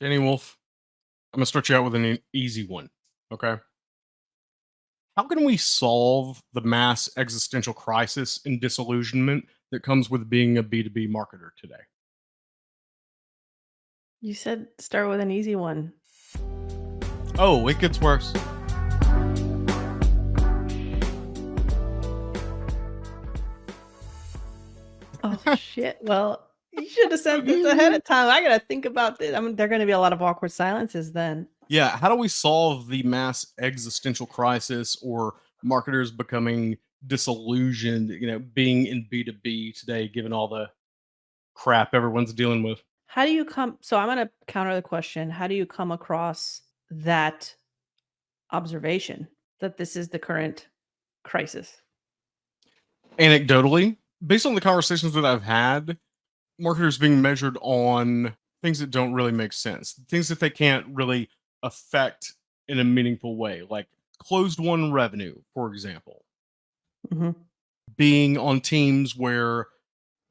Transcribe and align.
Dani 0.00 0.18
Woolf, 0.18 0.56
I'm 1.34 1.38
gonna 1.38 1.46
start 1.46 1.68
you 1.68 1.76
out 1.76 1.84
with 1.84 1.94
an 1.94 2.18
easy 2.32 2.66
one. 2.66 2.88
Okay. 3.30 3.56
How 5.14 5.24
can 5.24 5.44
we 5.44 5.58
solve 5.58 6.42
the 6.54 6.62
mass 6.62 7.10
existential 7.18 7.74
crisis 7.74 8.40
and 8.46 8.60
disillusionment 8.60 9.44
that 9.70 9.82
comes 9.82 10.08
with 10.08 10.30
being 10.30 10.56
a 10.56 10.62
B2B 10.62 11.10
marketer 11.10 11.50
today? 11.58 11.82
You 14.22 14.32
said 14.32 14.68
start 14.78 15.10
with 15.10 15.20
an 15.20 15.30
easy 15.30 15.54
one. 15.54 15.92
Oh, 17.38 17.68
it 17.68 17.78
gets 17.78 18.00
worse. 18.00 18.32
Oh 25.22 25.54
shit. 25.56 25.98
Well, 26.00 26.49
you 26.72 26.88
should 26.88 27.10
have 27.10 27.20
said 27.20 27.46
this 27.46 27.64
ahead 27.64 27.92
of 27.92 28.02
mm-hmm. 28.02 28.12
time. 28.12 28.28
I 28.28 28.42
gotta 28.42 28.60
think 28.60 28.84
about 28.84 29.18
this. 29.18 29.34
I 29.34 29.40
mean, 29.40 29.56
there 29.56 29.66
are 29.66 29.68
gonna 29.68 29.86
be 29.86 29.92
a 29.92 29.98
lot 29.98 30.12
of 30.12 30.22
awkward 30.22 30.52
silences 30.52 31.12
then. 31.12 31.48
Yeah, 31.68 31.96
how 31.96 32.08
do 32.08 32.16
we 32.16 32.28
solve 32.28 32.88
the 32.88 33.02
mass 33.02 33.46
existential 33.60 34.26
crisis 34.26 34.96
or 35.02 35.36
marketers 35.62 36.10
becoming 36.10 36.76
disillusioned, 37.06 38.10
you 38.10 38.26
know, 38.26 38.38
being 38.38 38.86
in 38.86 39.06
B2B 39.10 39.78
today, 39.78 40.08
given 40.08 40.32
all 40.32 40.48
the 40.48 40.68
crap 41.54 41.94
everyone's 41.94 42.32
dealing 42.32 42.62
with? 42.62 42.82
How 43.06 43.24
do 43.24 43.32
you 43.32 43.44
come? 43.44 43.78
So 43.80 43.96
I'm 43.96 44.08
gonna 44.08 44.30
counter 44.46 44.74
the 44.74 44.82
question. 44.82 45.30
How 45.30 45.46
do 45.46 45.54
you 45.54 45.66
come 45.66 45.90
across 45.90 46.62
that 46.90 47.54
observation 48.52 49.28
that 49.60 49.76
this 49.76 49.96
is 49.96 50.08
the 50.08 50.18
current 50.18 50.68
crisis? 51.24 51.82
Anecdotally, 53.18 53.96
based 54.24 54.46
on 54.46 54.54
the 54.54 54.60
conversations 54.60 55.12
that 55.14 55.24
I've 55.24 55.42
had, 55.42 55.98
marketers 56.60 56.98
being 56.98 57.20
measured 57.22 57.56
on 57.62 58.36
things 58.62 58.78
that 58.78 58.90
don't 58.90 59.14
really 59.14 59.32
make 59.32 59.52
sense, 59.52 59.94
things 60.08 60.28
that 60.28 60.40
they 60.40 60.50
can't 60.50 60.86
really 60.88 61.28
affect 61.62 62.34
in 62.68 62.78
a 62.78 62.84
meaningful 62.84 63.36
way, 63.36 63.62
like 63.68 63.88
closed 64.18 64.60
won 64.60 64.92
revenue, 64.92 65.34
for 65.54 65.72
example, 65.72 66.24
Mhm. 67.12 67.34
being 67.96 68.38
on 68.38 68.60
teams 68.60 69.16
where 69.16 69.68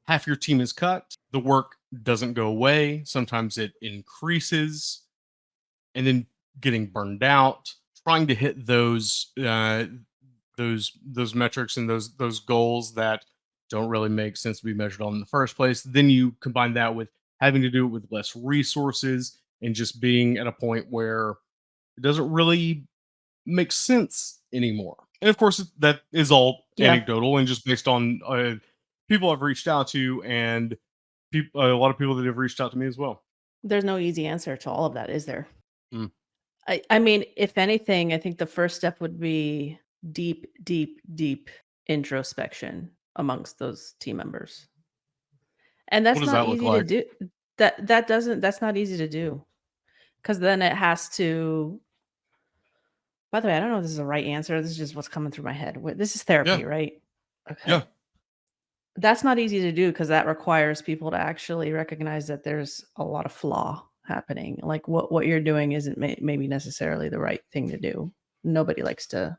half 0.06 0.26
your 0.26 0.36
team 0.36 0.60
is 0.60 0.72
cut, 0.72 1.14
the 1.32 1.40
work 1.40 1.76
doesn't 2.02 2.34
go 2.34 2.46
away, 2.46 3.02
sometimes 3.04 3.58
it 3.58 3.74
increases, 3.82 5.02
and 5.94 6.06
then 6.06 6.26
getting 6.60 6.86
burned 6.86 7.22
out, 7.22 7.74
trying 8.04 8.26
to 8.28 8.34
hit 8.34 8.66
those 8.66 9.32
uh, 9.44 9.86
those 10.56 10.96
those 11.04 11.34
metrics 11.34 11.76
and 11.76 11.88
those 11.90 12.16
those 12.16 12.40
goals 12.40 12.94
that 12.94 13.24
don't 13.70 13.88
really 13.88 14.08
make 14.08 14.36
sense 14.36 14.58
to 14.60 14.64
be 14.66 14.74
measured 14.74 15.00
on 15.00 15.14
in 15.14 15.20
the 15.20 15.26
first 15.26 15.56
place. 15.56 15.82
Then 15.82 16.10
you 16.10 16.32
combine 16.40 16.74
that 16.74 16.94
with 16.94 17.08
having 17.40 17.62
to 17.62 17.70
do 17.70 17.86
it 17.86 17.88
with 17.90 18.06
less 18.10 18.36
resources 18.36 19.38
and 19.62 19.74
just 19.74 20.00
being 20.00 20.36
at 20.36 20.46
a 20.46 20.52
point 20.52 20.86
where 20.90 21.30
it 21.96 22.02
doesn't 22.02 22.30
really 22.30 22.84
make 23.46 23.72
sense 23.72 24.40
anymore. 24.52 24.96
And 25.22 25.28
of 25.30 25.36
course, 25.36 25.64
that 25.78 26.00
is 26.12 26.30
all 26.30 26.64
Yeah. 26.76 26.92
anecdotal 26.92 27.38
and 27.38 27.46
just 27.48 27.64
based 27.64 27.88
on 27.88 28.20
uh, 28.26 28.54
people 29.08 29.30
I've 29.30 29.42
reached 29.42 29.68
out 29.68 29.88
to 29.88 30.22
and 30.24 30.76
peop- 31.32 31.54
a 31.54 31.58
lot 31.68 31.90
of 31.90 31.98
people 31.98 32.14
that 32.16 32.26
have 32.26 32.38
reached 32.38 32.60
out 32.60 32.72
to 32.72 32.78
me 32.78 32.86
as 32.86 32.98
well. 32.98 33.24
There's 33.62 33.84
no 33.84 33.98
easy 33.98 34.26
answer 34.26 34.56
to 34.56 34.70
all 34.70 34.86
of 34.86 34.94
that, 34.94 35.10
is 35.10 35.26
there? 35.26 35.46
Mm. 35.94 36.10
I, 36.66 36.82
I 36.90 36.98
mean, 36.98 37.24
if 37.36 37.58
anything, 37.58 38.12
I 38.12 38.18
think 38.18 38.38
the 38.38 38.46
first 38.46 38.76
step 38.76 39.00
would 39.00 39.18
be 39.20 39.78
deep, 40.12 40.46
deep, 40.64 41.00
deep 41.14 41.50
introspection 41.86 42.90
amongst 43.16 43.58
those 43.58 43.94
team 44.00 44.16
members. 44.16 44.66
And 45.88 46.06
that's 46.06 46.20
not 46.20 46.46
that 46.46 46.54
easy 46.54 46.64
like? 46.64 46.86
to 46.86 47.02
do. 47.02 47.28
That 47.58 47.86
that 47.88 48.06
doesn't 48.06 48.40
that's 48.40 48.62
not 48.62 48.76
easy 48.76 48.96
to 48.98 49.08
do. 49.08 49.44
Cause 50.22 50.38
then 50.38 50.62
it 50.62 50.74
has 50.74 51.08
to 51.10 51.80
by 53.30 53.40
the 53.40 53.48
way, 53.48 53.56
I 53.56 53.60
don't 53.60 53.70
know 53.70 53.76
if 53.76 53.82
this 53.82 53.92
is 53.92 53.96
the 53.98 54.04
right 54.04 54.24
answer. 54.24 54.60
This 54.60 54.72
is 54.72 54.76
just 54.76 54.96
what's 54.96 55.08
coming 55.08 55.30
through 55.30 55.44
my 55.44 55.52
head. 55.52 55.78
This 55.96 56.16
is 56.16 56.24
therapy, 56.24 56.64
right? 56.64 56.94
Okay. 57.50 57.70
Yeah. 57.70 57.82
That's 58.96 59.22
not 59.22 59.38
easy 59.38 59.60
to 59.60 59.72
do 59.72 59.90
because 59.90 60.08
that 60.08 60.26
requires 60.26 60.82
people 60.82 61.12
to 61.12 61.16
actually 61.16 61.70
recognize 61.70 62.26
that 62.26 62.42
there's 62.42 62.84
a 62.96 63.04
lot 63.04 63.26
of 63.26 63.32
flaw 63.32 63.86
happening. 64.04 64.58
Like 64.62 64.88
what 64.88 65.12
what 65.12 65.26
you're 65.26 65.40
doing 65.40 65.72
isn't 65.72 65.96
may, 65.96 66.18
maybe 66.20 66.48
necessarily 66.48 67.08
the 67.08 67.20
right 67.20 67.40
thing 67.52 67.70
to 67.70 67.78
do. 67.78 68.12
Nobody 68.42 68.82
likes 68.82 69.06
to 69.08 69.38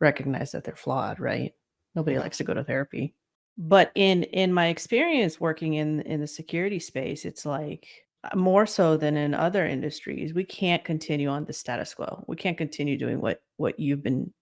recognize 0.00 0.52
that 0.52 0.64
they're 0.64 0.76
flawed, 0.76 1.18
right? 1.18 1.52
Nobody 1.94 2.18
likes 2.18 2.38
to 2.38 2.44
go 2.44 2.54
to 2.54 2.64
therapy. 2.64 3.14
But 3.56 3.92
in 3.94 4.24
in 4.24 4.52
my 4.52 4.66
experience 4.66 5.40
working 5.40 5.74
in 5.74 6.00
in 6.02 6.20
the 6.20 6.26
security 6.26 6.80
space, 6.80 7.24
it's 7.24 7.46
like 7.46 7.86
uh, 8.24 8.36
more 8.36 8.66
so 8.66 8.96
than 8.96 9.16
in 9.16 9.34
other 9.34 9.66
industries, 9.66 10.34
we 10.34 10.44
can't 10.44 10.84
continue 10.84 11.28
on 11.28 11.44
the 11.44 11.52
status 11.52 11.94
quo. 11.94 12.24
We 12.26 12.36
can't 12.36 12.58
continue 12.58 12.98
doing 12.98 13.20
what 13.20 13.42
what 13.56 13.78
you've 13.78 14.02
been 14.02 14.32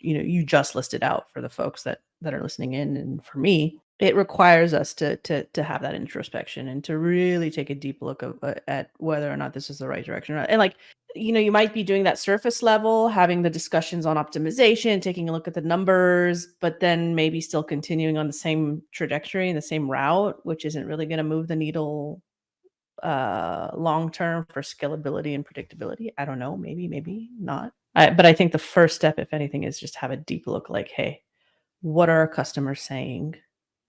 you 0.00 0.14
know 0.14 0.24
you 0.24 0.44
just 0.44 0.74
listed 0.74 1.02
out 1.02 1.26
for 1.32 1.40
the 1.40 1.48
folks 1.48 1.82
that 1.84 2.00
that 2.20 2.34
are 2.34 2.42
listening 2.42 2.74
in 2.74 2.96
and 2.96 3.24
for 3.24 3.38
me 3.38 3.78
it 4.00 4.14
requires 4.14 4.74
us 4.74 4.94
to 4.94 5.16
to 5.18 5.44
to 5.44 5.62
have 5.62 5.82
that 5.82 5.94
introspection 5.94 6.68
and 6.68 6.84
to 6.84 6.98
really 6.98 7.50
take 7.50 7.70
a 7.70 7.74
deep 7.74 8.00
look 8.00 8.22
of, 8.22 8.38
uh, 8.42 8.54
at 8.66 8.90
whether 8.98 9.30
or 9.32 9.36
not 9.36 9.52
this 9.52 9.70
is 9.70 9.78
the 9.78 9.88
right 9.88 10.04
direction 10.04 10.36
and 10.36 10.58
like 10.58 10.76
you 11.14 11.32
know 11.32 11.40
you 11.40 11.50
might 11.50 11.74
be 11.74 11.82
doing 11.82 12.04
that 12.04 12.18
surface 12.18 12.62
level 12.62 13.08
having 13.08 13.42
the 13.42 13.50
discussions 13.50 14.06
on 14.06 14.16
optimization 14.16 15.00
taking 15.00 15.28
a 15.28 15.32
look 15.32 15.48
at 15.48 15.54
the 15.54 15.60
numbers 15.60 16.48
but 16.60 16.80
then 16.80 17.14
maybe 17.14 17.40
still 17.40 17.62
continuing 17.62 18.18
on 18.18 18.26
the 18.26 18.32
same 18.32 18.82
trajectory 18.92 19.48
and 19.48 19.56
the 19.56 19.62
same 19.62 19.90
route 19.90 20.38
which 20.44 20.64
isn't 20.64 20.86
really 20.86 21.06
going 21.06 21.18
to 21.18 21.24
move 21.24 21.48
the 21.48 21.56
needle 21.56 22.22
uh 23.02 23.70
long 23.74 24.10
term 24.10 24.44
for 24.50 24.60
scalability 24.60 25.34
and 25.34 25.46
predictability. 25.46 26.08
I 26.18 26.24
don't 26.24 26.40
know. 26.40 26.56
Maybe 26.56 26.88
maybe 26.88 27.30
not. 27.38 27.72
I, 27.94 28.10
but 28.10 28.26
i 28.26 28.32
think 28.32 28.52
the 28.52 28.58
first 28.58 28.96
step 28.96 29.18
if 29.18 29.32
anything 29.32 29.64
is 29.64 29.80
just 29.80 29.96
have 29.96 30.10
a 30.10 30.16
deep 30.16 30.46
look 30.46 30.68
like 30.68 30.88
hey 30.88 31.22
what 31.80 32.08
are 32.08 32.18
our 32.18 32.28
customers 32.28 32.82
saying 32.82 33.34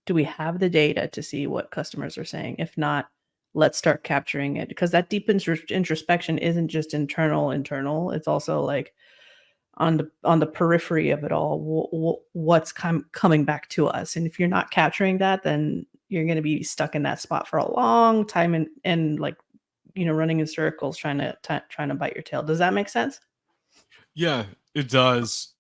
do 0.09 0.16
we 0.16 0.24
have 0.24 0.58
the 0.58 0.72
data 0.72 1.08
to 1.08 1.22
see 1.22 1.46
what 1.46 1.70
customers 1.70 2.18
are 2.18 2.25
saying? 2.25 2.56
If 2.58 2.75
not 2.80 3.09
let's 3.53 3.78
start 3.78 4.03
capturing 4.03 4.58
it 4.58 4.68
because 4.68 4.90
that 4.90 5.08
deep 5.08 5.30
introspection 5.30 6.40
isn't 6.40 6.68
just 6.68 6.96
internal 6.96 7.52
internal. 7.52 8.09
It's 8.09 8.28
also 8.28 8.59
like 8.62 8.96
on 9.75 9.97
the 9.97 10.09
on 10.24 10.40
the 10.40 10.47
periphery 10.47 11.12
of 11.12 11.24
it 11.24 11.31
all 11.31 11.59
wh- 11.59 11.94
wh- 11.96 12.36
what's 12.36 12.72
com- 12.72 13.06
coming 13.12 13.46
back 13.46 13.70
to 13.70 13.86
us. 13.86 14.16
And 14.16 14.25
if 14.25 14.40
you're 14.40 14.50
not 14.50 14.72
capturing 14.72 15.20
that 15.20 15.44
then 15.44 15.86
you're 16.08 16.26
going 16.26 16.38
to 16.38 16.41
be 16.41 16.64
stuck 16.64 16.96
in 16.96 17.03
that 17.03 17.22
spot 17.22 17.47
for 17.47 17.59
a 17.59 17.72
long 17.72 18.26
time 18.26 18.56
and 18.56 18.68
and 18.84 19.20
like 19.20 19.38
you 19.94 20.06
know 20.06 20.14
running 20.14 20.40
in 20.40 20.47
circles 20.47 20.97
trying 20.97 21.20
to 21.20 21.38
t- 21.44 21.66
trying 21.70 21.90
to 21.90 21.94
bite 21.94 22.16
your 22.16 22.24
tail. 22.24 22.41
Does 22.41 22.58
that 22.58 22.74
make 22.74 22.90
sense? 22.90 23.20
Yeah, 24.16 24.46
it 24.74 24.90
does. 24.90 25.53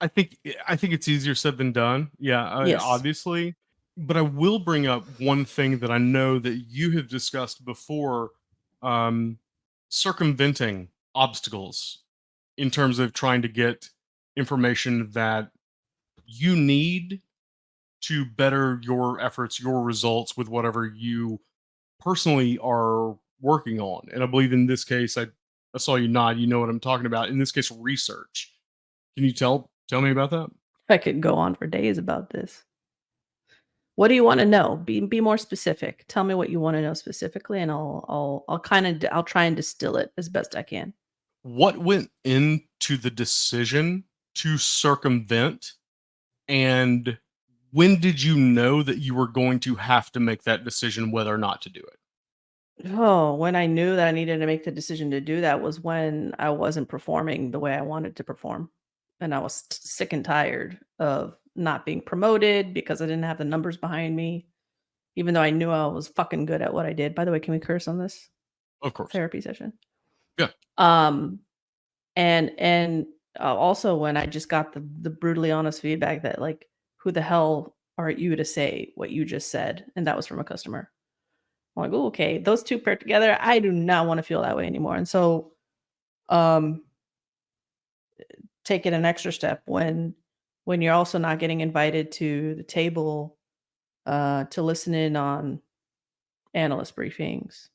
I 0.00 0.06
think 0.06 0.38
I 0.66 0.76
think 0.76 0.92
it's 0.92 1.08
easier 1.08 1.34
said 1.34 1.58
than 1.58 1.72
done. 1.72 2.10
Yeah, 2.18 2.44
uh, 2.52 2.64
Yes. 2.66 2.82
obviously. 2.84 3.56
But 3.96 4.16
I 4.16 4.22
will 4.22 4.60
bring 4.60 4.86
up 4.86 5.04
one 5.18 5.44
thing 5.44 5.78
that 5.80 5.90
I 5.90 5.98
know 5.98 6.38
that 6.38 6.54
you 6.68 6.92
have 6.92 7.08
discussed 7.08 7.64
before 7.64 8.30
um 8.82 9.38
circumventing 9.88 10.88
obstacles 11.14 12.04
in 12.56 12.70
terms 12.70 12.98
of 12.98 13.12
trying 13.12 13.42
to 13.42 13.48
get 13.48 13.88
information 14.36 15.10
that 15.12 15.50
you 16.26 16.54
need 16.54 17.22
to 18.00 18.24
better 18.24 18.80
your 18.84 19.20
efforts, 19.20 19.60
your 19.60 19.82
results 19.82 20.36
with 20.36 20.48
whatever 20.48 20.86
you 20.86 21.40
personally 21.98 22.58
are 22.58 23.16
working 23.40 23.80
on. 23.80 24.06
And 24.12 24.22
I 24.22 24.26
believe 24.26 24.52
in 24.52 24.66
this 24.66 24.84
case, 24.84 25.16
I, 25.16 25.26
I 25.74 25.78
saw 25.78 25.96
you 25.96 26.06
nod. 26.06 26.38
You 26.38 26.46
know 26.46 26.60
what 26.60 26.68
I'm 26.68 26.80
talking 26.80 27.06
about. 27.06 27.28
In 27.28 27.38
this 27.38 27.50
case, 27.50 27.70
research. 27.72 28.54
Can 29.16 29.24
you 29.24 29.32
tell 29.32 29.70
tell 29.88 30.00
me 30.00 30.10
about 30.10 30.30
that? 30.30 30.50
i 30.88 30.98
could 30.98 31.20
go 31.20 31.34
on 31.34 31.54
for 31.54 31.66
days 31.66 31.98
about 31.98 32.30
this 32.30 32.64
what 33.96 34.08
do 34.08 34.14
you 34.14 34.24
want 34.24 34.40
to 34.40 34.46
know 34.46 34.76
be 34.76 35.00
be 35.00 35.20
more 35.20 35.38
specific 35.38 36.04
tell 36.08 36.24
me 36.24 36.34
what 36.34 36.50
you 36.50 36.60
want 36.60 36.76
to 36.76 36.82
know 36.82 36.94
specifically 36.94 37.60
and 37.60 37.70
i'll 37.70 38.04
i'll 38.08 38.44
i'll 38.48 38.60
kind 38.60 38.86
of 38.86 39.10
i'll 39.12 39.22
try 39.24 39.44
and 39.44 39.56
distill 39.56 39.96
it 39.96 40.12
as 40.16 40.28
best 40.28 40.54
i 40.56 40.62
can 40.62 40.92
What 41.42 41.78
went 41.78 42.10
into 42.24 42.96
the 42.96 43.10
decision 43.10 44.04
to 44.36 44.56
circumvent, 44.58 45.74
and 46.48 47.18
when 47.72 48.00
did 48.00 48.22
you 48.22 48.36
know 48.36 48.82
that 48.84 48.98
you 48.98 49.14
were 49.14 49.28
going 49.28 49.60
to 49.60 49.74
have 49.76 50.12
to 50.12 50.20
make 50.20 50.44
that 50.44 50.64
decision 50.64 51.10
whether 51.10 51.34
or 51.34 51.38
not 51.38 51.62
to 51.62 51.70
do 51.70 51.80
it? 51.80 51.98
Oh, 52.86 53.34
when 53.34 53.54
I 53.56 53.66
knew 53.66 53.94
that 53.96 54.08
I 54.08 54.12
needed 54.12 54.38
to 54.38 54.46
make 54.46 54.64
the 54.64 54.70
decision 54.72 55.10
to 55.12 55.20
do 55.20 55.40
that 55.42 55.60
was 55.60 55.80
when 55.80 56.34
I 56.40 56.50
wasn't 56.50 56.88
performing 56.88 57.50
the 57.52 57.58
way 57.60 57.72
I 57.74 57.82
wanted 57.82 58.16
to 58.16 58.24
perform. 58.24 58.70
And 59.20 59.34
I 59.34 59.38
was 59.40 59.64
sick 59.70 60.12
and 60.12 60.24
tired 60.24 60.78
of 60.98 61.36
not 61.56 61.84
being 61.84 62.00
promoted 62.00 62.72
because 62.72 63.02
I 63.02 63.06
didn't 63.06 63.24
have 63.24 63.38
the 63.38 63.44
numbers 63.44 63.76
behind 63.76 64.14
me, 64.14 64.46
even 65.16 65.34
though 65.34 65.42
I 65.42 65.50
knew 65.50 65.70
I 65.70 65.86
was 65.86 66.08
fucking 66.08 66.46
good 66.46 66.62
at 66.62 66.72
what 66.72 66.86
I 66.86 66.92
did. 66.92 67.14
By 67.14 67.24
the 67.24 67.32
way, 67.32 67.40
can 67.40 67.52
we 67.52 67.58
curse 67.58 67.88
on 67.88 67.98
this 67.98 68.28
Of 68.82 68.94
course. 68.94 69.10
therapy 69.10 69.40
session? 69.40 69.72
Yeah. 70.38 70.50
Um, 70.76 71.40
and 72.14 72.52
and 72.58 73.06
uh, 73.40 73.56
also 73.56 73.96
when 73.96 74.16
I 74.16 74.26
just 74.26 74.48
got 74.48 74.72
the 74.72 74.86
the 75.00 75.10
brutally 75.10 75.50
honest 75.50 75.80
feedback 75.80 76.22
that 76.22 76.40
like, 76.40 76.68
who 76.96 77.10
the 77.10 77.22
hell 77.22 77.76
are 77.96 78.10
you 78.10 78.36
to 78.36 78.44
say 78.44 78.92
what 78.94 79.10
you 79.10 79.24
just 79.24 79.50
said? 79.50 79.86
And 79.96 80.06
that 80.06 80.16
was 80.16 80.26
from 80.26 80.38
a 80.38 80.44
customer. 80.44 80.90
I'm 81.76 81.82
like, 81.82 81.92
oh, 81.92 82.06
okay, 82.06 82.38
those 82.38 82.62
two 82.62 82.78
paired 82.78 83.00
together, 83.00 83.36
I 83.40 83.58
do 83.58 83.72
not 83.72 84.06
want 84.06 84.18
to 84.18 84.22
feel 84.22 84.42
that 84.42 84.56
way 84.56 84.66
anymore. 84.66 84.96
And 84.96 85.08
so, 85.08 85.52
um, 86.28 86.82
take 88.68 88.86
it 88.86 88.92
an 88.92 89.04
extra 89.06 89.32
step 89.32 89.62
when 89.66 90.14
when 90.64 90.82
you're 90.82 90.94
also 90.94 91.18
not 91.18 91.38
getting 91.38 91.60
invited 91.62 92.12
to 92.12 92.54
the 92.56 92.62
table 92.62 93.38
uh, 94.06 94.44
to 94.44 94.62
listen 94.62 94.94
in 94.94 95.16
on 95.16 95.60
analyst 96.54 96.96
briefings 96.96 97.68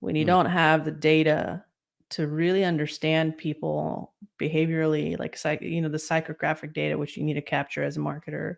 when 0.00 0.16
you 0.16 0.24
Mm. 0.24 0.28
don't 0.28 0.46
have 0.46 0.84
the 0.84 0.90
data 0.90 1.64
to 2.10 2.26
really 2.26 2.64
understand 2.64 3.38
people 3.38 4.14
behaviorally 4.40 5.18
like 5.18 5.36
psych 5.36 5.62
you 5.62 5.80
know 5.80 5.88
the 5.88 5.98
psychographic 5.98 6.72
data 6.74 6.98
which 6.98 7.16
you 7.16 7.24
need 7.24 7.34
to 7.34 7.42
capture 7.42 7.82
as 7.82 7.96
a 7.96 8.00
marketer 8.00 8.56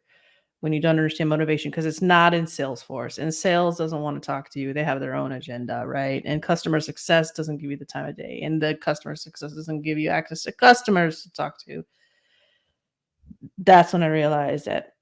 when 0.61 0.73
you 0.73 0.81
don't 0.81 0.99
understand 0.99 1.29
motivation 1.31 1.71
because 1.71 1.87
it's 1.87 2.03
not 2.03 2.35
in 2.35 2.45
salesforce 2.45 3.19
and 3.19 3.33
sales 3.33 3.79
doesn't 3.79 4.01
want 4.01 4.21
to 4.21 4.27
talk 4.27 4.51
to 4.51 4.59
you 4.59 4.73
they 4.73 4.85
have 4.85 5.01
their 5.01 5.15
own 5.15 5.33
agenda 5.33 5.85
right? 5.87 6.23
And 6.25 6.43
customer 6.43 6.81
success 6.81 7.33
doesn't 7.33 7.59
give 7.59 7.71
you 7.71 7.77
the 7.77 7.85
time 7.85 8.07
of 8.07 8.17
day 8.17 8.41
and 8.43 8.61
the 8.61 8.75
customer 8.75 9.15
success 9.15 9.53
doesn't 9.53 9.83
give 9.83 9.99
you 9.99 10.09
access 10.09 10.43
to 10.45 10.53
customers 10.53 11.23
to 11.23 11.33
talk 11.33 11.59
to. 11.65 11.85
That's 13.59 13.93
when 13.93 14.03
i 14.03 14.07
realized 14.07 14.67
that 14.67 14.95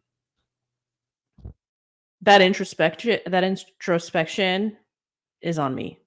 that 2.22 2.40
introspection 2.40 3.20
that 3.26 3.44
introspection 3.44 4.76
is 5.40 5.58
on 5.58 5.74
me. 5.74 6.00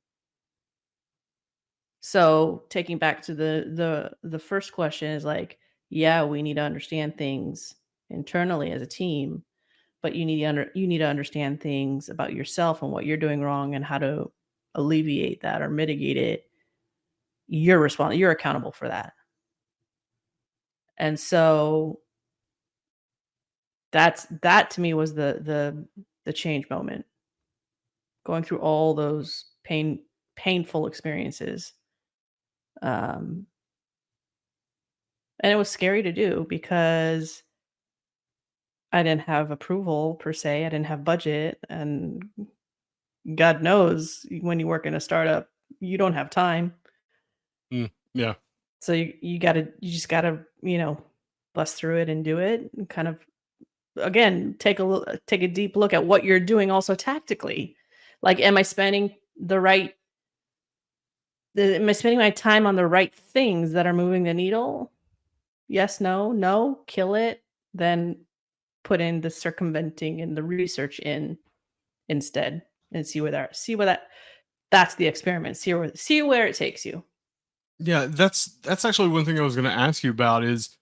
So 2.00 2.64
taking 2.70 2.98
back 2.98 3.22
to 3.24 3.36
the 3.36 3.72
the 3.76 4.12
the 4.28 4.40
first 4.40 4.74
question 4.74 5.12
is 5.12 5.24
like 5.24 5.58
yeah 5.90 6.24
we 6.24 6.42
need 6.42 6.56
to 6.56 6.62
understand 6.62 7.18
things 7.18 7.76
internally 8.10 8.72
as 8.72 8.82
a 8.82 8.88
team 8.88 9.44
but 10.02 10.16
you 10.16 10.26
need 10.26 10.40
to 10.40 10.46
under 10.46 10.72
you 10.74 10.88
need 10.88 11.00
to 11.00 11.08
understand 11.08 11.60
things 11.60 12.10
about 12.10 12.34
yourself 12.34 12.82
and 12.82 12.92
what 12.92 13.06
you're 13.06 13.18
doing 13.18 13.42
wrong 13.42 13.76
and 13.76 13.84
how 13.84 13.98
to 13.98 14.32
alleviate 14.76 15.42
that 15.42 15.62
or 15.62 15.70
mitigate 15.70 16.18
it. 16.18 16.50
You're 17.48 17.80
responsible 17.80 18.18
you're 18.20 18.32
accountable 18.32 18.72
for 18.72 18.88
that. 18.88 19.14
And 20.98 21.20
so 21.20 22.00
that's 23.92 24.28
that 24.42 24.70
to 24.72 24.82
me 24.82 24.94
was 24.94 25.14
the 25.14 25.42
the 25.42 25.88
the 26.26 26.34
change 26.34 26.70
moment. 26.70 27.06
Going 28.26 28.44
through 28.44 28.60
all 28.60 28.94
those 28.94 29.46
pain 29.64 30.04
painful 30.36 30.86
experiences 30.86 31.74
um 32.84 33.48
and 35.40 35.52
it 35.52 35.56
was 35.56 35.70
scary 35.70 36.04
to 36.04 36.12
do 36.12 36.46
because 36.48 37.42
i 38.98 39.04
didn't 39.04 39.22
have 39.22 39.52
approval 39.52 40.16
per 40.16 40.34
se 40.34 40.66
i 40.66 40.70
didn't 40.70 40.86
have 40.86 41.04
budget 41.04 41.60
and 41.70 42.30
god 43.36 43.62
knows 43.62 44.26
when 44.42 44.60
you 44.60 44.68
work 44.68 44.86
in 44.86 44.96
a 44.96 45.00
startup 45.00 45.50
you 45.80 45.98
don't 45.98 46.14
have 46.14 46.30
time. 46.30 46.74
Mm, 47.74 47.92
yeah. 48.14 48.36
so 48.80 48.94
you, 48.94 49.14
you 49.22 49.40
gotta 49.40 49.70
you 49.80 49.92
just 49.92 50.10
gotta 50.10 50.40
you 50.62 50.78
know 50.78 51.02
bust 51.54 51.76
through 51.76 51.98
it 51.98 52.10
and 52.10 52.24
do 52.24 52.38
it 52.38 52.70
and 52.78 52.88
kind 52.88 53.08
of 53.08 53.20
again 53.98 54.56
take 54.58 54.80
a 54.80 54.84
look 54.84 55.06
take 55.26 55.42
a 55.42 55.48
deep 55.48 55.76
look 55.76 55.94
at 55.94 56.06
what 56.06 56.24
you're 56.24 56.40
doing 56.40 56.72
also 56.72 56.96
tactically. 56.96 57.76
Like 58.22 58.40
am 58.40 58.58
i 58.58 58.62
spending 58.62 59.16
the 59.40 59.60
right 59.60 59.96
the, 61.56 61.76
am 61.76 61.90
i 61.90 61.92
spending 61.92 62.20
my 62.20 62.30
time 62.30 62.66
on 62.66 62.76
the 62.76 62.88
right 62.88 63.14
things 63.14 63.74
that 63.74 63.86
are 63.86 63.94
moving 63.94 64.24
the 64.24 64.34
needle? 64.34 64.92
Yes 65.68 66.00
no 66.00 66.32
no 66.32 66.80
kill 66.88 67.16
it 67.16 67.44
then 67.74 68.18
put 68.88 69.02
in 69.02 69.22
the 69.22 69.30
circumventing 69.30 70.22
and 70.22 70.36
the 70.38 70.44
research 70.44 71.00
in 71.00 71.38
instead 72.10 72.62
and 72.94 73.06
see 73.06 73.20
where 73.22 73.32
that 73.32 73.56
see 73.56 73.76
where 73.76 73.86
that 73.86 74.08
that's 74.72 74.96
the 74.96 75.06
experiment 75.06 75.58
see 75.58 75.74
where 75.74 75.94
see 75.96 76.22
where 76.22 76.48
it 76.48 76.56
takes 76.56 76.86
you 76.86 77.04
Yeah, 77.80 78.08
that's 78.10 78.58
that's 78.64 78.86
actually 78.86 79.10
one 79.10 79.26
thing 79.26 79.38
I 79.38 79.44
was 79.44 79.56
going 79.56 79.70
to 79.70 79.72
ask 79.88 80.04
you 80.04 80.10
about 80.12 80.44
is 80.44 80.78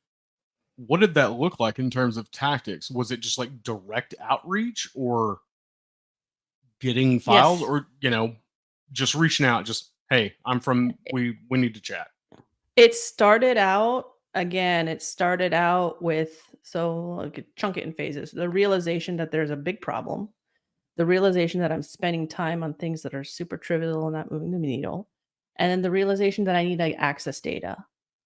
what 0.77 0.99
did 0.99 1.13
that 1.15 1.33
look 1.33 1.59
like 1.59 1.79
in 1.79 1.89
terms 1.89 2.17
of 2.17 2.29
tactics? 2.31 2.91
Was 2.91 3.11
it 3.11 3.21
just 3.21 3.37
like 3.37 3.63
direct 3.63 4.13
outreach 4.21 4.89
or 4.93 5.39
getting 6.79 7.19
files 7.19 7.61
Yes. 7.61 7.69
or 7.69 7.87
you 8.01 8.09
know 8.09 8.35
just 8.91 9.15
reaching 9.15 9.45
out 9.45 9.65
just 9.65 9.91
hey, 10.09 10.33
I'm 10.45 10.59
from 10.59 10.93
we 11.11 11.37
we 11.49 11.57
need 11.57 11.73
to 11.75 11.81
chat. 11.81 12.07
It 12.75 12.93
started 12.93 13.57
out 13.57 14.05
again, 14.35 14.87
it 14.87 15.01
started 15.01 15.53
out 15.53 16.01
with 16.01 16.55
so 16.61 17.15
like 17.17 17.45
chunk 17.55 17.77
it 17.77 17.83
in 17.83 17.93
phases. 17.93 18.31
The 18.31 18.49
realization 18.49 19.15
that 19.17 19.31
there's 19.31 19.49
a 19.49 19.55
big 19.55 19.81
problem, 19.81 20.29
the 20.97 21.05
realization 21.05 21.61
that 21.61 21.71
I'm 21.71 21.81
spending 21.81 22.27
time 22.27 22.63
on 22.63 22.73
things 22.73 23.01
that 23.01 23.15
are 23.15 23.23
super 23.23 23.57
trivial 23.57 24.07
and 24.07 24.15
not 24.15 24.31
moving 24.31 24.51
the 24.51 24.59
needle, 24.59 25.09
and 25.57 25.71
then 25.71 25.81
the 25.81 25.91
realization 25.91 26.43
that 26.45 26.55
I 26.55 26.63
need 26.63 26.79
to 26.79 26.93
access 26.93 27.39
data. 27.39 27.77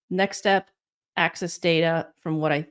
Next 0.09 0.39
step, 0.39 0.69
access 1.15 1.57
data 1.57 2.07
from 2.17 2.37
what 2.39 2.51
I 2.51 2.67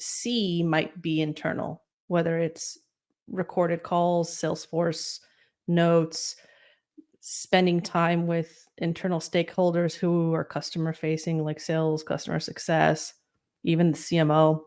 see 0.00 0.62
might 0.62 1.00
be 1.00 1.20
internal, 1.20 1.82
whether 2.08 2.38
it's 2.38 2.78
recorded 3.28 3.82
calls, 3.82 4.30
Salesforce 4.30 5.20
notes, 5.68 6.36
spending 7.26 7.80
time 7.80 8.26
with 8.26 8.68
internal 8.76 9.18
stakeholders 9.18 9.94
who 9.94 10.34
are 10.34 10.44
customer 10.44 10.92
facing, 10.92 11.42
like 11.42 11.58
sales, 11.58 12.02
customer 12.02 12.38
success, 12.38 13.14
even 13.62 13.92
the 13.92 13.96
CMO. 13.96 14.60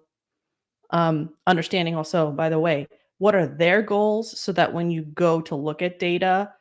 Um, 0.89 1.35
understanding 1.45 1.95
also, 1.95 2.31
by 2.31 2.49
the 2.49 2.57
way, 2.57 2.87
what 3.19 3.35
are 3.35 3.45
their 3.45 3.83
goals 3.83 4.39
so 4.39 4.51
that 4.53 4.73
when 4.73 4.89
you 4.89 5.03
go 5.03 5.39
to 5.41 5.55
look 5.55 5.83
at 5.83 5.99
data, 5.99 6.51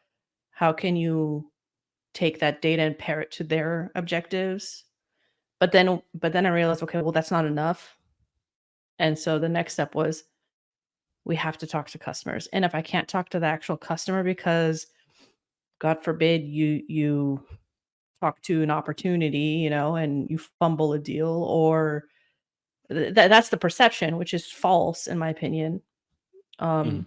how 0.50 0.70
can 0.70 0.96
you 0.96 1.50
take 2.12 2.40
that 2.40 2.60
data 2.60 2.82
and 2.82 2.98
pair 2.98 3.22
it 3.22 3.30
to 3.30 3.44
their 3.44 3.90
objectives? 3.94 4.84
But 5.60 5.72
then, 5.72 6.02
but 6.12 6.34
then 6.34 6.44
I 6.44 6.50
realized, 6.50 6.82
okay, 6.82 7.00
well, 7.00 7.12
that's 7.12 7.30
not 7.30 7.46
enough. 7.46 7.96
And 8.98 9.18
so 9.18 9.38
the 9.38 9.48
next 9.48 9.72
step 9.72 9.94
was 9.94 10.24
we 11.24 11.36
have 11.36 11.56
to 11.56 11.66
talk 11.66 11.88
to 11.88 11.98
customers. 11.98 12.48
And 12.52 12.66
if 12.66 12.74
I 12.74 12.82
can't 12.82 13.08
talk 13.08 13.30
to 13.30 13.40
the 13.40 13.46
actual 13.46 13.78
customer 13.78 14.22
because 14.22 14.88
God 15.78 16.02
forbid 16.02 16.44
you 16.44 16.82
you 16.88 17.46
talk 18.20 18.40
to 18.42 18.62
an 18.62 18.70
opportunity, 18.70 19.38
you 19.38 19.70
know, 19.70 19.96
and 19.96 20.28
you 20.30 20.38
fumble 20.58 20.92
a 20.94 20.98
deal 20.98 21.28
or 21.48 22.04
th- 22.90 23.14
that's 23.14 23.50
the 23.50 23.56
perception 23.58 24.16
which 24.16 24.34
is 24.34 24.50
false 24.50 25.06
in 25.08 25.18
my 25.18 25.30
opinion. 25.30 25.82
Um 26.60 26.86
Mhm. 26.90 27.06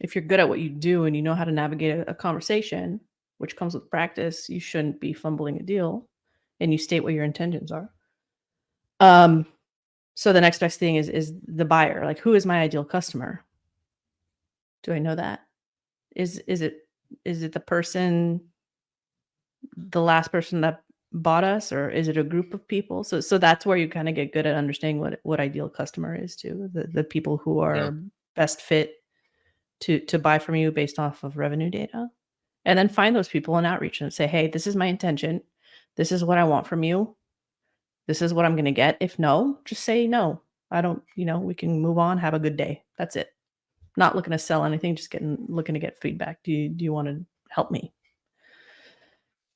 if 0.00 0.14
you're 0.14 0.24
good 0.24 0.40
at 0.40 0.48
what 0.48 0.60
you 0.60 0.68
do 0.70 1.04
and 1.04 1.16
you 1.16 1.22
know 1.22 1.34
how 1.34 1.44
to 1.44 1.52
navigate 1.52 1.98
a, 1.98 2.10
a 2.10 2.14
conversation, 2.14 3.00
which 3.38 3.56
comes 3.56 3.74
with 3.74 3.90
practice, 3.90 4.48
you 4.48 4.60
shouldn't 4.60 5.00
be 5.00 5.12
fumbling 5.12 5.58
a 5.58 5.62
deal 5.62 6.08
and 6.60 6.72
you 6.72 6.78
state 6.78 7.00
what 7.00 7.14
your 7.14 7.24
intentions 7.24 7.72
are. 7.72 7.90
Um 9.00 9.46
so 10.14 10.32
the 10.32 10.40
next 10.40 10.60
best 10.60 10.78
thing 10.78 10.96
is 10.96 11.08
is 11.08 11.34
the 11.46 11.64
buyer. 11.64 12.04
Like 12.04 12.18
who 12.20 12.34
is 12.34 12.46
my 12.46 12.60
ideal 12.60 12.84
customer? 12.84 13.44
Do 14.82 14.92
I 14.92 14.98
know 14.98 15.14
that? 15.16 15.40
Is 16.14 16.38
is 16.46 16.60
it 16.60 16.88
is 17.24 17.42
it 17.42 17.52
the 17.52 17.60
person 17.60 18.40
the 19.76 20.00
last 20.02 20.30
person 20.30 20.60
that 20.60 20.82
bought 21.12 21.44
us 21.44 21.72
or 21.72 21.88
is 21.90 22.08
it 22.08 22.16
a 22.16 22.24
group 22.24 22.54
of 22.54 22.66
people? 22.66 23.04
So 23.04 23.20
so 23.20 23.38
that's 23.38 23.66
where 23.66 23.76
you 23.76 23.88
kind 23.88 24.08
of 24.08 24.14
get 24.14 24.32
good 24.32 24.46
at 24.46 24.56
understanding 24.56 25.00
what 25.00 25.20
what 25.22 25.40
ideal 25.40 25.68
customer 25.68 26.14
is 26.14 26.36
too. 26.36 26.70
The 26.72 26.86
the 26.88 27.04
people 27.04 27.38
who 27.38 27.60
are 27.60 27.76
best 28.36 28.60
fit 28.60 28.96
to 29.80 30.00
to 30.00 30.18
buy 30.18 30.38
from 30.38 30.56
you 30.56 30.70
based 30.72 30.98
off 30.98 31.24
of 31.24 31.36
revenue 31.36 31.70
data. 31.70 32.08
And 32.66 32.78
then 32.78 32.88
find 32.88 33.14
those 33.14 33.28
people 33.28 33.56
and 33.56 33.66
outreach 33.66 34.00
and 34.00 34.12
say, 34.12 34.26
"Hey, 34.26 34.48
this 34.48 34.66
is 34.66 34.74
my 34.76 34.86
intention. 34.86 35.42
This 35.96 36.12
is 36.12 36.24
what 36.24 36.38
I 36.38 36.44
want 36.44 36.66
from 36.66 36.82
you. 36.82 37.16
This 38.06 38.22
is 38.22 38.34
what 38.34 38.44
I'm 38.44 38.54
going 38.54 38.64
to 38.66 38.70
get. 38.72 38.96
If 39.00 39.18
no, 39.18 39.58
just 39.64 39.84
say 39.84 40.06
no. 40.06 40.40
I 40.70 40.80
don't, 40.80 41.02
you 41.16 41.24
know, 41.24 41.38
we 41.38 41.54
can 41.54 41.80
move 41.80 41.98
on. 41.98 42.18
Have 42.18 42.34
a 42.34 42.38
good 42.38 42.56
day. 42.56 42.84
That's 42.98 43.16
it. 43.16 43.33
Not 43.96 44.16
looking 44.16 44.32
to 44.32 44.38
sell 44.38 44.64
anything, 44.64 44.96
just 44.96 45.10
getting 45.10 45.36
looking 45.48 45.74
to 45.74 45.80
get 45.80 46.00
feedback. 46.00 46.42
Do 46.42 46.52
you 46.52 46.68
do 46.68 46.84
you 46.84 46.92
want 46.92 47.08
to 47.08 47.24
help 47.48 47.70
me? 47.70 47.92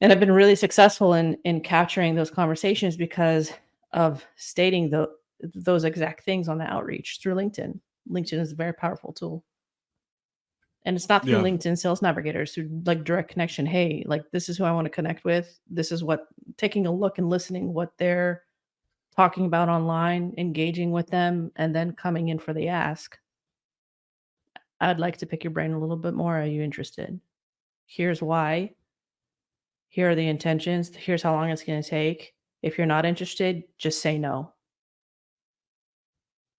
And 0.01 0.13
I've 0.13 0.21
been 0.21 0.33
really 0.33 0.55
successful 0.55 1.15
in 1.15 1.37
in 1.45 1.61
capturing 1.61 2.15
those 2.15 2.31
conversations 2.31 2.97
because 2.97 3.53
of 3.93 4.25
stating 4.37 4.91
the 4.91 5.09
those 5.55 5.85
exact 5.85 6.25
things 6.25 6.49
on 6.49 6.59
the 6.59 6.65
outreach 6.65 7.19
through 7.23 7.35
LinkedIn. 7.35 7.79
LinkedIn 8.11 8.41
is 8.41 8.53
a 8.53 8.57
very 8.57 8.73
powerful 8.73 9.13
tool. 9.13 9.45
And 10.85 10.97
it's 10.97 11.09
not 11.09 11.25
through 11.25 11.39
Yeah. 11.39 11.43
LinkedIn 11.43 11.77
sales 11.77 12.01
navigators 12.01 12.55
through 12.55 12.71
like 12.87 13.05
direct 13.05 13.31
connection. 13.31 13.67
Hey, 13.67 14.05
like 14.07 14.31
this 14.31 14.49
is 14.49 14.57
who 14.57 14.65
I 14.65 14.73
want 14.73 14.87
to 14.87 14.91
connect 14.91 15.25
with. 15.25 15.59
This 15.69 15.93
is 15.93 16.03
what 16.05 16.29
taking 16.57 16.87
a 16.87 16.93
look 16.93 17.19
and 17.19 17.29
listening 17.29 17.75
what 17.75 17.93
they're 17.99 18.45
talking 19.15 19.47
about 19.47 19.69
online, 19.69 20.33
engaging 20.39 20.93
with 20.93 21.09
them, 21.09 21.51
and 21.57 21.75
then 21.75 21.93
coming 21.93 22.29
in 22.29 22.39
for 22.39 22.55
the 22.55 22.69
ask. 22.69 23.19
I'd 24.81 25.01
like 25.01 25.17
to 25.19 25.27
pick 25.27 25.45
your 25.45 25.51
brain 25.53 25.73
a 25.73 25.79
little 25.79 25.97
bit 25.97 26.15
more. 26.15 26.39
Are 26.41 26.47
you 26.47 26.63
interested? 26.63 27.21
Here's 27.87 28.23
why. 28.23 28.75
Here 29.89 30.11
are 30.11 30.15
the 30.15 30.29
intentions. 30.29 30.95
Here's 30.95 31.23
how 31.23 31.33
long 31.33 31.51
it's 31.51 31.65
going 31.65 31.83
to 31.83 31.89
take. 31.89 32.35
If 32.63 32.77
you're 32.79 32.87
not 32.87 33.07
interested, 33.07 33.65
just 33.79 34.01
say 34.03 34.19
no. 34.19 34.53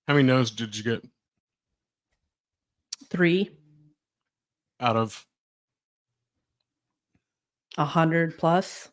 How 0.07 0.15
many 0.15 0.25
no's 0.25 0.51
did 0.51 0.75
you 0.75 0.83
get? 0.83 1.07
Three. 3.09 3.51
out 4.79 4.95
of 4.97 5.25
A 7.77 7.85
hundred 7.85 8.37
plus. 8.37 8.89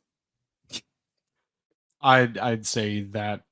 I'd 2.02 2.38
I'd 2.38 2.66
say 2.66 3.00
that 3.02 3.42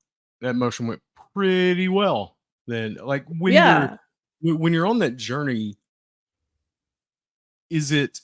that 0.41 0.55
motion 0.55 0.87
went 0.87 1.01
pretty 1.33 1.87
well. 1.87 2.37
Then 2.67 2.95
like 3.03 3.25
when 3.27 3.53
Yeah. 3.53 3.89
you're 3.89 3.99
when- 4.53 4.73
you're 4.73 4.85
on 4.87 4.99
that 4.99 5.17
journey, 5.17 5.77
is 7.69 7.91
it 7.91 8.19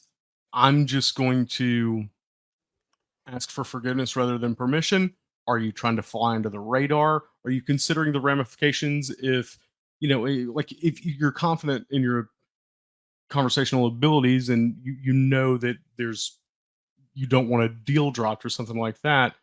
I'm 0.54 0.86
just 0.86 1.16
going 1.16 1.46
to 1.48 2.06
ask 3.28 3.50
for 3.50 3.63
forgiveness 3.63 4.16
rather 4.16 4.38
than 4.38 4.56
permission? 4.56 5.13
Are 5.48 5.58
you 5.58 5.72
trying 5.72 5.96
to 5.96 6.04
fly 6.04 6.36
under 6.36 6.50
the 6.50 6.60
radar? 6.60 7.24
Are 7.46 7.51
you 7.51 7.62
considering 7.62 8.13
the 8.13 8.20
ramifications 8.22 9.10
if 9.10 9.58
you 10.00 10.10
know 10.10 10.25
eh, 10.25 10.46
like 10.48 10.72
if 10.72 11.06
you're 11.06 11.32
confident 11.32 11.88
in 11.92 12.01
your 12.01 12.30
conversational 13.30 13.88
abilities 13.88 14.50
and 14.50 14.75
you, 14.84 14.96
you 15.01 15.13
know 15.13 15.58
that 15.58 15.78
there's 15.98 16.38
you 17.13 17.28
don't 17.28 17.50
want 17.50 17.63
a 17.63 17.70
deal 17.70 18.12
dropped 18.12 18.46
or 18.46 18.50
something 18.50 18.78
like 18.80 19.00
that 19.01 19.36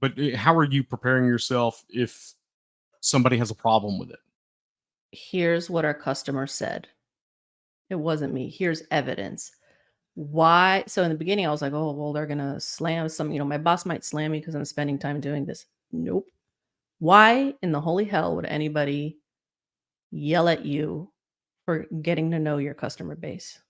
but 0.00 0.12
eh, 0.18 0.36
how 0.36 0.56
are 0.56 0.64
you 0.64 0.84
preparing 0.84 1.24
yourself 1.26 1.84
if 1.88 2.34
somebody 3.00 3.38
has 3.38 3.50
a 3.50 3.54
problem 3.54 3.98
with 3.98 4.10
it 4.10 4.18
Here's 5.14 5.70
what 5.70 5.84
our 5.84 5.94
customer 5.94 6.46
said. 6.46 6.88
It 7.90 7.94
wasn't 7.94 8.34
me. 8.34 8.50
Here's 8.50 8.82
evidence. 8.90 9.52
Why? 10.14 10.84
So 10.86 11.02
in 11.02 11.10
the 11.10 11.16
beginning, 11.16 11.46
I 11.46 11.50
was 11.50 11.62
like, 11.62 11.72
oh, 11.72 11.92
well, 11.92 12.12
they're 12.12 12.26
gonna 12.26 12.60
slam 12.60 13.08
some, 13.08 13.32
you 13.32 13.38
know, 13.38 13.44
my 13.44 13.58
boss 13.58 13.86
might 13.86 14.04
slam 14.04 14.32
me 14.32 14.40
because 14.40 14.54
I'm 14.54 14.64
spending 14.64 14.98
time 14.98 15.20
doing 15.20 15.44
this. 15.44 15.66
Nope. 15.92 16.28
Why 16.98 17.54
in 17.62 17.72
the 17.72 17.80
holy 17.80 18.04
hell 18.04 18.36
would 18.36 18.46
anybody 18.46 19.18
yell 20.10 20.48
at 20.48 20.64
you 20.64 21.12
for 21.64 21.86
getting 22.02 22.30
to 22.30 22.38
know 22.38 22.58
your 22.58 22.74
customer 22.74 23.16
base? 23.16 23.60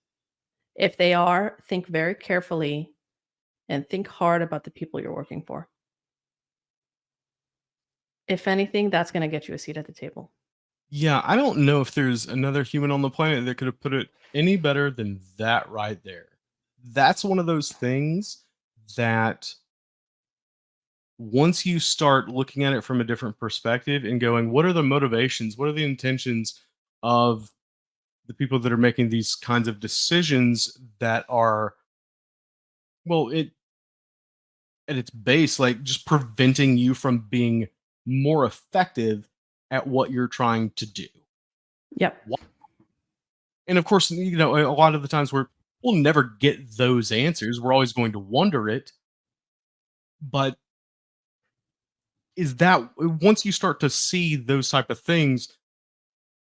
If 0.75 0.97
they 0.97 1.13
are, 1.13 1.57
think 1.67 1.87
very 1.87 2.15
carefully 2.15 2.91
and 3.69 3.87
think 3.87 4.07
hard 4.07 4.41
about 4.41 4.63
the 4.63 4.71
people 4.71 4.99
you're 4.99 5.15
working 5.15 5.41
for. 5.41 5.69
If 8.27 8.47
anything, 8.47 8.89
that's 8.89 9.11
going 9.11 9.21
to 9.21 9.27
get 9.27 9.47
you 9.47 9.53
a 9.53 9.57
seat 9.57 9.77
at 9.77 9.85
the 9.85 9.93
table. 9.93 10.31
Yeah 10.89 11.21
i 11.25 11.35
don't 11.35 11.57
know 11.57 11.81
if 11.81 11.93
there's 11.93 12.27
another 12.27 12.63
human 12.63 12.91
on 12.91 13.01
the 13.01 13.09
planet 13.09 13.45
that 13.45 13.55
could 13.55 13.67
have 13.67 13.79
put 13.81 13.93
it 13.93 14.09
any 14.35 14.57
better 14.57 14.91
than 14.91 15.19
that 15.37 15.67
right 15.69 16.03
there. 16.03 16.27
That's 16.91 17.23
one 17.23 17.39
of 17.39 17.47
those 17.47 17.71
things 17.71 18.43
that 18.97 19.51
once 21.17 21.65
you 21.65 21.79
start 21.79 22.27
looking 22.27 22.65
at 22.65 22.73
it 22.73 22.83
from 22.83 22.99
a 22.99 23.05
different 23.05 23.39
perspective 23.39 24.03
and 24.03 24.19
going 24.19 24.51
what 24.51 24.65
are 24.65 24.73
the 24.73 24.83
motivations? 24.83 25.57
What 25.57 25.69
are 25.69 25.73
the 25.73 25.85
intentions 25.85 26.61
of 27.01 27.49
the 28.27 28.33
people 28.33 28.59
that 28.59 28.71
are 28.71 28.77
making 28.77 29.09
these 29.09 29.33
kinds 29.33 29.67
of 29.67 29.79
decisions 29.79 30.77
that 30.99 31.25
are 31.29 31.75
well 33.05 33.29
it 33.29 33.51
at 34.87 34.97
its 34.97 35.09
base 35.09 35.59
like 35.59 35.81
just 35.83 36.05
preventing 36.05 36.77
you 36.77 36.93
from 36.93 37.25
being 37.29 37.67
more 38.05 38.45
effective 38.45 39.27
at 39.71 39.87
what 39.87 40.11
you're 40.11 40.27
trying 40.27 40.69
to 40.71 40.85
do 40.85 41.07
Yep. 41.97 42.27
and 43.67 43.77
of 43.77 43.85
course 43.85 44.11
you 44.11 44.37
know 44.37 44.55
a 44.57 44.71
lot 44.71 44.95
of 44.95 45.01
the 45.01 45.07
times 45.07 45.31
we're 45.33 45.47
we'll 45.83 45.95
never 45.95 46.23
get 46.39 46.77
those 46.77 47.11
answers 47.11 47.59
we're 47.61 47.73
always 47.73 47.93
going 47.93 48.11
to 48.11 48.19
wonder 48.19 48.67
it 48.69 48.91
but 50.21 50.57
is 52.35 52.57
that 52.57 52.89
once 52.97 53.45
you 53.45 53.51
start 53.51 53.79
to 53.79 53.89
see 53.89 54.35
those 54.35 54.69
type 54.69 54.89
of 54.89 54.99
things 54.99 55.57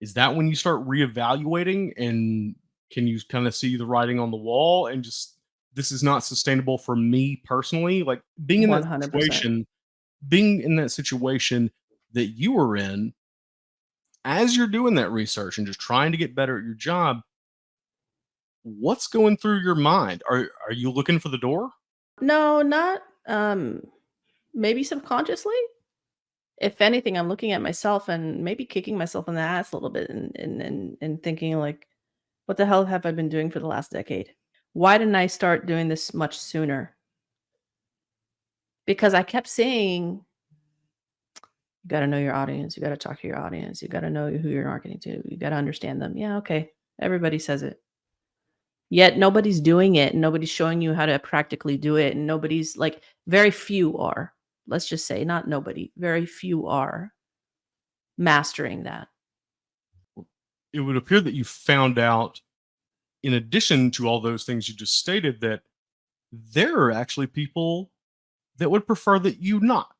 is 0.00 0.14
that 0.14 0.34
when 0.34 0.46
you 0.48 0.54
start 0.54 0.86
reevaluating 0.86 1.92
and 1.96 2.54
can 2.92 3.06
you 3.06 3.18
kind 3.28 3.46
of 3.46 3.54
see 3.54 3.76
the 3.76 3.86
writing 3.86 4.18
on 4.18 4.30
the 4.30 4.36
wall 4.36 4.86
and 4.86 5.02
just 5.02 5.36
this 5.74 5.92
is 5.92 6.02
not 6.02 6.24
sustainable 6.24 6.76
for 6.76 6.96
me 6.96 7.40
personally 7.44 8.02
like 8.02 8.22
being 8.46 8.62
in 8.62 8.70
that 8.70 8.82
100%. 8.84 9.04
situation 9.04 9.66
being 10.28 10.60
in 10.60 10.76
that 10.76 10.90
situation 10.90 11.70
that 12.12 12.26
you 12.26 12.52
were 12.52 12.76
in 12.76 13.12
as 14.24 14.56
you're 14.56 14.66
doing 14.66 14.94
that 14.94 15.10
research 15.10 15.58
and 15.58 15.66
just 15.66 15.80
trying 15.80 16.12
to 16.12 16.18
get 16.18 16.34
better 16.34 16.58
at 16.58 16.64
your 16.64 16.74
job 16.74 17.20
what's 18.62 19.06
going 19.06 19.36
through 19.36 19.60
your 19.60 19.74
mind 19.74 20.22
are 20.28 20.50
are 20.66 20.72
you 20.72 20.90
looking 20.90 21.18
for 21.18 21.28
the 21.30 21.38
door 21.38 21.70
No, 22.20 22.62
not 22.62 23.02
um 23.26 23.82
maybe 24.54 24.84
subconsciously. 24.84 25.54
If 26.60 26.80
anything, 26.82 27.16
I'm 27.16 27.28
looking 27.28 27.52
at 27.52 27.62
myself 27.62 28.08
and 28.08 28.44
maybe 28.44 28.66
kicking 28.66 28.98
myself 28.98 29.28
in 29.28 29.34
the 29.34 29.40
ass 29.40 29.72
a 29.72 29.76
little 29.76 29.90
bit 29.90 30.10
and 30.10 30.32
and 30.36 30.60
and, 30.60 30.96
and 31.00 31.22
thinking 31.22 31.58
like, 31.58 31.86
what 32.46 32.58
the 32.58 32.66
hell 32.66 32.84
have 32.84 33.06
I 33.06 33.12
been 33.12 33.28
doing 33.28 33.50
for 33.50 33.60
the 33.60 33.66
last 33.66 33.92
decade? 33.92 34.34
Why 34.74 34.98
didn't 34.98 35.14
I 35.16 35.26
start 35.26 35.66
doing 35.66 35.88
this 35.88 36.12
much 36.12 36.38
sooner? 36.38 36.94
Because 38.86 39.14
I 39.14 39.22
kept 39.22 39.48
saying, 39.48 40.24
you 41.84 41.88
got 41.88 42.00
to 42.00 42.06
know 42.06 42.18
your 42.18 42.34
audience, 42.34 42.76
you 42.76 42.82
got 42.82 42.90
to 42.90 42.96
talk 42.96 43.20
to 43.20 43.26
your 43.26 43.38
audience, 43.38 43.82
you 43.82 43.88
got 43.88 44.00
to 44.00 44.10
know 44.10 44.30
who 44.30 44.48
you're 44.48 44.66
marketing 44.66 45.00
to, 45.00 45.22
you 45.24 45.36
got 45.36 45.50
to 45.50 45.56
understand 45.56 46.00
them. 46.00 46.16
Yeah, 46.16 46.36
okay. 46.38 46.70
Everybody 47.00 47.38
says 47.38 47.62
it. 47.62 47.80
Yet 48.90 49.16
nobody's 49.18 49.60
doing 49.60 49.94
it, 49.96 50.12
and 50.12 50.20
nobody's 50.20 50.50
showing 50.50 50.80
you 50.80 50.92
how 50.92 51.06
to 51.06 51.18
practically 51.18 51.76
do 51.76 51.96
it, 51.96 52.16
and 52.16 52.26
nobody's 52.26 52.76
like 52.76 53.02
very 53.26 53.50
few 53.50 53.98
are. 53.98 54.32
Let's 54.66 54.88
just 54.88 55.06
say 55.06 55.24
not 55.24 55.48
nobody, 55.48 55.92
very 55.96 56.26
few 56.26 56.66
are 56.66 57.12
mastering 58.18 58.82
that. 58.84 59.08
it 60.72 60.80
would 60.80 60.96
appear 60.96 61.20
that 61.20 61.34
you 61.34 61.44
found 61.44 61.98
out 61.98 62.40
in 63.22 63.34
addition 63.34 63.90
to 63.92 64.06
all 64.06 64.20
those 64.20 64.44
things 64.44 64.68
you 64.68 64.74
just 64.74 64.96
stated 64.96 65.40
that 65.40 65.62
there 66.32 66.78
are 66.78 66.92
actually 66.92 67.26
people 67.26 67.90
that 68.56 68.70
would 68.70 68.86
prefer 68.86 69.18
that 69.18 69.40
you 69.40 69.60
not 69.60 69.94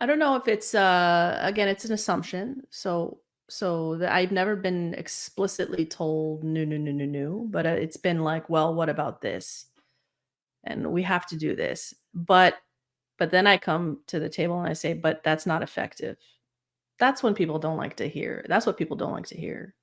I 0.00 0.06
don't 0.06 0.18
know 0.18 0.36
if 0.36 0.48
it's 0.48 0.74
uh 0.74 1.38
again 1.42 1.68
it's 1.68 1.84
an 1.84 1.92
assumption. 1.92 2.62
So 2.70 3.20
so 3.48 3.96
that 3.96 4.12
I've 4.12 4.32
never 4.32 4.56
been 4.56 4.94
explicitly 4.94 5.86
told 5.86 6.44
no 6.44 6.64
no 6.64 6.76
no 6.76 6.92
no 6.92 7.04
no, 7.04 7.46
but 7.50 7.66
uh, 7.66 7.70
it's 7.70 7.96
been 7.96 8.22
like, 8.24 8.48
well, 8.48 8.74
what 8.74 8.88
about 8.88 9.20
this? 9.20 9.66
And 10.64 10.92
we 10.92 11.02
have 11.02 11.26
to 11.28 11.36
do 11.36 11.54
this. 11.54 11.94
But 12.14 12.56
but 13.18 13.30
then 13.30 13.46
I 13.46 13.58
come 13.58 14.00
to 14.08 14.18
the 14.18 14.28
table 14.28 14.58
and 14.58 14.68
I 14.68 14.72
say, 14.72 14.94
but 14.94 15.22
that's 15.22 15.46
not 15.46 15.62
effective. 15.62 16.16
That's 16.98 17.22
when 17.22 17.34
people 17.34 17.58
don't 17.58 17.76
like 17.76 17.96
to 17.96 18.08
hear. 18.08 18.44
That's 18.48 18.66
what 18.66 18.78
people 18.78 18.96
don't 18.96 19.12
like 19.12 19.26
to 19.28 19.36
hear. 19.38 19.74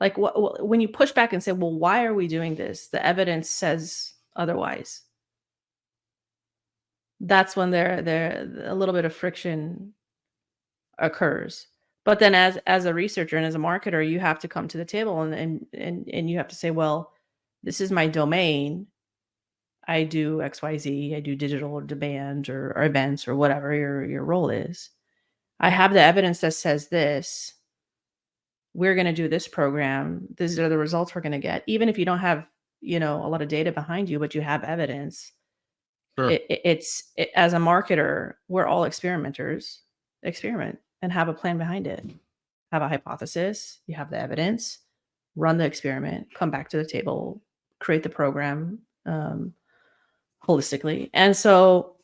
Like 0.00 0.16
what 0.18 0.66
when 0.66 0.80
you 0.80 0.88
push 0.88 1.12
back 1.12 1.32
and 1.32 1.42
say, 1.42 1.52
well, 1.52 1.74
why 1.74 2.04
are 2.04 2.14
we 2.14 2.28
doing 2.28 2.54
this? 2.54 2.88
The 2.88 3.04
evidence 3.04 3.50
says 3.50 4.14
otherwise 4.36 5.02
that's 7.20 7.56
when 7.56 7.70
there 7.70 8.02
there 8.02 8.48
a 8.64 8.74
little 8.74 8.94
bit 8.94 9.04
of 9.04 9.14
friction 9.14 9.92
occurs. 10.98 11.66
But 12.04 12.20
then 12.20 12.34
as 12.34 12.58
as 12.66 12.84
a 12.84 12.94
researcher 12.94 13.36
and 13.36 13.46
as 13.46 13.54
a 13.54 13.58
marketer 13.58 14.08
you 14.08 14.20
have 14.20 14.38
to 14.40 14.48
come 14.48 14.68
to 14.68 14.78
the 14.78 14.84
table 14.84 15.22
and 15.22 15.34
and 15.34 15.66
and, 15.74 16.08
and 16.12 16.30
you 16.30 16.38
have 16.38 16.48
to 16.48 16.56
say 16.56 16.70
well 16.70 17.12
this 17.62 17.80
is 17.80 17.90
my 17.90 18.06
domain. 18.06 18.86
I 19.86 20.04
do 20.04 20.38
xyz 20.38 21.16
i 21.16 21.20
do 21.20 21.34
digital 21.34 21.72
or 21.72 21.82
demand 21.82 22.50
or, 22.50 22.72
or 22.76 22.84
events 22.84 23.26
or 23.26 23.34
whatever 23.34 23.74
your 23.74 24.04
your 24.04 24.24
role 24.24 24.50
is. 24.50 24.90
I 25.60 25.70
have 25.70 25.92
the 25.92 26.00
evidence 26.02 26.40
that 26.40 26.54
says 26.54 26.88
this. 26.88 27.54
We're 28.74 28.94
going 28.94 29.06
to 29.06 29.12
do 29.12 29.28
this 29.28 29.48
program. 29.48 30.28
These 30.36 30.58
are 30.58 30.68
the 30.68 30.78
results 30.78 31.14
we're 31.14 31.22
going 31.22 31.32
to 31.32 31.38
get. 31.38 31.64
Even 31.66 31.88
if 31.88 31.98
you 31.98 32.04
don't 32.04 32.20
have 32.20 32.48
you 32.80 33.00
know 33.00 33.24
a 33.24 33.28
lot 33.28 33.42
of 33.42 33.48
data 33.48 33.72
behind 33.72 34.08
you 34.08 34.18
but 34.18 34.34
you 34.34 34.40
have 34.40 34.62
evidence 34.64 35.32
Sure. 36.18 36.30
it, 36.30 36.44
it- 36.50 36.60
it's 36.64 37.04
it, 37.16 37.30
as 37.36 37.52
a 37.54 37.58
marketer 37.58 38.34
we're 38.48 38.66
all 38.66 38.84
experimenters 38.84 39.82
experiment 40.22 40.78
and 41.02 41.12
have 41.12 41.28
a 41.28 41.34
plan 41.34 41.58
behind 41.58 41.86
it. 41.86 42.04
Have 42.72 42.82
a 42.82 42.88
hypothesis 42.88 43.80
you 43.86 43.94
have 43.96 44.10
the 44.10 44.18
evidence 44.20 44.78
run 45.36 45.56
the 45.58 45.64
experiment 45.64 46.26
come 46.34 46.50
back 46.50 46.68
to 46.70 46.76
the 46.76 46.84
table 46.86 47.42
create 47.80 48.02
the 48.02 48.08
program 48.10 48.78
um, 49.06 49.54
holistically. 50.46 51.10
And 51.14 51.36
so 51.36 51.96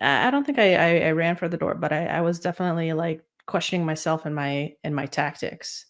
i 0.00 0.30
don't 0.30 0.44
think 0.44 0.58
I, 0.58 0.74
I 0.74 0.98
i 1.08 1.10
ran 1.12 1.36
for 1.36 1.48
the 1.48 1.56
door 1.56 1.74
but 1.74 1.92
i 1.92 2.06
i 2.06 2.20
was 2.20 2.40
definitely 2.40 2.92
like 2.92 3.22
questioning 3.46 3.86
myself 3.86 4.26
and 4.26 4.34
my 4.34 4.74
and 4.84 4.94
my 4.94 5.06
tactics. 5.06 5.86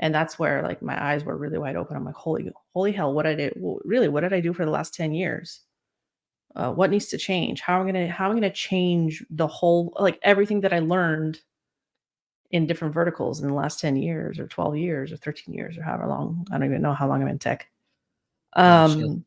And 0.00 0.14
that's 0.14 0.38
where 0.38 0.62
like 0.62 0.80
my 0.82 0.96
eyes 1.10 1.24
were 1.24 1.36
really 1.36 1.58
wide 1.58 1.76
open. 1.76 1.96
I'm 1.96 2.04
like 2.04 2.14
holy 2.14 2.50
holy 2.74 2.92
hell 2.92 3.12
what 3.12 3.24
did 3.24 3.40
i 3.40 3.48
do 3.50 3.80
really 3.84 4.08
what 4.08 4.20
did 4.22 4.32
i 4.32 4.40
do 4.40 4.52
for 4.52 4.64
the 4.64 4.70
last 4.70 4.94
10 4.94 5.12
years 5.12 5.60
uh, 6.56 6.72
what 6.72 6.90
needs 6.90 7.06
to 7.06 7.18
change? 7.18 7.60
How 7.60 7.80
am 7.80 7.86
i 7.86 7.92
gonna 7.92 8.08
how 8.08 8.26
am 8.26 8.32
i 8.32 8.34
gonna 8.34 8.50
change 8.52 9.24
the 9.30 9.46
whole 9.46 9.92
like 9.98 10.18
everything 10.22 10.60
that 10.62 10.72
i 10.72 10.78
learned 10.80 11.40
in 12.50 12.66
different 12.66 12.94
verticals 12.94 13.40
in 13.40 13.48
the 13.48 13.54
last 13.54 13.78
10 13.80 13.96
years 13.96 14.38
or 14.38 14.46
12 14.46 14.76
years 14.76 15.12
or 15.12 15.16
13 15.18 15.54
years 15.54 15.76
or 15.76 15.82
however 15.82 16.06
long 16.06 16.46
i 16.50 16.56
don't 16.56 16.66
even 16.66 16.80
know 16.82 16.94
how 16.94 17.06
long 17.06 17.20
i'm 17.22 17.28
in 17.28 17.38
tech. 17.38 17.68
Um 18.54 19.24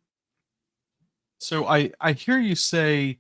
so 1.39 1.67
i 1.67 1.91
i 2.01 2.11
hear 2.13 2.39
you 2.39 2.55
say 2.55 3.17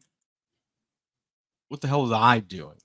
what 1.69 1.79
the 1.81 1.87
hell 1.87 2.01
was 2.01 2.11
i 2.11 2.39
doing? 2.39 2.77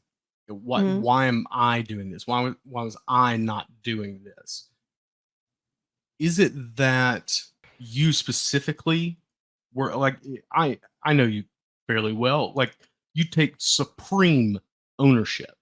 What 0.49 0.85
Mhm. 0.85 1.01
why 1.01 1.27
am 1.27 1.47
i 1.51 1.83
doing 1.83 2.11
this? 2.11 2.27
Why, 2.27 2.53
why 2.65 2.85
was 2.85 2.97
i 3.09 3.37
not 3.37 3.67
doing 3.83 4.23
this? 4.23 4.69
Is 6.19 6.39
it 6.39 6.77
that 6.77 7.41
you 7.79 8.13
specifically 8.13 9.19
were 9.75 9.95
like 9.97 10.19
I 10.53 10.79
I 11.07 11.13
know 11.13 11.25
you 11.25 11.45
fairly 11.87 12.13
well. 12.13 12.53
Like 12.55 12.77
you 13.15 13.25
take 13.25 13.55
supreme 13.59 14.61
ownership, 14.99 15.57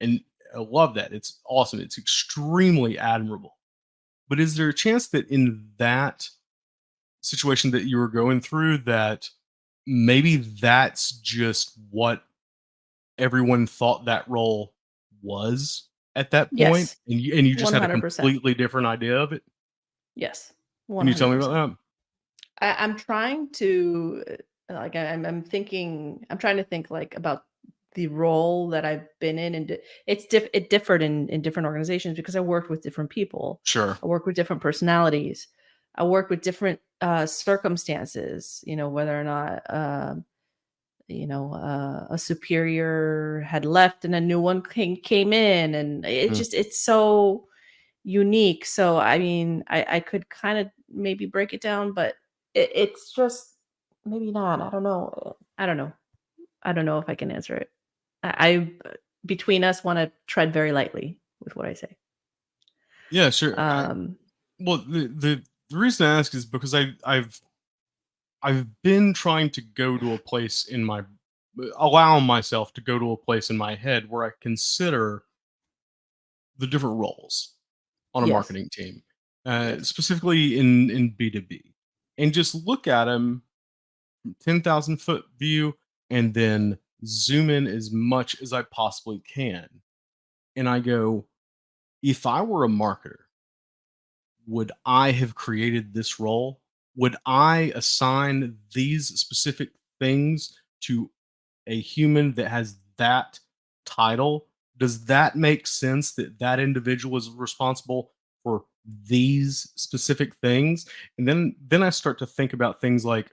and 0.00 0.20
I 0.54 0.60
love 0.60 0.94
that. 0.94 1.12
It's 1.12 1.40
awesome. 1.46 1.80
It's 1.80 1.98
extremely 1.98 2.98
admirable. 2.98 3.56
But 4.28 4.40
is 4.40 4.56
there 4.56 4.68
a 4.68 4.74
chance 4.74 5.08
that 5.08 5.28
in 5.28 5.68
that 5.78 6.28
situation 7.22 7.70
that 7.72 7.84
you 7.84 7.96
were 7.96 8.08
going 8.08 8.40
through 8.40 8.78
that 8.78 9.28
maybe 9.86 10.36
that's 10.36 11.12
just 11.12 11.72
what 11.90 12.22
everyone 13.18 13.66
thought 13.66 14.04
that 14.04 14.28
role 14.28 14.74
was 15.22 15.88
at 16.16 16.30
that 16.32 16.50
point 16.50 16.58
Yes. 16.58 16.96
and 17.08 17.20
you 17.20 17.34
and 17.36 17.46
you 17.46 17.54
just 17.54 17.72
had 17.72 17.82
a 17.90 18.00
completely 18.00 18.54
different 18.54 18.86
idea 18.86 19.18
of 19.18 19.32
it? 19.32 19.42
Yes. 20.14 20.52
Can 20.88 21.08
you 21.08 21.14
tell 21.14 21.30
me 21.30 21.36
about 21.36 21.50
that? 21.50 21.76
I, 22.60 22.84
I'm 22.84 22.96
trying 22.96 23.50
to 23.52 24.24
uh, 24.30 24.34
like 24.70 24.96
I'm 24.96 25.26
I'm 25.26 25.42
thinking 25.42 26.24
I'm 26.30 26.38
trying 26.38 26.56
to 26.56 26.64
think 26.64 26.90
like 26.90 27.16
about 27.16 27.44
the 27.94 28.06
role 28.08 28.68
that 28.70 28.84
I've 28.84 29.06
been 29.20 29.38
in 29.38 29.54
and 29.54 29.78
it's 30.06 30.26
diff- 30.26 30.48
it 30.52 30.70
differed 30.70 31.02
in 31.02 31.28
in 31.28 31.42
different 31.42 31.66
organizations 31.66 32.16
because 32.16 32.36
I 32.36 32.40
worked 32.40 32.70
with 32.70 32.82
different 32.82 33.10
people. 33.10 33.60
Sure. 33.64 33.96
I 34.02 34.06
work 34.06 34.26
with 34.26 34.36
different 34.36 34.62
personalities. 34.62 35.48
I 35.94 36.04
work 36.04 36.28
with 36.30 36.42
different 36.42 36.80
uh, 37.00 37.26
circumstances. 37.26 38.62
You 38.66 38.76
know 38.76 38.88
whether 38.88 39.18
or 39.18 39.24
not 39.24 39.62
um, 39.68 40.24
you 41.08 41.26
know 41.26 41.52
uh, 41.54 42.06
a 42.10 42.18
superior 42.18 43.40
had 43.46 43.64
left 43.64 44.04
and 44.04 44.14
a 44.14 44.20
new 44.20 44.40
one 44.40 44.62
came 44.62 44.96
came 44.96 45.32
in, 45.32 45.74
and 45.74 46.04
it 46.04 46.30
Mm. 46.32 46.36
just 46.36 46.54
it's 46.54 46.80
so 46.80 47.46
unique. 48.04 48.64
So 48.66 48.98
I 48.98 49.18
mean, 49.18 49.64
I 49.68 49.86
I 49.96 50.00
could 50.00 50.28
kind 50.30 50.58
of 50.58 50.68
maybe 50.88 51.26
break 51.26 51.52
it 51.54 51.60
down, 51.60 51.92
but 51.92 52.14
it, 52.54 52.70
it's 52.74 53.12
just 53.12 53.53
maybe 54.04 54.30
not. 54.30 54.60
I 54.60 54.70
don't 54.70 54.82
know. 54.82 55.36
I 55.58 55.66
don't 55.66 55.76
know. 55.76 55.92
I 56.62 56.72
don't 56.72 56.86
know 56.86 56.98
if 56.98 57.08
I 57.08 57.14
can 57.14 57.30
answer 57.30 57.54
it. 57.56 57.70
I, 58.22 58.48
I 58.48 58.70
between 59.26 59.64
us 59.64 59.84
want 59.84 59.98
to 59.98 60.10
tread 60.26 60.52
very 60.52 60.72
lightly 60.72 61.18
with 61.40 61.56
what 61.56 61.66
I 61.66 61.74
say. 61.74 61.96
Yeah, 63.10 63.30
sure. 63.30 63.58
I- 63.58 63.84
Um, 63.84 64.16
Well, 64.60 64.78
the, 64.78 65.08
the 65.08 65.42
the 65.70 65.78
reason 65.78 66.06
I 66.06 66.18
ask 66.18 66.34
is 66.34 66.44
because 66.44 66.74
I 66.74 66.92
I've 67.04 67.40
I've 68.42 68.66
been 68.82 69.14
trying 69.14 69.50
to 69.50 69.60
go 69.62 69.96
to 69.98 70.12
a 70.14 70.18
place 70.18 70.66
in 70.66 70.84
my 70.84 71.02
allow 71.76 72.18
myself 72.20 72.72
to 72.74 72.80
go 72.80 72.98
to 72.98 73.12
a 73.12 73.16
place 73.16 73.48
in 73.50 73.56
my 73.56 73.74
head 73.74 74.08
where 74.10 74.24
I 74.26 74.30
consider 74.40 75.22
the 76.58 76.66
different 76.66 76.98
roles 76.98 77.54
on 78.14 78.22
a 78.24 78.26
Yes. 78.26 78.32
marketing 78.32 78.68
team, 78.72 79.02
uh, 79.46 79.80
specifically 79.82 80.58
in 80.58 80.90
in 80.90 81.10
B 81.10 81.30
two 81.30 81.42
B, 81.42 81.74
and 82.18 82.32
just 82.32 82.54
look 82.54 82.86
at 82.86 83.04
them 83.06 83.42
from 84.24 84.34
ten 84.40 84.62
thousand 84.62 84.96
foot 84.96 85.24
view, 85.38 85.76
and 86.10 86.34
then 86.34 86.78
zoom 87.06 87.50
in 87.50 87.68
as 87.68 87.92
much 87.92 88.42
as 88.42 88.52
I 88.52 88.62
possibly 88.62 89.22
can, 89.32 89.68
and 90.56 90.68
I 90.68 90.80
go, 90.80 91.26
if 92.02 92.26
I 92.26 92.42
were 92.42 92.64
a 92.64 92.68
marketer 92.68 93.24
would 94.46 94.72
I 94.84 95.10
have 95.12 95.34
created 95.34 95.92
this 95.92 96.20
role? 96.20 96.60
Would 96.96 97.16
I 97.26 97.72
assign 97.74 98.56
these 98.72 99.08
specific 99.08 99.70
things 99.98 100.58
to 100.82 101.10
a 101.66 101.80
human 101.80 102.34
that 102.34 102.48
has 102.48 102.76
that 102.98 103.40
title? 103.86 104.46
Does 104.76 105.06
that 105.06 105.36
make 105.36 105.66
sense 105.66 106.12
that 106.12 106.38
that 106.38 106.60
individual 106.60 107.16
is 107.16 107.30
responsible 107.30 108.10
for 108.42 108.64
these 109.06 109.72
specific 109.76 110.34
things? 110.36 110.86
And 111.18 111.26
then 111.26 111.56
then 111.66 111.82
I 111.82 111.90
start 111.90 112.18
to 112.18 112.26
think 112.26 112.52
about 112.52 112.80
things 112.80 113.04
like 113.04 113.30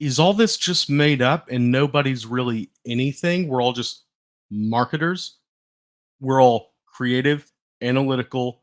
is 0.00 0.18
all 0.18 0.34
this 0.34 0.56
just 0.56 0.90
made 0.90 1.22
up 1.22 1.48
and 1.50 1.70
nobody's 1.70 2.26
really 2.26 2.70
anything? 2.86 3.48
We're 3.48 3.62
all 3.62 3.72
just 3.72 4.04
marketers. 4.50 5.38
We're 6.20 6.42
all 6.42 6.74
creative, 6.86 7.50
analytical, 7.82 8.62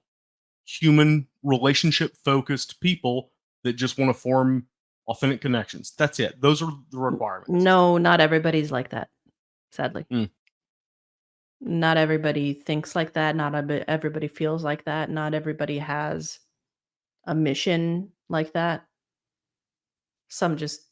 human 0.66 1.28
relationship 1.44 2.16
focused 2.24 2.80
people 2.82 3.32
that 3.64 3.74
just 3.74 3.98
want 3.98 4.10
to 4.10 4.20
form 4.20 4.66
authentic 5.08 5.42
connections. 5.42 5.94
That's 5.98 6.20
it. 6.20 6.40
Those 6.42 6.62
are 6.62 6.72
the 6.92 6.98
requirements. 6.98 7.50
no, 7.50 7.98
not 7.98 8.20
everybody's 8.22 8.72
like 8.72 8.90
that. 8.90 9.10
Sadly, 9.72 10.06
Mm. 10.12 10.30
not 11.62 11.98
everybody 11.98 12.54
thinks 12.54 12.96
like 12.96 13.14
that. 13.14 13.36
Not 13.36 13.54
everybody 13.88 14.28
feels 14.28 14.64
like 14.64 14.86
that. 14.86 15.10
Not 15.10 15.34
everybody 15.34 15.78
has 15.80 16.40
a 17.26 17.34
mission 17.36 18.12
like 18.30 18.54
that. 18.54 18.86
Some 20.30 20.58
just 20.58 20.88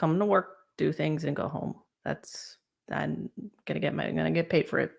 come 0.00 0.18
to 0.18 0.24
work, 0.24 0.56
do 0.78 0.92
things, 0.92 1.24
and 1.24 1.36
go 1.36 1.46
home. 1.46 1.74
That's 2.04 2.56
I'm 2.90 3.30
gonna 3.66 3.80
get 3.80 3.94
my 3.94 4.06
I'm 4.06 4.16
gonna 4.16 4.30
get 4.30 4.48
paid 4.48 4.68
for 4.68 4.78
it. 4.78 4.92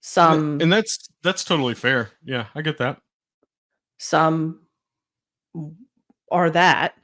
Some 0.00 0.60
and 0.60 0.72
that's 0.72 1.08
that's 1.22 1.44
totally 1.44 1.74
fair. 1.74 2.12
Yeah, 2.24 2.46
I 2.54 2.62
get 2.62 2.78
that. 2.78 2.98
some 3.98 4.62
are 6.30 6.50
that, 6.50 6.94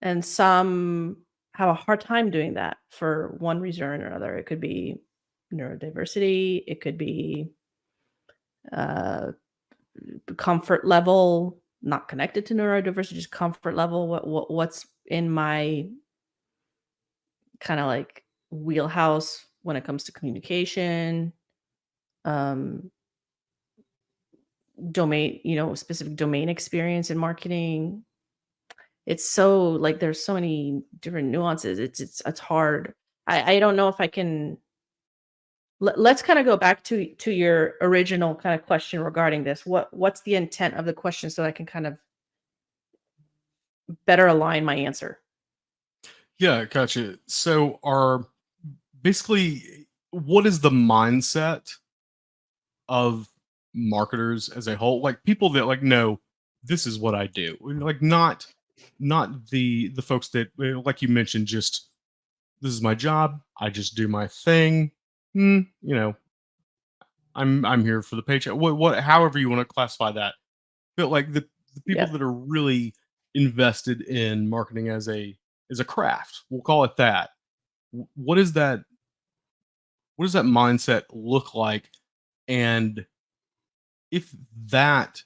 and 0.00 0.24
some 0.24 1.18
have 1.54 1.68
a 1.68 1.74
hard 1.74 2.00
time 2.00 2.30
doing 2.30 2.54
that 2.54 2.78
for 2.90 3.36
one 3.38 3.60
reason 3.60 3.84
or 3.84 4.06
another. 4.06 4.36
It 4.36 4.46
could 4.46 4.60
be 4.60 4.96
neurodiversity. 5.52 6.64
It 6.66 6.80
could 6.80 6.96
be 6.96 7.50
uh, 8.72 9.32
comfort 10.36 10.86
level, 10.86 11.59
not 11.82 12.08
connected 12.08 12.46
to 12.46 12.54
neurodiversity, 12.54 13.14
just 13.14 13.30
comfort 13.30 13.74
level. 13.74 14.08
What, 14.08 14.26
what 14.26 14.50
what's 14.50 14.86
in 15.06 15.30
my 15.30 15.88
kind 17.60 17.80
of 17.80 17.86
like 17.86 18.24
wheelhouse 18.50 19.44
when 19.62 19.76
it 19.76 19.84
comes 19.84 20.04
to 20.04 20.12
communication, 20.12 21.32
um, 22.24 22.90
domain, 24.92 25.40
you 25.44 25.56
know, 25.56 25.74
specific 25.74 26.16
domain 26.16 26.48
experience 26.48 27.10
in 27.10 27.18
marketing. 27.18 28.04
It's 29.06 29.28
so 29.28 29.70
like 29.70 30.00
there's 30.00 30.24
so 30.24 30.34
many 30.34 30.82
different 31.00 31.28
nuances. 31.28 31.78
It's 31.78 32.00
it's 32.00 32.22
it's 32.26 32.40
hard. 32.40 32.94
I 33.26 33.54
I 33.54 33.60
don't 33.60 33.76
know 33.76 33.88
if 33.88 34.00
I 34.00 34.06
can. 34.06 34.58
Let, 35.80 35.98
let's 35.98 36.22
kind 36.22 36.38
of 36.38 36.44
go 36.44 36.56
back 36.56 36.84
to 36.84 37.06
to 37.06 37.30
your 37.30 37.74
original 37.80 38.34
kind 38.34 38.58
of 38.58 38.66
question 38.66 39.00
regarding 39.00 39.44
this. 39.44 39.64
What 39.64 39.92
what's 39.92 40.20
the 40.22 40.34
intent 40.34 40.74
of 40.74 40.84
the 40.84 40.92
question 40.92 41.30
so 41.30 41.44
I 41.44 41.52
can 41.52 41.66
kind 41.66 41.86
of 41.86 41.98
better 44.06 44.26
align 44.26 44.64
my 44.64 44.74
answer? 44.74 45.18
Yeah, 46.38 46.64
gotcha. 46.64 47.18
So 47.26 47.78
are 47.82 48.26
basically 49.02 49.86
what 50.10 50.46
is 50.46 50.60
the 50.60 50.70
mindset 50.70 51.70
of 52.88 53.28
marketers 53.74 54.48
as 54.48 54.66
a 54.66 54.76
whole? 54.76 55.00
Like 55.00 55.22
people 55.24 55.50
that 55.50 55.66
like 55.66 55.82
know 55.82 56.20
this 56.62 56.86
is 56.86 56.98
what 56.98 57.14
I 57.14 57.26
do. 57.26 57.56
Like 57.60 58.02
not 58.02 58.46
not 58.98 59.46
the 59.48 59.88
the 59.88 60.02
folks 60.02 60.28
that 60.28 60.48
like 60.58 61.02
you 61.02 61.08
mentioned 61.08 61.46
just 61.46 61.88
this 62.60 62.72
is 62.72 62.82
my 62.82 62.94
job. 62.94 63.40
I 63.58 63.70
just 63.70 63.94
do 63.94 64.08
my 64.08 64.26
thing. 64.26 64.92
Hmm, 65.34 65.60
you 65.82 65.94
know, 65.94 66.16
I'm 67.34 67.64
I'm 67.64 67.84
here 67.84 68.02
for 68.02 68.16
the 68.16 68.22
paycheck. 68.22 68.54
What 68.54 68.76
what 68.76 69.00
however 69.00 69.38
you 69.38 69.48
want 69.48 69.60
to 69.60 69.64
classify 69.74 70.12
that. 70.12 70.34
But 70.96 71.10
like 71.10 71.32
the 71.32 71.46
the 71.74 71.80
people 71.86 72.06
Yeah. 72.06 72.12
that 72.12 72.22
are 72.22 72.32
really 72.32 72.94
invested 73.34 74.02
in 74.02 74.48
marketing 74.50 74.88
as 74.88 75.08
a 75.08 75.36
as 75.70 75.80
a 75.80 75.84
craft, 75.84 76.42
we'll 76.50 76.62
call 76.62 76.84
it 76.84 76.96
that. 76.96 77.30
What 78.16 78.38
is 78.38 78.52
that 78.54 78.80
what 80.16 80.24
does 80.26 80.32
that 80.34 80.44
mindset 80.44 81.04
look 81.12 81.54
like 81.54 81.90
and 82.48 83.06
if 84.10 84.34
that 84.66 85.22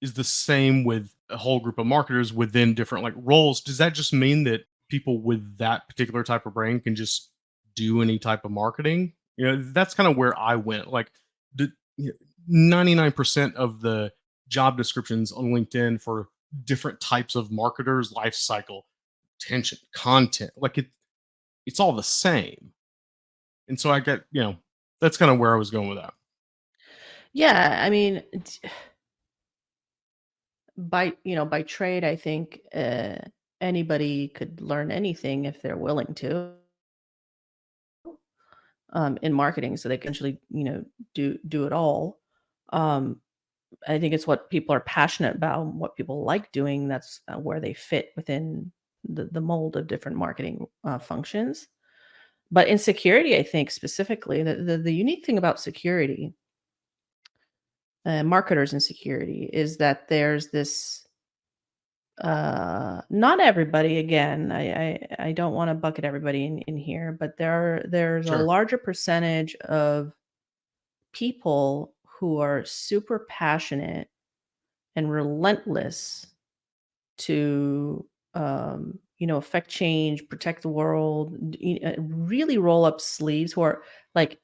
is 0.00 0.14
the 0.14 0.24
same 0.24 0.84
with 0.84 1.14
a 1.30 1.36
whole 1.36 1.60
group 1.60 1.78
of 1.78 1.86
marketers 1.86 2.32
within 2.32 2.74
different 2.74 3.04
like 3.04 3.14
roles 3.16 3.60
does 3.60 3.78
that 3.78 3.94
just 3.94 4.12
mean 4.12 4.44
that 4.44 4.62
people 4.88 5.20
with 5.20 5.58
that 5.58 5.88
particular 5.88 6.22
type 6.22 6.46
of 6.46 6.54
brain 6.54 6.80
can 6.80 6.94
just 6.94 7.30
do 7.74 8.00
any 8.00 8.18
type 8.18 8.44
of 8.44 8.50
marketing 8.50 9.12
you 9.38 9.46
know 9.46 9.62
that's 9.72 9.94
kind 9.94 10.08
of 10.08 10.16
where 10.16 10.38
i 10.38 10.54
went 10.54 10.88
like 10.88 11.10
the 11.54 11.72
you 11.96 12.08
know, 12.08 12.14
99% 12.50 13.54
of 13.54 13.80
the 13.80 14.12
job 14.48 14.76
descriptions 14.76 15.32
on 15.32 15.46
linkedin 15.46 16.00
for 16.00 16.28
different 16.64 17.00
types 17.00 17.34
of 17.34 17.50
marketers 17.50 18.12
life 18.12 18.34
cycle 18.34 18.86
attention 19.40 19.78
content 19.94 20.50
like 20.56 20.76
it 20.76 20.86
it's 21.68 21.80
all 21.80 21.92
the 21.92 22.02
same. 22.02 22.72
And 23.68 23.78
so 23.78 23.90
i 23.90 24.00
get 24.00 24.24
you 24.32 24.42
know 24.42 24.56
that's 25.00 25.18
kind 25.18 25.30
of 25.30 25.38
where 25.38 25.54
i 25.54 25.58
was 25.58 25.70
going 25.70 25.88
with 25.88 25.98
that. 25.98 26.14
Yeah, 27.34 27.82
I 27.84 27.90
mean, 27.90 28.22
by 30.76 31.12
you 31.24 31.36
know, 31.36 31.44
by 31.44 31.62
trade, 31.62 32.04
I 32.04 32.16
think 32.16 32.60
uh, 32.74 33.16
anybody 33.60 34.28
could 34.28 34.62
learn 34.62 34.90
anything 34.90 35.44
if 35.44 35.60
they're 35.60 35.76
willing 35.76 36.14
to 36.16 36.52
um, 38.92 39.18
in 39.22 39.32
marketing, 39.32 39.76
so 39.76 39.88
they 39.88 39.98
can 39.98 40.10
actually 40.10 40.38
you 40.50 40.64
know 40.64 40.84
do 41.14 41.38
do 41.46 41.66
it 41.66 41.72
all. 41.72 42.20
Um, 42.70 43.20
I 43.86 43.98
think 43.98 44.14
it's 44.14 44.26
what 44.26 44.50
people 44.50 44.74
are 44.74 44.80
passionate 44.80 45.36
about, 45.36 45.66
what 45.66 45.96
people 45.96 46.24
like 46.24 46.52
doing. 46.52 46.88
That's 46.88 47.20
uh, 47.28 47.38
where 47.38 47.60
they 47.60 47.74
fit 47.74 48.12
within 48.16 48.72
the, 49.04 49.26
the 49.26 49.40
mold 49.40 49.76
of 49.76 49.86
different 49.86 50.16
marketing 50.16 50.66
uh, 50.84 50.98
functions. 50.98 51.68
But 52.50 52.68
in 52.68 52.78
security, 52.78 53.36
I 53.36 53.42
think 53.42 53.70
specifically, 53.70 54.42
the, 54.42 54.54
the, 54.56 54.78
the 54.78 54.94
unique 54.94 55.26
thing 55.26 55.36
about 55.36 55.60
security, 55.60 56.32
uh, 58.06 58.22
marketers 58.22 58.72
in 58.72 58.80
security, 58.80 59.50
is 59.52 59.76
that 59.78 60.08
there's 60.08 60.48
this. 60.48 61.06
Uh, 62.20 63.00
not 63.10 63.40
everybody. 63.40 63.98
Again, 63.98 64.50
I 64.50 64.72
I, 64.72 65.06
I 65.18 65.32
don't 65.32 65.54
want 65.54 65.70
to 65.70 65.74
bucket 65.74 66.04
everybody 66.04 66.44
in, 66.44 66.58
in 66.62 66.76
here, 66.76 67.16
but 67.18 67.36
there 67.36 67.52
are, 67.52 67.82
there's 67.88 68.28
a 68.28 68.38
larger 68.38 68.78
percentage 68.78 69.54
of 69.56 70.12
people 71.12 71.94
who 72.04 72.38
are 72.38 72.64
super 72.64 73.26
passionate 73.28 74.08
and 74.96 75.10
relentless 75.10 76.26
to 77.18 78.04
um, 78.34 78.98
you 79.18 79.26
know 79.26 79.36
affect 79.36 79.68
change 79.68 80.28
protect 80.28 80.62
the 80.62 80.68
world 80.68 81.56
uh, 81.84 81.92
really 81.98 82.58
roll 82.58 82.84
up 82.84 83.00
sleeves 83.00 83.52
who 83.52 83.60
are 83.60 83.82
like 84.14 84.38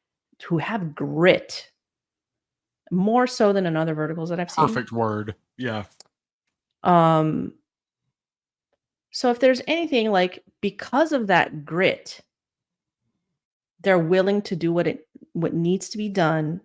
who 0.46 0.58
have 0.58 0.94
grit 0.94 1.70
more 2.90 3.26
so 3.26 3.52
than 3.52 3.66
in 3.66 3.76
other 3.76 3.94
verticals 3.94 4.28
that 4.30 4.40
i've 4.40 4.50
seen 4.50 4.66
Perfect 4.66 4.92
word. 4.92 5.34
Yeah. 5.56 5.84
um 6.82 7.52
so 9.14 9.30
if 9.30 9.38
there's 9.38 9.62
anything 9.68 10.10
like 10.10 10.42
because 10.60 11.12
of 11.12 11.28
that 11.28 11.64
grit 11.64 12.20
they're 13.80 13.98
willing 13.98 14.42
to 14.42 14.56
do 14.56 14.72
what 14.72 14.86
it 14.88 15.06
what 15.32 15.54
needs 15.54 15.88
to 15.88 15.98
be 15.98 16.08
done 16.08 16.60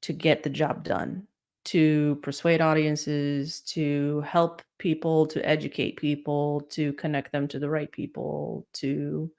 to 0.00 0.12
get 0.12 0.42
the 0.42 0.50
job 0.50 0.82
done 0.82 1.26
to 1.64 2.18
persuade 2.22 2.60
audiences 2.60 3.60
to 3.60 4.20
help 4.22 4.62
people 4.78 5.26
to 5.26 5.46
educate 5.46 5.96
people 5.96 6.62
to 6.62 6.92
connect 6.94 7.30
them 7.30 7.46
to 7.46 7.58
the 7.58 7.68
right 7.68 7.92
people 7.92 8.66
to 8.72 9.30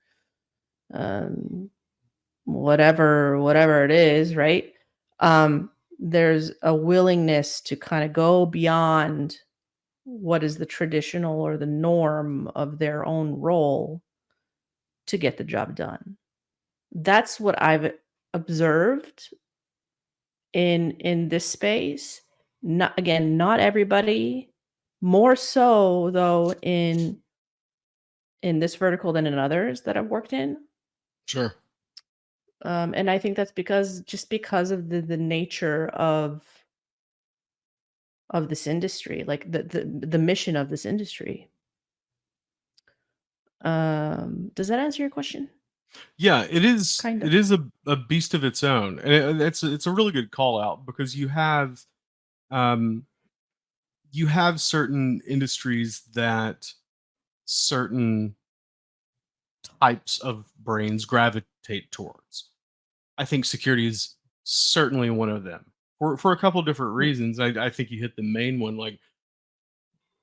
um 0.93 1.69
whatever 2.45 3.39
whatever 3.39 3.83
it 3.83 3.91
is 3.91 4.35
right? 4.35 4.73
Um 5.19 5.71
there's 5.99 6.51
a 6.61 6.75
willingness 6.75 7.61
to 7.61 7.75
kind 7.75 8.03
of 8.03 8.13
go 8.13 8.45
beyond 8.45 9.39
what 10.05 10.43
is 10.43 10.57
the 10.57 10.65
traditional 10.65 11.41
or 11.41 11.57
the 11.57 11.65
norm 11.65 12.49
of 12.55 12.79
their 12.79 13.05
own 13.05 13.39
role 13.39 14.01
to 15.07 15.17
get 15.17 15.37
the 15.37 15.43
job 15.43 15.75
done. 15.75 16.17
That's 16.93 17.39
what 17.39 17.61
i've 17.61 17.93
observed 18.33 19.33
in 20.53 20.91
in 20.91 21.29
this 21.29 21.45
space. 21.45 22.21
Not 22.61 22.97
again 22.97 23.37
not 23.37 23.59
everybody 23.59 24.51
more 25.01 25.35
so 25.35 26.11
though 26.11 26.53
in 26.61 27.19
in 28.41 28.59
this 28.59 28.75
vertical 28.75 29.13
than 29.13 29.27
in 29.27 29.37
others 29.37 29.81
that 29.81 29.97
i've 29.97 30.07
worked 30.07 30.33
in. 30.33 30.57
Sure. 31.27 31.55
um, 32.65 32.93
and 32.95 33.09
i 33.09 33.17
think 33.17 33.35
that's 33.37 33.51
because 33.51 34.01
just 34.01 34.29
because 34.29 34.71
of 34.71 34.89
the 34.89 35.01
the 35.01 35.17
nature 35.17 35.87
of 35.89 36.43
of 38.29 38.49
this 38.49 38.67
industry 38.67 39.23
like 39.27 39.51
the 39.51 39.63
the, 39.63 40.07
the 40.07 40.17
mission 40.17 40.55
of 40.55 40.69
this 40.69 40.85
industry 40.85 41.49
um 43.61 44.51
does 44.55 44.67
that 44.67 44.79
answer 44.79 45.01
your 45.01 45.09
question 45.09 45.49
Yeah, 46.17 46.47
it 46.49 46.65
is. 46.65 46.99
Kind 47.01 47.21
of. 47.21 47.27
It 47.27 47.35
is 47.35 47.51
a, 47.51 47.63
a 47.85 47.95
beast 47.95 48.33
of 48.33 48.43
its 48.43 48.63
own, 48.63 48.99
and 48.99 49.13
it, 49.13 49.41
it's 49.41 49.63
a, 49.63 49.73
it's 49.73 49.85
a 49.87 49.91
really 49.91 50.11
good 50.11 50.31
call 50.31 50.59
out 50.59 50.85
because 50.85 51.15
you 51.15 51.27
have, 51.27 51.81
um, 52.51 53.05
you 54.11 54.27
have 54.27 54.59
certain 54.59 55.21
industries 55.27 56.01
that 56.13 56.67
certain 57.45 58.35
types 59.81 60.19
of 60.19 60.51
brains 60.59 61.05
gravitate 61.05 61.91
towards. 61.91 62.49
I 63.17 63.25
think 63.25 63.45
security 63.45 63.87
is 63.87 64.15
certainly 64.43 65.09
one 65.09 65.29
of 65.29 65.43
them 65.43 65.72
for 66.03 66.17
for 66.17 66.31
a 66.33 66.37
couple 66.37 66.61
different 66.63 66.93
reasons. 66.95 67.39
I, 67.39 67.47
I 67.47 67.69
think 67.69 67.89
you 67.89 67.99
hit 68.01 68.15
the 68.17 68.23
main 68.23 68.59
one. 68.59 68.75
Like, 68.75 68.99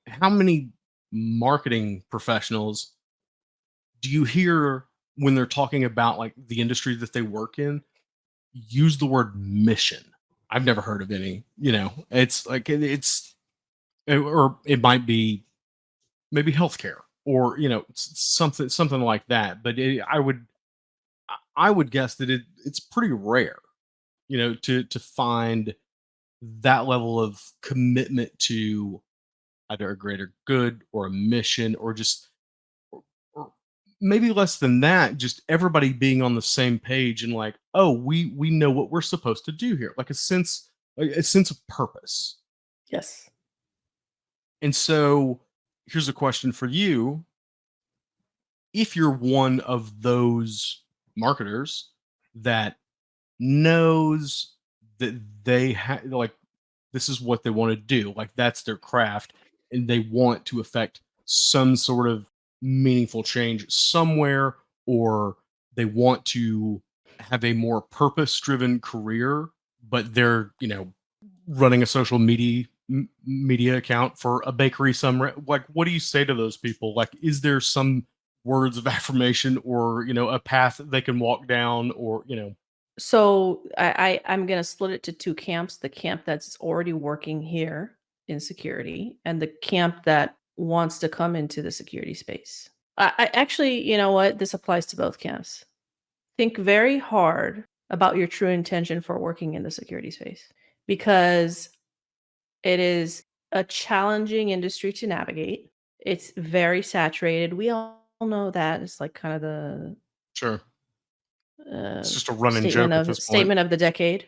how 0.07 0.29
many 0.29 0.69
marketing 1.11 2.03
professionals 2.09 2.93
do 4.01 4.09
you 4.09 4.23
hear 4.23 4.85
when 5.17 5.35
they're 5.35 5.45
talking 5.45 5.83
about 5.83 6.17
like 6.17 6.33
the 6.47 6.61
industry 6.61 6.95
that 6.95 7.13
they 7.13 7.21
work 7.21 7.59
in 7.59 7.81
use 8.53 8.97
the 8.97 9.05
word 9.07 9.35
mission 9.35 10.03
i've 10.51 10.65
never 10.65 10.81
heard 10.81 11.01
of 11.01 11.11
any 11.11 11.43
you 11.59 11.71
know 11.71 11.91
it's 12.11 12.47
like 12.47 12.69
it- 12.69 12.83
it's 12.83 13.35
it- 14.07 14.17
or 14.17 14.57
it 14.65 14.81
might 14.81 15.05
be 15.05 15.45
maybe 16.31 16.53
healthcare 16.53 16.99
or 17.25 17.57
you 17.59 17.69
know 17.69 17.85
something 17.93 18.69
something 18.69 19.01
like 19.01 19.25
that 19.27 19.63
but 19.63 19.79
it, 19.79 20.01
i 20.11 20.19
would 20.19 20.45
i 21.55 21.69
would 21.69 21.91
guess 21.91 22.15
that 22.15 22.29
it 22.29 22.41
it's 22.65 22.79
pretty 22.79 23.11
rare 23.13 23.59
you 24.31 24.37
know 24.37 24.55
to 24.55 24.83
to 24.85 24.99
find 24.99 25.75
that 26.41 26.87
level 26.87 27.19
of 27.19 27.41
commitment 27.61 28.31
to 28.39 29.01
either 29.69 29.89
a 29.89 29.97
greater 29.97 30.33
good 30.45 30.83
or 30.93 31.05
a 31.05 31.11
mission 31.11 31.75
or 31.75 31.93
just 31.93 32.29
or, 32.91 33.03
or 33.33 33.51
maybe 33.99 34.31
less 34.31 34.57
than 34.57 34.79
that 34.79 35.17
just 35.17 35.41
everybody 35.49 35.91
being 35.91 36.21
on 36.21 36.33
the 36.33 36.41
same 36.41 36.79
page 36.79 37.23
and 37.23 37.33
like 37.33 37.55
oh 37.73 37.91
we 37.91 38.33
we 38.37 38.49
know 38.49 38.71
what 38.71 38.89
we're 38.89 39.01
supposed 39.01 39.43
to 39.43 39.51
do 39.51 39.75
here 39.75 39.93
like 39.97 40.09
a 40.09 40.13
sense 40.13 40.69
a, 40.97 41.19
a 41.19 41.23
sense 41.23 41.51
of 41.51 41.65
purpose. 41.67 42.37
Yes. 42.89 43.29
And 44.61 44.75
so 44.75 45.41
here's 45.87 46.09
a 46.09 46.13
question 46.13 46.51
for 46.51 46.67
you. 46.67 47.25
If 48.73 48.95
you're 48.95 49.11
one 49.11 49.59
of 49.61 50.01
those 50.01 50.83
marketers 51.17 51.89
that 52.35 52.77
knows 53.41 54.53
that 54.99 55.19
they 55.43 55.73
have 55.73 56.03
like 56.05 56.31
this 56.93 57.09
is 57.09 57.19
what 57.19 57.43
they 57.43 57.49
want 57.49 57.71
to 57.71 57.75
do 57.75 58.13
like 58.15 58.29
that's 58.35 58.63
their 58.63 58.77
craft 58.77 59.33
and 59.71 59.87
they 59.87 59.99
want 59.99 60.45
to 60.45 60.59
affect 60.59 61.01
some 61.25 61.75
sort 61.75 62.07
of 62.07 62.25
meaningful 62.61 63.23
change 63.23 63.69
somewhere 63.71 64.55
or 64.85 65.37
they 65.75 65.85
want 65.85 66.23
to 66.25 66.81
have 67.19 67.43
a 67.43 67.53
more 67.53 67.81
purpose 67.81 68.39
driven 68.39 68.79
career 68.79 69.49
but 69.89 70.13
they're 70.13 70.51
you 70.59 70.67
know 70.67 70.93
running 71.47 71.81
a 71.81 71.85
social 71.85 72.19
media 72.19 72.65
media 73.25 73.77
account 73.77 74.17
for 74.17 74.43
a 74.45 74.51
bakery 74.51 74.93
somewhere 74.93 75.33
like 75.47 75.63
what 75.73 75.85
do 75.85 75.91
you 75.91 75.99
say 75.99 76.25
to 76.25 76.33
those 76.33 76.57
people? 76.57 76.93
Like 76.93 77.09
is 77.21 77.41
there 77.41 77.59
some 77.59 78.05
words 78.43 78.77
of 78.77 78.87
affirmation 78.87 79.59
or 79.63 80.03
you 80.05 80.13
know 80.13 80.29
a 80.29 80.39
path 80.39 80.81
they 80.83 81.01
can 81.01 81.19
walk 81.19 81.47
down 81.47 81.91
or 81.91 82.23
you 82.25 82.35
know 82.35 82.55
so 83.01 83.61
I, 83.77 84.19
I 84.25 84.33
i'm 84.33 84.45
going 84.45 84.59
to 84.59 84.63
split 84.63 84.91
it 84.91 85.03
to 85.03 85.11
two 85.11 85.33
camps 85.33 85.77
the 85.77 85.89
camp 85.89 86.23
that's 86.25 86.57
already 86.59 86.93
working 86.93 87.41
here 87.41 87.97
in 88.27 88.39
security 88.39 89.17
and 89.25 89.41
the 89.41 89.47
camp 89.47 90.03
that 90.05 90.35
wants 90.57 90.99
to 90.99 91.09
come 91.09 91.35
into 91.35 91.61
the 91.61 91.71
security 91.71 92.13
space. 92.13 92.69
I, 92.97 93.11
I 93.17 93.29
actually 93.33 93.81
you 93.81 93.97
know 93.97 94.11
what? 94.11 94.39
This 94.39 94.53
applies 94.53 94.85
to 94.87 94.95
both 94.95 95.19
camps. 95.19 95.65
Think 96.37 96.57
very 96.57 96.97
hard 96.97 97.65
about 97.89 98.15
your 98.15 98.27
true 98.27 98.49
intention 98.49 99.01
for 99.01 99.19
working 99.19 99.53
in 99.53 99.63
the 99.63 99.71
security 99.71 100.11
space 100.11 100.47
because 100.87 101.69
it 102.63 102.79
is 102.79 103.23
a 103.51 103.63
challenging 103.63 104.49
industry 104.49 104.93
to 104.93 105.07
navigate. 105.07 105.69
It's 105.99 106.31
very 106.37 106.81
saturated. 106.81 107.53
We 107.53 107.69
all 107.69 107.97
know 108.21 108.51
that. 108.51 108.81
It's 108.81 108.99
like 109.01 109.13
kind 109.13 109.35
of 109.35 109.41
the 109.41 109.95
sure 110.33 110.61
uh, 111.67 111.99
it's 111.99 112.13
just 112.13 112.29
a 112.29 112.33
running 112.33 112.69
joke 112.69 112.91
of 112.91 113.15
statement 113.17 113.59
of 113.59 113.69
the 113.69 113.77
decade. 113.77 114.27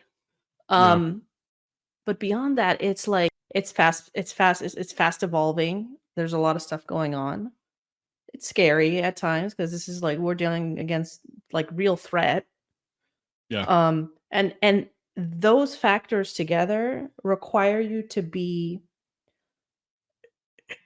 Yeah. 0.70 0.92
Um, 0.92 1.22
but 2.06 2.18
beyond 2.18 2.58
that, 2.58 2.82
it's 2.82 3.08
like 3.08 3.30
it's 3.54 3.72
fast. 3.72 4.10
It's 4.14 4.32
fast. 4.32 4.62
It's, 4.62 4.74
it's 4.74 4.92
fast 4.92 5.22
evolving. 5.22 5.96
There's 6.16 6.32
a 6.32 6.38
lot 6.38 6.56
of 6.56 6.62
stuff 6.62 6.86
going 6.86 7.14
on. 7.14 7.52
It's 8.32 8.48
scary 8.48 9.00
at 9.00 9.16
times 9.16 9.54
because 9.54 9.70
this 9.70 9.88
is 9.88 10.02
like 10.02 10.18
we're 10.18 10.34
dealing 10.34 10.78
against 10.78 11.20
like 11.52 11.68
real 11.72 11.96
threat. 11.96 12.46
Yeah. 13.48 13.64
Um, 13.64 14.12
and 14.30 14.54
and 14.62 14.88
those 15.16 15.76
factors 15.76 16.32
together 16.32 17.10
require 17.22 17.80
you 17.80 18.02
to 18.08 18.22
be 18.22 18.82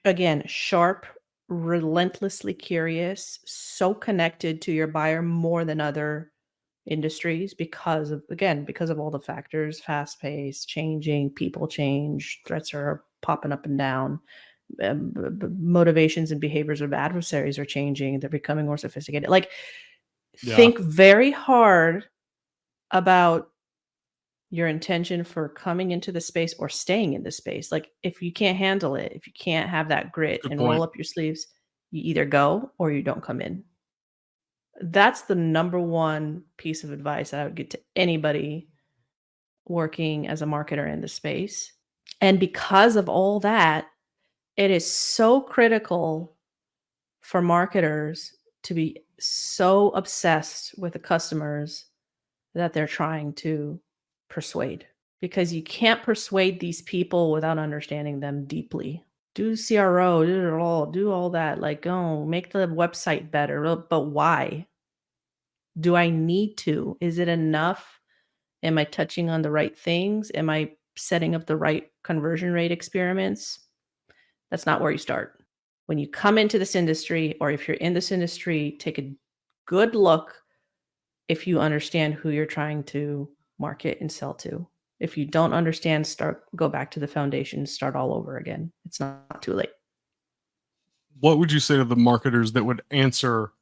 again 0.05 0.43
sharp 0.47 1.07
relentlessly 1.49 2.53
curious 2.53 3.39
so 3.47 3.95
connected 3.95 4.61
to 4.61 4.73
your 4.73 4.87
buyer 4.87 5.23
more 5.23 5.65
than 5.65 5.81
other 5.81 6.31
industries 6.89 7.55
because 7.55 8.11
of 8.11 8.23
again 8.31 8.65
because 8.65 8.91
of 8.91 8.99
all 8.99 9.11
the 9.11 9.21
factors 9.21 9.81
fast 9.81 10.21
pace 10.21 10.65
changing 10.65 11.31
people 11.31 11.69
change 11.69 12.41
threats 12.47 12.75
are 12.75 13.05
popping 13.23 13.53
up 13.53 13.67
and 13.67 13.79
down 13.79 14.19
um, 14.83 15.13
motivations 15.59 16.31
and 16.31 16.41
behaviors 16.41 16.81
of 16.81 16.93
adversaries 16.93 17.59
are 17.59 17.65
changing 17.65 18.19
they're 18.19 18.31
becoming 18.31 18.67
more 18.67 18.77
sophisticated 18.79 19.29
like 19.31 19.51
Yeah. 20.43 20.57
think 20.57 20.79
very 20.79 21.31
hard 21.31 22.05
about 22.91 23.51
your 24.51 24.67
intention 24.67 25.25
for 25.25 25.49
coming 25.49 25.91
into 25.91 26.11
the 26.11 26.21
space 26.21 26.55
or 26.59 26.69
staying 26.69 27.13
in 27.13 27.23
the 27.23 27.31
space. 27.31 27.71
Like 27.71 27.91
if 28.03 28.23
you 28.23 28.33
can't 28.33 28.57
handle 28.57 28.95
it, 28.95 29.13
if 29.15 29.27
you 29.27 29.33
can't 29.39 29.69
have 29.69 29.89
that 29.89 30.11
grit 30.11 30.41
Good 30.43 30.53
and 30.53 30.61
point. 30.61 30.71
roll 30.71 30.83
up 30.83 30.97
your 30.97 31.05
sleeves, 31.05 31.49
you 31.91 32.03
either 32.05 32.25
go 32.25 32.73
or 32.79 32.91
you 32.91 33.03
don't 33.03 33.23
come 33.23 33.41
in. 33.41 33.63
That's 34.81 35.23
the 35.23 35.35
number 35.35 35.79
one 35.81 36.45
piece 36.57 36.85
of 36.85 36.93
advice 36.93 37.35
I 37.35 37.45
would 37.45 37.55
get 37.55 37.71
to 37.71 37.81
anybody 37.97 38.69
working 39.67 40.29
as 40.29 40.43
a 40.43 40.47
marketer 40.47 40.91
in 40.91 41.01
the 41.01 41.09
space. 41.09 41.73
And 42.21 42.41
because 42.41 42.97
of 42.97 43.09
all 43.09 43.41
that, 43.41 43.87
it 44.57 44.71
is 44.71 44.91
so 44.91 45.41
critical 45.41 46.37
for 47.21 47.43
marketers 47.43 48.33
to 48.65 48.75
be 48.75 49.01
so 49.21 49.91
obsessed 49.91 50.75
with 50.79 50.93
the 50.93 50.99
customers 50.99 51.87
that 52.55 52.73
they're 52.73 52.87
trying 52.87 53.33
to 53.35 53.81
persuade 54.29 54.87
because 55.21 55.53
you 55.53 55.63
can't 55.63 56.03
persuade 56.03 56.61
these 56.61 56.83
people 56.83 57.33
without 57.33 57.59
understanding 57.59 58.21
them 58.21 58.45
deeply. 58.47 59.03
Do 59.35 59.57
CRO, 59.57 60.25
do 60.25 60.49
it 60.49 60.53
all, 60.53 60.87
do 60.87 61.11
all 61.13 61.31
that. 61.31 61.61
Like, 61.61 61.87
oh, 61.87 62.25
make 62.25 62.53
the 62.53 62.67
website 62.67 63.31
better. 63.31 63.77
But 63.77 64.07
why? 64.07 64.67
Do 65.79 65.97
I 65.97 66.11
need 66.11 66.57
to? 66.59 66.97
Is 67.01 67.19
it 67.19 67.29
enough? 67.29 68.01
Am 68.63 68.79
I 68.79 68.85
touching 68.85 69.31
on 69.31 69.43
the 69.43 69.51
right 69.51 69.77
things? 69.77 70.31
Am 70.35 70.51
I 70.51 70.73
setting 70.97 71.35
up 71.35 71.47
the 71.47 71.57
right 71.57 71.91
conversion 72.03 72.53
rate 72.53 72.73
experiments? 72.73 73.61
That's 74.51 74.67
not 74.67 74.81
where 74.81 74.91
you 74.91 74.99
start. 74.99 75.43
When 75.87 75.99
you 75.99 76.09
come 76.09 76.39
into 76.39 76.59
this 76.59 76.75
industry, 76.75 77.37
or 77.41 77.51
if 77.51 77.69
you're 77.69 77.77
in 77.77 77.95
this 77.95 78.13
industry, 78.13 78.77
take 78.79 78.99
a 78.99 79.13
good 79.67 79.95
look 79.95 80.35
if 81.29 81.47
you 81.47 81.61
understand 81.61 82.15
who 82.15 82.31
you're 82.31 82.47
trying 82.47 82.83
to 82.85 83.29
market 83.59 83.99
and 84.01 84.11
sell 84.11 84.35
to. 84.35 84.67
If 85.01 85.17
you 85.17 85.27
don't 85.27 85.53
understand, 85.53 86.07
start 86.07 86.45
go 86.57 86.69
back 86.69 86.91
to 86.93 87.01
the 87.01 87.07
foundation, 87.07 87.67
start 87.67 87.95
all 87.95 88.13
over 88.13 88.37
again. 88.37 88.73
It's 88.85 88.99
not 88.99 89.43
too 89.43 89.55
late. 89.55 89.71
What 91.21 91.39
would 91.39 91.53
you 91.53 91.61
say 91.61 91.77
to 91.77 91.85
the 91.85 91.97
marketers 91.97 92.53
that 92.53 92.65
would 92.65 92.83
answer 92.91 93.53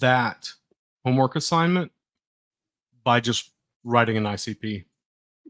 that 0.00 0.50
homework 1.04 1.36
assignment 1.36 1.92
by 3.04 3.20
just 3.20 3.52
writing 3.84 4.16
an 4.16 4.24
ICP? 4.24 4.84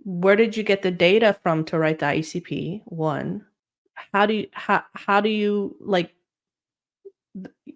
Where 0.04 0.36
did 0.36 0.56
you 0.56 0.62
get 0.62 0.82
the 0.82 0.90
data 0.90 1.36
from 1.42 1.64
to 1.66 1.78
write 1.78 2.00
the 2.00 2.06
ICP? 2.06 2.82
One. 2.86 3.46
How 4.12 4.26
do 4.26 4.34
you 4.34 4.48
how 4.52 4.82
how 4.94 5.20
do 5.20 5.28
you 5.28 5.76
like 5.80 6.14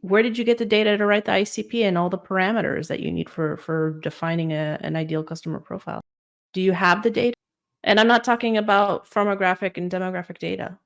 where 0.00 0.22
did 0.22 0.36
you 0.36 0.44
get 0.44 0.58
the 0.58 0.64
data 0.66 0.96
to 0.96 1.06
write 1.06 1.24
the 1.24 1.32
ICP 1.32 1.82
and 1.82 1.96
all 1.96 2.10
the 2.10 2.18
parameters 2.18 2.88
that 2.88 3.00
you 3.00 3.10
need 3.10 3.30
for 3.30 3.56
for 3.56 3.98
defining 4.02 4.52
a, 4.52 4.78
an 4.80 4.96
ideal 4.96 5.22
customer 5.22 5.60
profile? 5.60 6.00
Do 6.52 6.60
you 6.60 6.72
have 6.72 7.02
the 7.02 7.10
data? 7.10 7.34
And 7.84 8.00
I'm 8.00 8.08
not 8.08 8.24
talking 8.24 8.56
about 8.56 9.08
firmographic 9.08 9.76
and 9.76 9.90
demographic 9.90 10.38
data. 10.38 10.78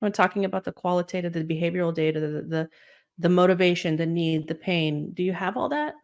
I'm 0.00 0.12
talking 0.12 0.44
about 0.44 0.64
the 0.64 0.72
qualitative, 0.72 1.32
the 1.32 1.44
behavioral 1.44 1.94
data, 1.94 2.20
the 2.20 2.42
the, 2.42 2.70
the 3.18 3.28
motivation, 3.28 3.96
the 3.96 4.06
need, 4.06 4.48
the 4.48 4.54
pain. 4.54 5.12
Do 5.12 5.22
you 5.22 5.32
have 5.32 5.56
all 5.56 5.68
that? 5.68 5.94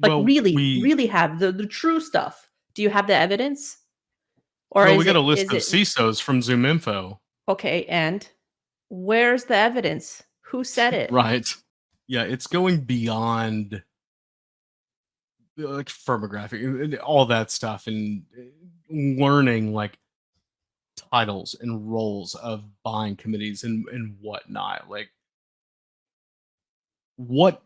Like 0.00 0.10
Well, 0.10 0.24
really, 0.24 0.54
we, 0.54 0.82
really 0.82 1.06
have 1.06 1.38
the, 1.38 1.52
the 1.52 1.66
true 1.66 2.00
stuff. 2.00 2.50
Do 2.74 2.82
you 2.82 2.90
have 2.90 3.06
the 3.06 3.14
evidence? 3.14 3.76
Or 4.70 4.84
well, 4.86 4.96
we 4.96 5.04
got 5.04 5.10
it- 5.16 5.16
a 5.16 5.20
list 5.20 5.44
of 5.44 5.52
it- 5.54 5.62
CISOs 5.62 6.20
from 6.20 6.40
ZoomInfo, 6.40 7.18
Okay, 7.48 7.84
and 7.86 8.26
where's 8.88 9.44
the 9.44 9.56
evidence? 9.56 10.22
Who 10.46 10.64
said 10.64 10.94
it? 10.94 11.10
right? 11.12 11.46
Yeah, 12.08 12.22
it's 12.24 12.46
going 12.46 12.80
beyond 12.82 13.82
like 15.56 15.86
firmographic 15.88 16.64
and 16.82 16.94
all 16.96 17.26
that 17.26 17.50
stuff 17.50 17.86
and 17.86 18.22
uh, 18.38 18.42
learning 18.90 19.72
like 19.74 19.98
titles 21.12 21.54
and 21.60 21.90
roles 21.90 22.34
of 22.36 22.64
buying 22.82 23.16
committees 23.16 23.64
and 23.64 23.86
and 23.88 24.16
whatnot. 24.20 24.88
Like, 24.90 25.10
what? 27.16 27.62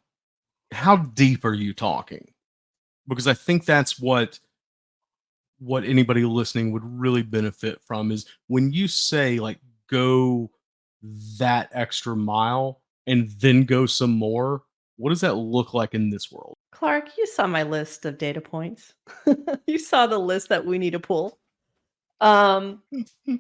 How 0.73 0.97
deep 0.97 1.45
are 1.45 1.55
you 1.55 1.73
talking? 1.73 2.33
Because 3.09 3.27
I 3.27 3.35
think 3.35 3.65
that's 3.65 3.99
what 3.99 4.39
what 5.59 5.85
anybody 5.85 6.25
listening 6.25 6.71
would 6.73 6.85
really 6.85 7.23
benefit 7.23 7.81
from 7.83 8.13
is 8.13 8.27
when 8.49 8.73
you 8.73 8.87
say 8.87 9.39
like 9.39 9.59
go 9.89 10.51
that 11.39 11.71
extra 11.73 12.15
mile 12.15 12.83
and 13.07 13.31
then 13.41 13.65
go 13.65 13.87
some 13.87 14.11
more 14.11 14.65
what 14.99 15.09
does 15.09 15.23
that 15.23 15.35
look 15.35 15.73
like 15.73 15.95
in 15.95 16.11
this 16.11 16.31
world 16.31 16.59
Clark, 16.77 17.17
you 17.17 17.27
saw 17.27 17.47
my 17.47 17.63
list 17.63 18.05
of 18.05 18.19
data 18.19 18.39
points. 18.39 18.93
you 19.67 19.79
saw 19.79 20.07
the 20.07 20.19
list 20.19 20.51
that 20.51 20.67
we 20.67 20.77
need 20.77 20.91
to 20.91 21.01
pull. 21.01 21.39
Um 22.21 22.83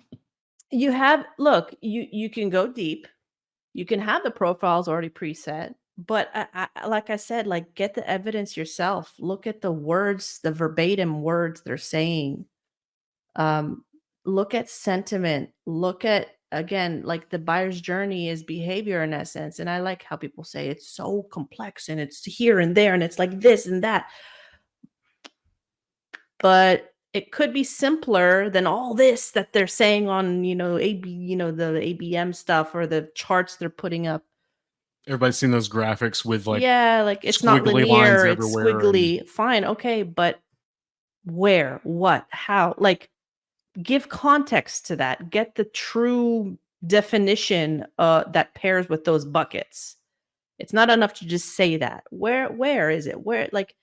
you 0.70 0.90
have 0.90 1.26
look, 1.38 1.74
you 1.82 2.06
you 2.10 2.30
can 2.30 2.48
go 2.48 2.66
deep. 2.66 3.06
You 3.74 3.84
can 3.84 4.00
have 4.00 4.22
the 4.22 4.30
profiles 4.30 4.88
already 4.88 5.10
preset, 5.10 5.74
but 5.98 6.30
I, 6.34 6.68
I, 6.76 6.86
like 6.86 7.10
I 7.10 7.16
said, 7.16 7.46
like 7.46 7.74
get 7.74 7.94
the 7.94 8.08
evidence 8.08 8.56
yourself. 8.56 9.14
Look 9.18 9.46
at 9.46 9.60
the 9.60 9.72
words, 9.72 10.40
the 10.42 10.52
verbatim 10.52 11.22
words 11.22 11.62
they're 11.62 11.78
saying. 11.78 12.46
Um 13.34 13.84
look 14.24 14.54
at 14.54 14.68
sentiment. 14.68 15.50
Look 15.66 16.04
at 16.04 16.28
again 16.52 17.02
like 17.04 17.28
the 17.30 17.38
buyer's 17.38 17.80
journey 17.80 18.28
is 18.28 18.42
behavior 18.42 19.02
in 19.02 19.12
essence 19.12 19.58
and 19.58 19.68
i 19.68 19.80
like 19.80 20.02
how 20.04 20.14
people 20.14 20.44
say 20.44 20.68
it's 20.68 20.88
so 20.88 21.24
complex 21.24 21.88
and 21.88 21.98
it's 22.00 22.24
here 22.24 22.60
and 22.60 22.76
there 22.76 22.94
and 22.94 23.02
it's 23.02 23.18
like 23.18 23.40
this 23.40 23.66
and 23.66 23.82
that 23.82 24.06
but 26.38 26.92
it 27.12 27.32
could 27.32 27.52
be 27.52 27.64
simpler 27.64 28.48
than 28.48 28.66
all 28.66 28.94
this 28.94 29.32
that 29.32 29.52
they're 29.52 29.66
saying 29.66 30.08
on 30.08 30.44
you 30.44 30.54
know 30.54 30.78
ab 30.78 31.04
you 31.04 31.34
know 31.34 31.50
the 31.50 31.64
abm 31.98 32.32
stuff 32.32 32.74
or 32.74 32.86
the 32.86 33.10
charts 33.16 33.56
they're 33.56 33.68
putting 33.68 34.06
up 34.06 34.22
everybody's 35.06 35.36
seen 35.36 35.50
those 35.50 35.68
graphics 35.68 36.24
with 36.24 36.46
like 36.46 36.62
yeah 36.62 37.02
like 37.02 37.20
it's 37.22 37.42
not 37.42 37.62
linear 37.64 38.26
it's 38.26 38.32
everywhere 38.32 38.68
and- 38.68 38.80
squiggly. 38.80 39.28
Fine 39.28 39.64
okay 39.64 40.02
but 40.02 40.40
where? 41.26 41.80
What? 41.82 42.24
How? 42.30 42.74
Like 42.78 43.10
give 43.82 44.08
context 44.08 44.86
to 44.86 44.96
that. 44.96 45.28
Get 45.28 45.56
the 45.56 45.64
true 45.64 46.56
definition 46.86 47.84
uh 47.98 48.24
that 48.30 48.54
pairs 48.54 48.88
with 48.88 49.04
those 49.04 49.24
buckets. 49.24 49.96
It's 50.58 50.72
not 50.72 50.88
enough 50.88 51.14
to 51.14 51.26
just 51.26 51.56
say 51.56 51.76
that. 51.78 52.04
Where 52.10 52.48
where 52.50 52.90
is 52.90 53.06
it? 53.06 53.20
Where 53.24 53.48
like 53.52 53.74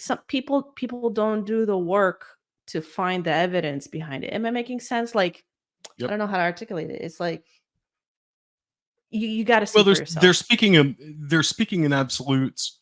some 0.00 0.18
people 0.26 0.62
people 0.74 1.10
don't 1.10 1.46
do 1.46 1.64
the 1.64 1.78
work 1.78 2.24
to 2.68 2.82
find 2.82 3.24
the 3.24 3.32
evidence 3.32 3.86
behind 3.86 4.24
it. 4.24 4.32
Am 4.32 4.44
i 4.44 4.50
making 4.50 4.80
sense? 4.80 5.14
Like 5.14 5.44
Yep. 5.98 6.08
i 6.08 6.10
don't 6.10 6.18
know 6.18 6.26
how 6.26 6.38
to 6.38 6.42
articulate 6.42 6.90
it. 6.90 7.00
It's 7.02 7.20
like 7.20 7.44
you, 9.10 9.28
you 9.28 9.44
got 9.44 9.60
to 9.60 9.66
see 9.66 9.72
well 9.76 9.84
they're, 9.84 10.06
they're 10.20 10.32
speaking 10.34 10.74
in 10.74 10.96
they're 11.20 11.42
speaking 11.42 11.84
in 11.84 11.92
absolutes 11.92 12.80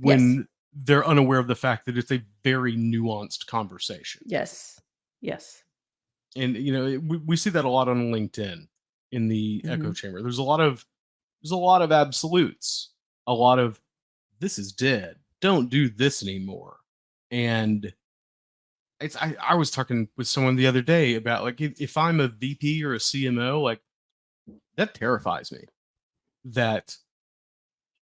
when 0.00 0.46
they're 0.74 1.06
unaware 1.06 1.38
of 1.38 1.48
the 1.48 1.54
fact 1.54 1.86
that 1.86 1.98
it's 1.98 2.12
a 2.12 2.22
very 2.44 2.76
nuanced 2.76 3.46
conversation. 3.46 4.22
Yes. 4.24 4.80
Yes. 5.20 5.62
And 6.36 6.56
you 6.56 6.72
know 6.72 6.98
we, 7.06 7.16
we 7.18 7.36
see 7.36 7.50
that 7.50 7.64
a 7.64 7.68
lot 7.68 7.88
on 7.88 8.10
linkedin 8.12 8.66
in 9.10 9.28
the 9.28 9.60
echo 9.64 9.76
Mm-hmm. 9.76 9.92
chamber. 9.92 10.22
There's 10.22 10.38
a 10.38 10.42
lot 10.42 10.60
of 10.60 10.84
there's 11.42 11.50
a 11.50 11.56
lot 11.56 11.82
of 11.82 11.92
absolutes 11.92 12.90
a 13.26 13.34
lot 13.34 13.58
of 13.58 13.80
this 14.40 14.58
is 14.58 14.72
dead. 14.72 15.16
Don't 15.40 15.68
do 15.68 15.88
this 15.88 16.22
anymore. 16.22 16.76
And 17.30 17.92
it's 19.00 19.16
i, 19.16 19.34
I 19.42 19.56
was 19.56 19.70
talking 19.70 20.08
with 20.16 20.28
someone 20.28 20.54
the 20.56 20.66
other 20.68 20.80
day 20.80 21.16
about 21.16 21.42
like 21.42 21.60
if, 21.60 21.80
if 21.80 21.96
i'm 21.96 22.20
a 22.20 22.28
vp 22.28 22.84
or 22.84 22.94
a 22.94 22.98
cmo 22.98 23.60
like 23.60 23.80
that 24.76 24.94
terrifies 24.94 25.52
me 25.52 25.60
that 26.44 26.96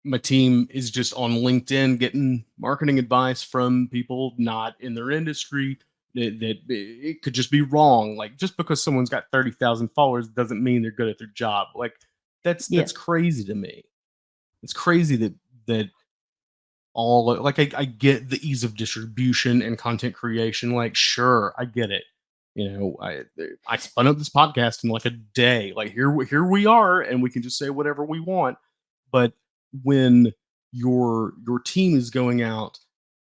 my 0.05 0.19
team 0.19 0.67
is 0.71 0.91
just 0.91 1.15
on 1.15 1.33
linkedin 1.33 1.99
getting 1.99 2.45
marketing 2.59 2.99
advice 2.99 3.43
from 3.43 3.88
people 3.91 4.35
not 4.37 4.75
in 4.81 4.95
their 4.95 5.11
industry 5.11 5.79
that, 6.15 6.41
that 6.41 6.59
it 6.69 7.23
could 7.23 7.33
just 7.35 7.51
be 7.51 7.62
wrong. 7.62 8.17
Like 8.17 8.37
just 8.37 8.57
because 8.57 8.83
someone's 8.83 9.11
got 9.11 9.31
thirty 9.33 9.51
thousand 9.51 9.88
followers 9.95 10.29
doesn't 10.29 10.62
mean 10.62 10.83
they're 10.83 10.91
good 10.91 11.09
at 11.09 11.19
their 11.19 11.29
job. 11.29 11.69
Like 11.75 11.95
that's 12.45 12.71
Yeah. 12.71 12.81
that's 12.81 12.93
crazy 12.93 13.45
to 13.45 13.55
me. 13.55 13.85
It's 14.62 14.73
crazy 14.73 15.17
that 15.17 15.35
that 15.67 15.91
all 16.95 17.35
like 17.41 17.59
I, 17.59 17.71
I 17.75 17.85
get 17.87 18.29
the 18.29 18.47
ease 18.47 18.65
of 18.65 18.77
distribution 18.77 19.62
and 19.62 19.79
content 19.79 20.15
creation. 20.15 20.73
Like 20.73 20.95
sure, 20.95 21.55
I 21.57 21.65
get 21.65 21.91
it. 21.91 22.05
You 22.55 22.71
know, 22.71 22.97
I 23.01 23.23
I 23.67 23.77
spun 23.79 24.07
up 24.07 24.19
this 24.19 24.29
podcast 24.29 24.85
in 24.85 24.91
like 24.91 25.07
a 25.07 25.11
day. 25.11 25.73
Like 25.75 25.93
here 25.93 26.15
here 26.25 26.45
we 26.45 26.67
are, 26.67 27.01
and 27.01 27.23
we 27.23 27.31
can 27.31 27.43
just 27.43 27.59
say 27.59 27.71
whatever 27.71 28.05
we 28.05 28.21
want. 28.21 28.59
But 29.11 29.33
when 29.83 30.33
your 30.73 31.35
your 31.47 31.61
team 31.61 31.97
is 31.97 32.11
going 32.11 32.43
out 32.43 32.79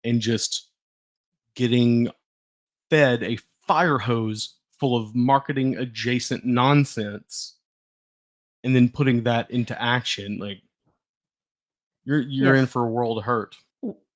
and 0.05 0.21
just 0.21 0.69
getting 1.55 2.11
fed 2.91 3.23
a 3.23 3.39
fire 3.67 3.99
hose 3.99 4.57
full 4.79 4.97
of 4.97 5.15
marketing 5.15 5.77
adjacent 5.77 6.45
nonsense 6.45 7.57
and 8.63 8.77
then 8.77 8.89
putting 8.89 9.23
that 9.23 9.51
into 9.51 9.81
action 9.81 10.39
like 10.39 10.61
you're 12.05 12.21
you're 12.21 12.55
in 12.55 12.67
for 12.67 12.85
a 12.85 12.91
world 12.91 13.19
of 13.19 13.25
hurt 13.25 13.57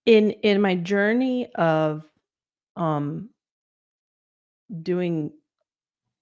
in 0.07 0.31
in 0.31 0.61
my 0.61 0.75
journey 0.75 1.53
of 1.55 2.05
um 2.77 3.31
doing 4.83 5.33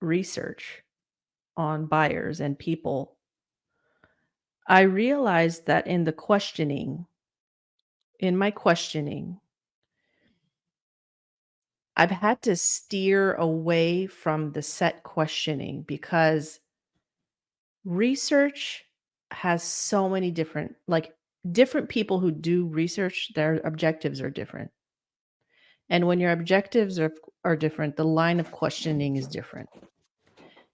research 0.01 0.83
on 1.57 1.87
buyers 1.87 2.41
and 2.41 2.59
people, 2.59 3.17
I 4.67 4.83
realized 4.83 5.67
that 5.67 5.87
in 5.87 6.05
the 6.05 6.13
questioning, 6.13 7.07
in 8.21 8.37
my 8.37 8.51
questioning, 8.51 9.41
I've 11.97 12.11
had 12.11 12.43
to 12.43 12.55
steer 12.55 13.35
away 13.35 14.07
from 14.07 14.53
the 14.53 14.63
set 14.63 15.03
questioning 15.03 15.83
because 15.83 16.61
research 17.85 18.85
has 19.33 19.63
so 19.63 20.09
many 20.09 20.31
different, 20.31 20.77
like 20.87 21.13
different 21.51 21.89
people 21.89 22.21
who 22.21 22.31
do 22.31 22.67
research, 22.67 23.33
their 23.35 23.61
objectives 23.65 24.21
are 24.21 24.31
different. 24.31 24.71
And 25.91 26.07
when 26.07 26.21
your 26.21 26.33
objectives 26.33 26.99
are, 26.99 27.13
are 27.49 27.57
different, 27.57 27.97
the 27.97 28.05
line 28.05 28.41
of 28.41 28.53
questioning 28.53 29.17
is 29.17 29.27
different. 29.27 29.71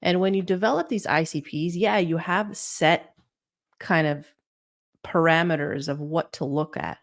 And 0.02 0.20
when 0.20 0.34
you 0.34 0.42
develop 0.42 0.88
these 0.88 1.06
ICPs, 1.06 1.72
yeah, 1.74 1.98
you 1.98 2.16
have 2.16 2.56
set 2.56 3.14
kind 3.78 4.06
of 4.08 4.26
parameters 5.04 5.88
of 5.88 6.00
what 6.00 6.32
to 6.34 6.44
look 6.44 6.76
at. 6.76 6.98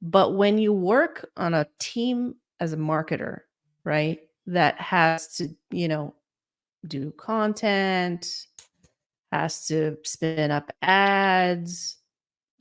But 0.00 0.34
when 0.34 0.58
you 0.58 0.72
work 0.72 1.28
on 1.36 1.52
a 1.52 1.66
team 1.80 2.36
as 2.60 2.72
a 2.72 2.76
marketer, 2.76 3.40
right, 3.82 4.20
that 4.46 4.80
has 4.80 5.36
to, 5.36 5.48
you 5.70 5.88
know, 5.88 6.14
do 6.86 7.12
content, 7.16 8.46
has 9.32 9.66
to 9.66 9.96
spin 10.04 10.52
up 10.52 10.70
ads, 10.80 11.96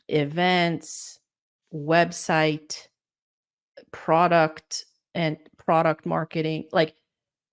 events, 0.07 1.19
website, 1.71 2.88
product, 3.91 4.85
and 5.13 5.38
product 5.65 6.06
marketing. 6.06 6.65
Like, 6.71 6.95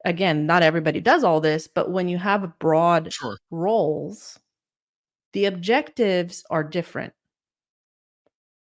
again, 0.04 0.46
not 0.46 0.62
everybody 0.62 1.00
does 1.00 1.24
all 1.24 1.40
this, 1.40 1.66
but 1.68 1.90
when 1.90 2.08
you 2.08 2.18
have 2.18 2.58
broad 2.58 3.12
Sure. 3.12 3.38
roles, 3.50 4.38
the 5.32 5.46
objectives 5.46 6.44
are 6.50 6.64
different. 6.64 7.14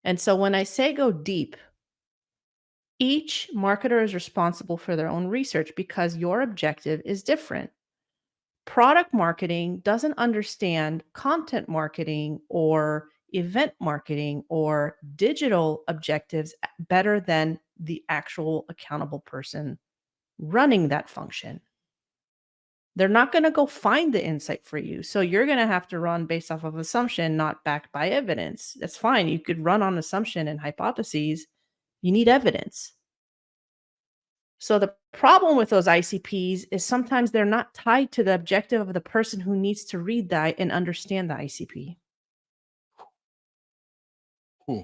And 0.03 0.19
so 0.19 0.35
when 0.35 0.55
I 0.55 0.63
say 0.63 0.93
go 0.93 1.11
deep, 1.11 1.55
each 2.99 3.49
marketer 3.55 4.03
is 4.03 4.13
responsible 4.13 4.77
for 4.77 4.95
their 4.95 5.07
own 5.09 5.27
research 5.27 5.71
because 5.75 6.17
your 6.17 6.41
objective 6.41 7.01
is 7.03 7.23
different. 7.23 7.71
Product 8.65 9.13
marketing 9.13 9.79
doesn't 9.79 10.17
understand 10.19 11.03
content 11.13 11.67
marketing 11.67 12.39
or 12.47 13.09
event 13.33 13.73
marketing 13.79 14.43
or 14.49 14.97
digital 15.15 15.83
objectives 15.87 16.53
better 16.79 17.19
than 17.19 17.59
the 17.79 18.03
actual 18.09 18.65
accountable 18.69 19.19
person 19.19 19.77
running 20.39 20.87
that 20.89 21.09
function. 21.09 21.61
They're 22.95 23.07
not 23.07 23.31
going 23.31 23.43
to 23.43 23.51
go 23.51 23.65
find 23.65 24.13
the 24.13 24.23
insight 24.23 24.65
for 24.65 24.77
you. 24.77 25.01
So 25.01 25.21
you're 25.21 25.45
going 25.45 25.57
to 25.59 25.67
have 25.67 25.87
to 25.89 25.99
run 25.99 26.25
based 26.25 26.51
off 26.51 26.65
of 26.65 26.77
assumption, 26.77 27.37
not 27.37 27.63
backed 27.63 27.91
by 27.93 28.09
evidence. 28.09 28.75
That's 28.79 28.97
fine. 28.97 29.29
You 29.29 29.39
could 29.39 29.63
run 29.63 29.81
on 29.81 29.97
assumption 29.97 30.49
and 30.49 30.59
hypotheses. 30.59 31.47
You 32.01 32.11
need 32.11 32.27
evidence. 32.27 32.93
So 34.59 34.77
the 34.77 34.93
problem 35.11 35.57
with 35.57 35.69
those 35.69 35.87
ICPs 35.87 36.65
is 36.71 36.85
sometimes 36.85 37.31
they're 37.31 37.45
not 37.45 37.73
tied 37.73 38.11
to 38.11 38.23
the 38.23 38.35
objective 38.35 38.81
of 38.81 38.93
the 38.93 39.01
person 39.01 39.39
who 39.39 39.55
needs 39.55 39.85
to 39.85 39.99
read 39.99 40.29
that 40.29 40.55
and 40.59 40.71
understand 40.71 41.29
the 41.29 41.35
ICP. 41.35 41.97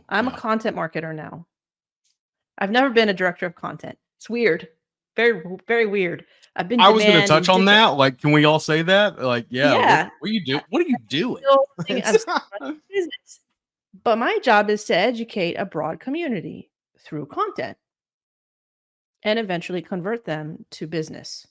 I'm 0.10 0.28
yeah. 0.28 0.34
a 0.34 0.38
content 0.38 0.76
marketer 0.76 1.14
now. 1.16 1.46
I've 2.58 2.72
never 2.72 2.90
been 2.90 3.10
a 3.10 3.14
director 3.14 3.46
of 3.46 3.56
content. 3.56 3.98
It's 4.18 4.30
weird. 4.30 4.68
Very, 5.16 5.42
very 5.68 5.86
weird. 5.86 6.26
I've 6.56 6.68
been. 6.68 6.80
I 6.80 6.90
was 6.90 7.04
going 7.04 7.22
to 7.22 7.28
touch 7.28 7.50
on 7.50 7.66
that. 7.66 7.98
Like, 7.98 8.20
can 8.20 8.32
we 8.32 8.46
all 8.46 8.60
say 8.60 8.82
that? 8.84 9.20
Like, 9.20 9.46
yeah. 9.50 9.74
what- 9.74 9.82
Yeah. 9.82 10.10
What, 10.20 10.30
are 10.30 10.34
you 10.34 10.46
do? 10.46 10.60
What 10.70 10.86
are 10.86 10.88
you 10.88 10.98
doing? 11.08 11.44
still 11.44 11.66
think 11.84 12.08
I'm 12.08 12.18
still 12.18 12.42
running 12.60 12.78
a 12.78 12.94
business. 12.94 13.40
But 14.04 14.18
my 14.18 14.38
job 14.44 14.70
is 14.70 14.84
to 14.86 14.96
educate 14.96 15.56
a 15.56 15.66
broad 15.66 16.00
community 16.00 16.70
through 17.00 17.26
content 17.28 17.78
and 19.24 19.40
eventually 19.40 19.82
convert 19.82 20.26
them 20.26 20.66
to 20.72 20.88
business. 20.88 21.48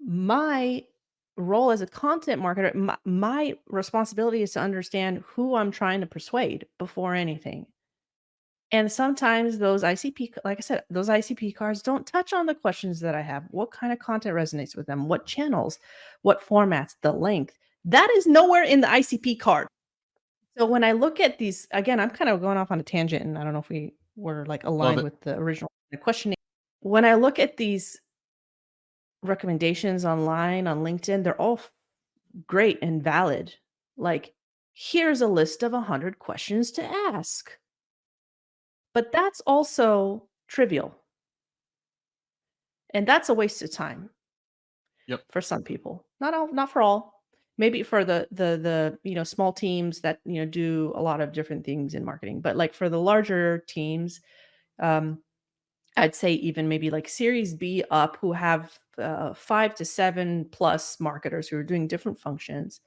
My 0.00 0.84
role 1.40 1.70
as 1.70 1.80
a 1.80 1.86
content 1.86 2.40
marketer, 2.40 2.74
my, 2.74 2.96
my 3.04 3.56
responsibility 3.68 4.42
is 4.42 4.52
to 4.52 4.60
understand 4.60 5.22
who 5.26 5.54
I'm 5.56 5.70
trying 5.70 6.00
to 6.00 6.06
persuade 6.06 6.66
before 6.78 7.14
anything. 7.14 7.66
And 8.72 8.90
sometimes 8.90 9.58
those 9.58 9.82
ICP, 9.82 10.34
like 10.44 10.58
I 10.58 10.60
said, 10.60 10.84
those 10.90 11.08
ICP 11.08 11.56
cards 11.56 11.82
don't 11.82 12.06
touch 12.06 12.32
on 12.32 12.46
the 12.46 12.54
questions 12.54 13.00
that 13.00 13.16
I 13.16 13.20
have. 13.20 13.44
What 13.50 13.72
kind 13.72 13.92
of 13.92 13.98
content 13.98 14.36
resonates 14.36 14.76
with 14.76 14.86
them? 14.86 15.08
What 15.08 15.26
channels? 15.26 15.78
What 16.22 16.46
formats? 16.46 16.94
The 17.02 17.12
length? 17.12 17.58
That 17.84 18.08
is 18.16 18.26
nowhere 18.26 18.62
in 18.62 18.80
the 18.80 18.86
ICP 18.86 19.40
card. 19.40 19.66
So 20.56 20.66
when 20.66 20.84
I 20.84 20.92
look 20.92 21.18
at 21.18 21.38
these, 21.38 21.66
again, 21.72 21.98
I'm 21.98 22.10
kind 22.10 22.28
of 22.28 22.40
going 22.40 22.58
off 22.58 22.70
on 22.70 22.78
a 22.78 22.84
tangent, 22.84 23.24
and 23.24 23.38
I 23.38 23.44
don't 23.44 23.54
know 23.54 23.60
if 23.60 23.68
we 23.68 23.94
were 24.14 24.44
like 24.46 24.64
aligned 24.64 25.02
with 25.02 25.20
the 25.22 25.36
original 25.36 25.70
questioning. 26.00 26.36
When 26.80 27.04
I 27.04 27.14
look 27.14 27.38
at 27.38 27.56
these 27.56 28.00
recommendations 29.22 30.04
online 30.04 30.66
on 30.66 30.82
LinkedIn, 30.82 31.24
they're 31.24 31.40
all 31.40 31.60
great 32.46 32.78
and 32.82 33.02
valid. 33.02 33.54
Like, 33.96 34.34
here's 34.72 35.20
a 35.20 35.26
list 35.26 35.62
of 35.62 35.72
100 35.72 36.18
questions 36.18 36.70
to 36.72 36.84
ask. 36.84 37.50
But 38.94 39.12
that's 39.12 39.40
also 39.42 40.28
trivial. 40.48 40.96
And 42.92 43.06
that's 43.06 43.28
a 43.28 43.34
waste 43.34 43.62
of 43.62 43.70
time. 43.70 44.10
Yep. 45.06 45.24
For 45.30 45.40
some 45.40 45.62
people. 45.62 46.06
Not 46.20 46.34
all 46.34 46.52
not 46.52 46.70
for 46.70 46.82
all. 46.82 47.22
Maybe 47.58 47.82
for 47.82 48.04
the 48.04 48.28
the 48.30 48.58
the 48.62 48.98
you 49.02 49.14
know 49.14 49.24
small 49.24 49.52
teams 49.52 50.00
that 50.00 50.20
you 50.24 50.40
know 50.40 50.50
do 50.50 50.92
a 50.94 51.02
lot 51.02 51.20
of 51.20 51.32
different 51.32 51.64
things 51.64 51.94
in 51.94 52.04
marketing. 52.04 52.40
But 52.40 52.56
like 52.56 52.74
for 52.74 52.88
the 52.88 53.00
larger 53.00 53.64
teams, 53.68 54.20
um 54.78 55.18
I'd 55.96 56.14
say 56.14 56.32
even 56.34 56.68
maybe 56.68 56.90
like 56.90 57.08
series 57.08 57.54
B 57.54 57.84
up 57.90 58.16
who 58.20 58.32
have 58.32 58.78
uh, 59.00 59.34
5 59.34 59.74
to 59.76 59.84
7 59.84 60.46
plus 60.50 61.00
marketers 61.00 61.48
who 61.48 61.56
are 61.56 61.62
doing 61.62 61.88
different 61.88 62.18
functions. 62.18 62.80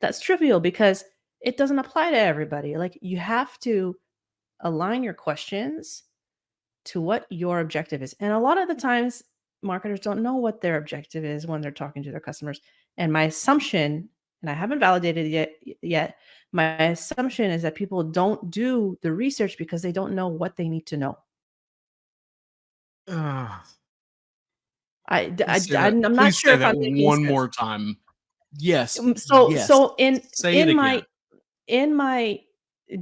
That's 0.00 0.20
trivial 0.20 0.60
because 0.60 1.04
it 1.40 1.56
doesn't 1.56 1.78
apply 1.78 2.10
to 2.10 2.18
everybody. 2.18 2.76
Like 2.76 2.98
you 3.00 3.18
have 3.18 3.58
to 3.60 3.96
align 4.60 5.02
your 5.02 5.14
questions 5.14 6.04
to 6.86 7.00
what 7.00 7.26
your 7.30 7.60
objective 7.60 8.02
is. 8.02 8.14
And 8.20 8.32
a 8.32 8.38
lot 8.38 8.58
of 8.58 8.68
the 8.68 8.74
times, 8.74 9.22
marketers 9.62 10.00
don't 10.00 10.22
know 10.22 10.36
what 10.36 10.60
their 10.60 10.76
objective 10.76 11.24
is 11.24 11.46
when 11.46 11.60
they're 11.60 11.70
talking 11.70 12.02
to 12.02 12.10
their 12.10 12.20
customers. 12.20 12.60
And 12.96 13.12
my 13.12 13.24
assumption, 13.24 14.08
and 14.42 14.50
I 14.50 14.54
haven't 14.54 14.80
validated 14.80 15.26
it 15.26 15.30
yet, 15.30 15.52
yet, 15.82 16.16
my 16.52 16.76
assumption 16.78 17.50
is 17.50 17.62
that 17.62 17.74
people 17.74 18.02
don't 18.02 18.50
do 18.50 18.98
the 19.02 19.12
research 19.12 19.56
because 19.56 19.82
they 19.82 19.92
don't 19.92 20.14
know 20.14 20.28
what 20.28 20.56
they 20.56 20.68
need 20.68 20.86
to 20.86 20.96
know. 20.96 21.18
Ah, 23.08 23.64
I, 25.12 25.34
I, 25.46 25.60
I, 25.76 25.88
am 25.88 26.00
not 26.00 26.32
sure 26.32 26.54
if 26.54 26.62
I'm 26.62 26.78
one 27.02 27.18
sense. 27.18 27.28
more 27.28 27.46
time. 27.46 27.98
Yes. 28.56 28.98
Um, 28.98 29.14
so 29.14 29.50
yes. 29.50 29.68
so 29.68 29.94
in 29.98 30.22
Say 30.32 30.58
in 30.58 30.74
my 30.74 31.02
in 31.66 31.94
my 31.94 32.40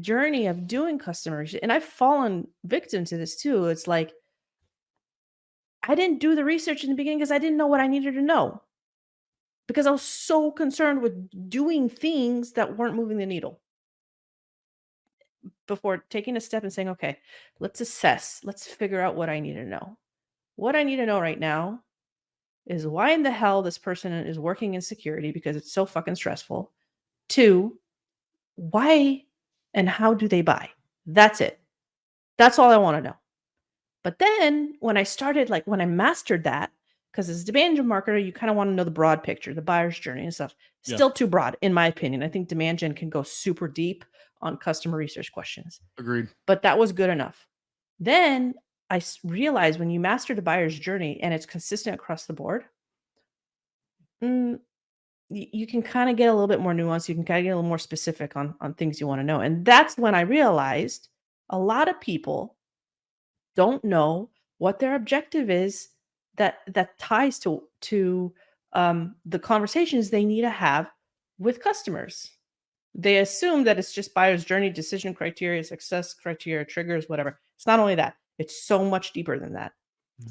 journey 0.00 0.48
of 0.48 0.66
doing 0.66 0.98
customer 0.98 1.46
and 1.62 1.72
I've 1.72 1.84
fallen 1.84 2.48
victim 2.64 3.04
to 3.06 3.16
this 3.16 3.36
too. 3.36 3.66
It's 3.66 3.86
like 3.86 4.12
I 5.84 5.94
didn't 5.94 6.18
do 6.18 6.34
the 6.34 6.44
research 6.44 6.82
in 6.82 6.90
the 6.90 6.96
beginning 6.96 7.18
because 7.18 7.30
I 7.30 7.38
didn't 7.38 7.56
know 7.56 7.68
what 7.68 7.80
I 7.80 7.86
needed 7.86 8.14
to 8.14 8.22
know. 8.22 8.60
Because 9.68 9.86
I 9.86 9.92
was 9.92 10.02
so 10.02 10.50
concerned 10.50 11.00
with 11.00 11.48
doing 11.48 11.88
things 11.88 12.52
that 12.52 12.76
weren't 12.76 12.96
moving 12.96 13.18
the 13.18 13.26
needle. 13.26 13.60
Before 15.68 16.04
taking 16.10 16.36
a 16.36 16.40
step 16.40 16.64
and 16.64 16.72
saying, 16.72 16.88
okay, 16.88 17.18
let's 17.60 17.80
assess, 17.80 18.40
let's 18.42 18.66
figure 18.66 19.00
out 19.00 19.14
what 19.14 19.30
I 19.30 19.38
need 19.38 19.54
to 19.54 19.64
know. 19.64 19.96
What 20.56 20.74
I 20.74 20.82
need 20.82 20.96
to 20.96 21.06
know 21.06 21.20
right 21.20 21.38
now 21.38 21.84
is 22.70 22.86
why 22.86 23.10
in 23.10 23.24
the 23.24 23.30
hell 23.30 23.62
this 23.62 23.78
person 23.78 24.12
is 24.12 24.38
working 24.38 24.74
in 24.74 24.80
security 24.80 25.32
because 25.32 25.56
it's 25.56 25.72
so 25.72 25.84
fucking 25.84 26.14
stressful. 26.14 26.70
Two, 27.28 27.78
why 28.54 29.24
and 29.74 29.88
how 29.88 30.14
do 30.14 30.28
they 30.28 30.40
buy? 30.40 30.70
That's 31.04 31.40
it. 31.40 31.58
That's 32.38 32.60
all 32.60 32.70
I 32.70 32.76
want 32.76 32.96
to 32.96 33.02
know. 33.02 33.16
But 34.04 34.20
then 34.20 34.74
when 34.78 34.96
I 34.96 35.02
started, 35.02 35.50
like 35.50 35.66
when 35.66 35.80
I 35.80 35.86
mastered 35.86 36.44
that, 36.44 36.70
because 37.10 37.28
as 37.28 37.42
a 37.42 37.44
demand 37.44 37.76
gen 37.76 37.86
marketer, 37.86 38.24
you 38.24 38.32
kind 38.32 38.50
of 38.50 38.56
want 38.56 38.70
to 38.70 38.74
know 38.74 38.84
the 38.84 38.90
broad 38.90 39.24
picture, 39.24 39.52
the 39.52 39.60
buyer's 39.60 39.98
journey 39.98 40.22
and 40.22 40.32
stuff. 40.32 40.54
Yeah. 40.86 40.94
Still 40.94 41.10
too 41.10 41.26
broad, 41.26 41.56
in 41.62 41.74
my 41.74 41.88
opinion. 41.88 42.22
I 42.22 42.28
think 42.28 42.46
demand 42.46 42.78
gen 42.78 42.94
can 42.94 43.10
go 43.10 43.24
super 43.24 43.66
deep 43.66 44.04
on 44.42 44.56
customer 44.56 44.96
research 44.96 45.32
questions 45.32 45.80
Agreed. 45.98 46.28
but 46.46 46.62
that 46.62 46.78
was 46.78 46.92
good 46.92 47.10
enough. 47.10 47.46
Then 47.98 48.54
I 48.90 49.00
realized 49.24 49.78
when 49.78 49.90
you 49.90 50.00
master 50.00 50.34
the 50.34 50.42
buyer's 50.42 50.78
journey 50.78 51.20
and 51.22 51.32
it's 51.32 51.46
consistent 51.46 51.94
across 51.94 52.26
the 52.26 52.32
board, 52.32 52.64
mm, 54.22 54.58
you 55.30 55.66
can 55.66 55.80
kind 55.80 56.10
of 56.10 56.16
get 56.16 56.28
a 56.28 56.32
little 56.32 56.48
bit 56.48 56.60
more 56.60 56.74
nuanced. 56.74 57.08
You 57.08 57.14
can 57.14 57.24
kind 57.24 57.38
of 57.38 57.44
get 57.44 57.50
a 57.50 57.56
little 57.56 57.68
more 57.68 57.78
specific 57.78 58.36
on 58.36 58.54
on 58.60 58.74
things 58.74 59.00
you 59.00 59.06
want 59.06 59.20
to 59.20 59.24
know. 59.24 59.40
And 59.40 59.64
that's 59.64 59.96
when 59.96 60.14
I 60.14 60.22
realized 60.22 61.08
a 61.50 61.58
lot 61.58 61.88
of 61.88 62.00
people 62.00 62.56
don't 63.54 63.84
know 63.84 64.30
what 64.58 64.78
their 64.78 64.94
objective 64.96 65.50
is 65.50 65.88
that 66.36 66.58
that 66.68 66.98
ties 66.98 67.38
to 67.40 67.62
to 67.82 68.32
um, 68.72 69.14
the 69.24 69.38
conversations 69.38 70.10
they 70.10 70.24
need 70.24 70.42
to 70.42 70.50
have 70.50 70.90
with 71.38 71.62
customers. 71.62 72.30
They 72.94 73.18
assume 73.18 73.64
that 73.64 73.78
it's 73.78 73.92
just 73.92 74.14
buyer's 74.14 74.44
journey, 74.44 74.70
decision 74.70 75.14
criteria, 75.14 75.62
success 75.62 76.12
criteria, 76.12 76.64
triggers, 76.64 77.08
whatever. 77.08 77.38
It's 77.56 77.66
not 77.66 77.78
only 77.78 77.94
that; 77.94 78.16
it's 78.40 78.64
so 78.64 78.84
much 78.84 79.12
deeper 79.12 79.38
than 79.38 79.52
that. 79.52 79.72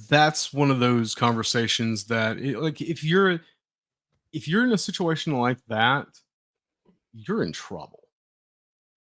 That's 0.10 0.52
one 0.52 0.72
of 0.72 0.80
those 0.80 1.14
conversations 1.14 2.06
that, 2.06 2.38
it, 2.38 2.60
like, 2.60 2.82
if 2.82 3.04
you're 3.04 3.40
if 4.34 4.48
you're 4.48 4.64
in 4.64 4.72
a 4.72 4.78
situation 4.78 5.38
like 5.38 5.60
that, 5.68 6.08
you're 7.14 7.44
in 7.44 7.52
trouble 7.52 8.04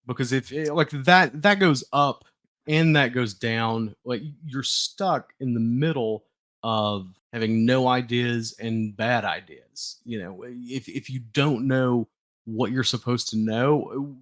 because 0.07 0.33
if 0.33 0.53
it, 0.53 0.75
like 0.75 0.91
that 0.91 1.43
that 1.43 1.59
goes 1.59 1.85
up 1.93 2.25
and 2.67 2.97
that 2.97 3.15
goes 3.15 3.35
down, 3.35 3.95
like 4.05 4.23
you're 4.45 4.63
stuck 4.63 5.33
in 5.41 5.55
the 5.55 5.61
middle 5.61 6.25
of 6.63 7.09
having 7.33 7.65
no 7.65 7.89
ideas 7.89 8.57
and 8.61 8.97
bad 8.97 9.25
ideas. 9.25 9.99
You 10.05 10.23
know, 10.23 10.43
eh, 10.43 10.53
if 10.53 10.89
if 10.89 11.09
you 11.09 11.21
don't 11.21 11.67
know 11.67 12.09
what 12.45 12.73
you're 12.73 12.85
supposed 12.85 13.29
to 13.31 13.37
know, 13.39 14.17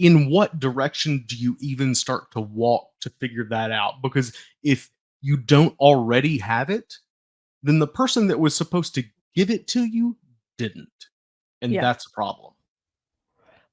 in 0.00 0.30
what 0.30 0.58
direction 0.58 1.24
do 1.26 1.36
you 1.36 1.56
even 1.60 1.94
start 1.94 2.30
to 2.32 2.40
walk 2.40 2.88
to 3.00 3.10
figure 3.10 3.44
that 3.44 3.70
out? 3.70 4.00
Because 4.02 4.32
if 4.62 4.90
you 5.20 5.36
don't 5.36 5.78
already 5.78 6.38
have 6.38 6.70
it, 6.70 6.96
then 7.62 7.78
the 7.78 7.86
person 7.86 8.26
that 8.28 8.40
was 8.40 8.56
supposed 8.56 8.94
to 8.94 9.04
give 9.34 9.50
it 9.50 9.68
to 9.68 9.84
you 9.84 10.16
didn't. 10.56 10.88
And 11.60 11.72
Yeah. 11.72 11.82
that's 11.82 12.06
a 12.06 12.10
problem. 12.10 12.54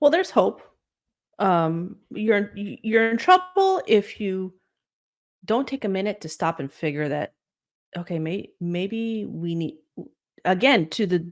Well, 0.01 0.11
there's 0.11 0.29
hope. 0.29 0.61
Um, 1.39 1.95
you're 2.09 2.51
you're 2.55 3.09
in 3.09 3.17
trouble 3.17 3.81
if 3.87 4.19
you 4.19 4.53
don't 5.45 5.67
take 5.67 5.85
a 5.85 5.89
minute 5.89 6.19
to 6.21 6.29
stop 6.29 6.59
and 6.59 6.71
figure 6.71 7.07
that 7.07 7.35
okay, 7.95 8.19
may, 8.19 8.51
maybe 8.59 9.25
we 9.25 9.55
need 9.55 9.77
again 10.43 10.89
to 10.89 11.05
the 11.05 11.31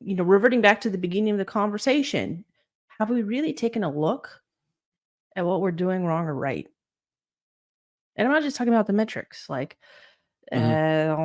you 0.00 0.16
know 0.16 0.24
reverting 0.24 0.60
back 0.60 0.80
to 0.80 0.90
the 0.90 0.98
beginning 0.98 1.32
of 1.32 1.38
the 1.38 1.44
conversation. 1.44 2.44
Have 3.00 3.10
we 3.10 3.22
really 3.24 3.52
taken 3.52 3.82
a 3.82 3.90
look 3.90 4.44
at 5.36 5.46
what 5.46 5.60
we're 5.60 5.72
doing 5.72 6.04
wrong 6.06 6.26
or 6.26 6.34
right? 6.34 6.68
And 8.16 8.26
I'm 8.26 8.34
not 8.34 8.42
just 8.42 8.56
talking 8.56 8.72
about 8.72 8.86
the 8.86 8.92
metrics, 8.92 9.48
like 9.48 9.78
Mhm. 10.54 10.80
uh, 10.80 11.16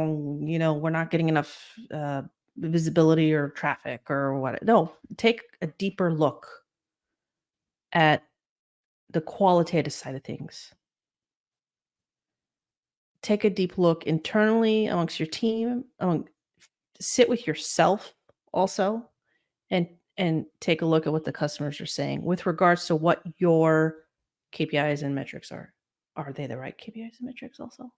you 0.45 0.59
know, 0.59 0.75
we're 0.75 0.89
not 0.91 1.11
getting 1.11 1.29
enough 1.29 1.77
uh, 1.91 2.23
visibility 2.57 3.33
or 3.33 3.49
traffic 3.49 4.09
or 4.09 4.39
what. 4.39 4.63
No, 4.63 4.93
take 5.17 5.41
a 5.61 5.67
deeper 5.67 6.13
look 6.13 6.47
at 7.93 8.23
the 9.11 9.21
qualitative 9.21 9.93
side 9.93 10.15
of 10.15 10.23
things. 10.23 10.73
Take 13.21 13.43
a 13.43 13.49
deep 13.49 13.77
look 13.77 14.03
internally 14.05 14.85
amongst 14.85 15.19
your 15.19 15.27
team, 15.27 15.85
among, 15.99 16.29
sit 16.99 17.29
with 17.29 17.47
yourself 17.47 18.15
also 18.53 19.09
and 19.71 19.89
and 20.17 20.45
take 20.59 20.81
a 20.81 20.85
look 20.85 21.05
at 21.05 21.13
what 21.13 21.25
the 21.25 21.31
customers 21.31 21.81
are 21.81 21.85
saying 21.85 22.23
with 22.23 22.45
regards 22.45 22.85
to 22.87 22.95
what 22.95 23.21
your 23.37 24.05
KPIs 24.53 25.03
and 25.03 25.13
metrics 25.13 25.51
are. 25.51 25.73
Are 26.15 26.31
they 26.31 26.47
the 26.47 26.57
right 26.57 26.77
KPIs 26.77 27.19
and 27.19 27.27
metrics 27.27 27.59
also? 27.59 27.91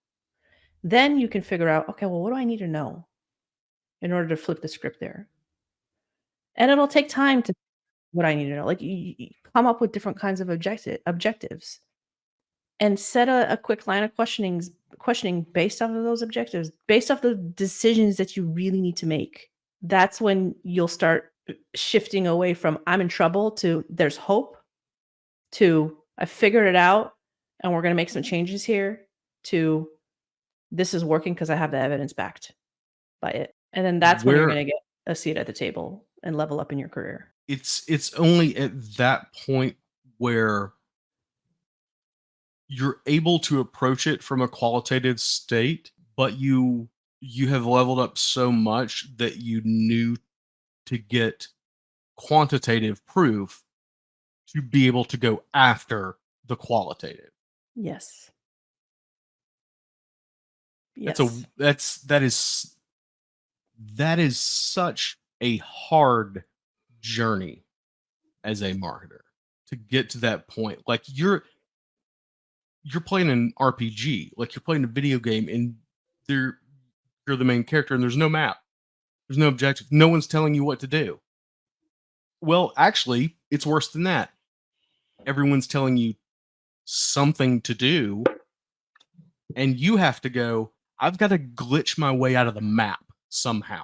Then 0.84 1.20
you 1.20 1.28
can 1.28 1.42
figure 1.42 1.70
out, 1.70 1.90
okay, 1.90 2.06
well, 2.06 2.22
what 2.22 2.32
do 2.32 2.36
I 2.36 2.44
need 2.44 2.60
to 2.60 2.68
know 2.68 3.06
in 4.02 4.12
order 4.12 4.30
to 4.30 4.38
flip 4.38 4.62
the 4.62 4.68
script 4.68 5.00
there? 5.00 5.28
And 6.56 6.72
it'll 6.72 6.88
take 6.88 7.10
time 7.10 7.44
to 7.44 7.54
what 8.14 8.26
I 8.26 8.34
need 8.34 8.46
to 8.46 8.56
know. 8.56 8.66
Like 8.66 8.82
you, 8.82 9.14
you 9.18 9.30
come 9.54 9.68
up 9.68 9.80
with 9.80 9.92
different 9.92 10.20
kinds 10.20 10.42
of 10.42 10.50
objective 10.50 11.00
objectives 11.06 11.80
and 12.80 13.00
set 13.00 13.30
a, 13.30 13.52
a 13.52 13.58
quick 13.58 13.88
line 13.88 14.04
of 14.04 14.16
questionings 14.16 14.72
questioning 15.00 15.46
based 15.54 15.82
off 15.82 15.92
of 15.92 16.04
those 16.04 16.22
objectives, 16.22 16.72
based 16.88 17.12
off 17.12 17.22
the 17.22 17.36
decisions 17.36 18.18
that 18.18 18.36
you 18.36 18.46
really 18.46 18.82
need 18.82 18.98
to 18.98 19.06
make. 19.06 19.52
That's 19.82 20.20
when 20.20 20.56
you'll 20.64 20.88
start 20.88 21.34
shifting 21.76 22.28
away 22.28 22.54
from 22.54 22.80
I'm 22.88 23.02
in 23.02 23.08
trouble 23.08 23.52
to 23.52 23.84
there's 23.90 24.18
hope 24.18 24.58
to 25.54 25.98
I 26.18 26.26
figured 26.26 26.68
it 26.68 26.76
out 26.76 27.14
and 27.64 27.74
we're 27.74 27.82
going 27.82 27.92
to 27.92 27.96
make 27.96 28.10
some 28.10 28.22
mm-hmm. 28.22 28.30
changes 28.30 28.64
here 28.64 29.02
to 29.46 29.90
this 30.72 30.94
is 30.94 31.06
working 31.06 31.34
because 31.34 31.50
I 31.50 31.56
have 31.56 31.72
the 31.72 31.80
evidence 31.80 32.14
backed 32.14 32.54
by 33.22 33.30
it. 33.32 33.56
And 33.74 33.86
then 33.86 34.00
that's 34.00 34.24
when 34.24 34.36
you're 34.36 34.48
going 34.48 34.66
to 34.66 34.72
get 34.72 34.82
a 35.06 35.16
seat 35.16 35.38
at 35.38 35.48
the 35.48 35.54
table 35.54 36.06
and 36.24 36.36
level 36.36 36.60
up 36.60 36.72
in 36.72 36.80
your 36.80 36.90
career. 36.90 37.32
it's 37.48 37.84
it's 37.88 38.14
only 38.16 38.56
at 38.58 38.72
that 38.98 39.34
point 39.46 39.76
where 40.18 40.74
you're 42.68 43.02
able 43.06 43.40
to 43.40 43.60
approach 43.60 44.08
it 44.08 44.22
from 44.22 44.42
a 44.42 44.48
qualitative 44.48 45.20
state 45.20 45.92
but 46.16 46.38
you 46.38 46.90
you 47.22 47.48
have 47.48 47.66
leveled 47.66 48.00
up 48.00 48.18
so 48.18 48.52
much 48.52 49.08
that 49.18 49.38
you 49.38 49.62
knew 49.64 50.16
to 50.88 50.98
get 50.98 51.48
quantitative 52.16 53.06
proof 53.06 53.64
to 54.48 54.62
be 54.62 54.88
able 54.88 55.06
to 55.06 55.18
go 55.18 55.44
after 55.54 56.18
the 56.46 56.56
qualitative. 56.56 57.32
Yes. 57.76 58.32
that's 60.96 61.20
a 61.20 61.30
that's 61.58 62.02
that 62.02 62.24
is 62.24 62.76
that 63.96 64.18
is 64.18 64.40
such 64.40 65.18
a 65.42 65.58
hard 65.58 66.44
journey 67.02 67.64
as 68.44 68.62
a 68.64 68.74
marketer 68.74 69.20
to 69.68 69.76
get 69.76 70.10
to 70.12 70.18
that 70.20 70.48
point. 70.48 70.80
Like 70.88 71.04
you're 71.06 71.44
you're 72.84 73.02
playing 73.02 73.30
an 73.30 73.52
rpg 73.60 74.32
like 74.38 74.56
you're 74.56 74.62
playing 74.62 74.84
a 74.84 74.88
video 74.88 75.20
game 75.20 75.50
and 75.50 75.76
there 76.28 76.60
you're 77.28 77.36
the 77.36 77.44
main 77.44 77.64
character 77.64 77.94
and 77.94 78.02
there's 78.02 78.16
no 78.16 78.30
map 78.30 78.58
there's 79.28 79.38
no 79.38 79.48
objective 79.48 79.88
no 79.92 80.08
one's 80.08 80.28
telling 80.28 80.54
you 80.54 80.64
what 80.64 80.80
to 80.80 80.88
do 80.88 81.20
well 82.42 82.74
actually 82.78 83.36
it's 83.52 83.66
worse 83.66 83.90
than 83.90 84.04
that 84.04 84.30
everyone's 85.26 85.68
telling 85.68 85.98
you 85.98 86.14
something 86.86 87.62
to 87.62 87.74
do 87.74 88.24
and 89.56 89.80
you 89.80 89.98
have 89.98 90.22
to 90.22 90.30
go 90.30 90.72
i've 91.00 91.18
got 91.18 91.30
to 91.30 91.38
glitch 91.38 91.98
my 91.98 92.12
way 92.12 92.36
out 92.36 92.48
of 92.48 92.54
the 92.54 92.62
map 92.62 93.04
somehow 93.30 93.84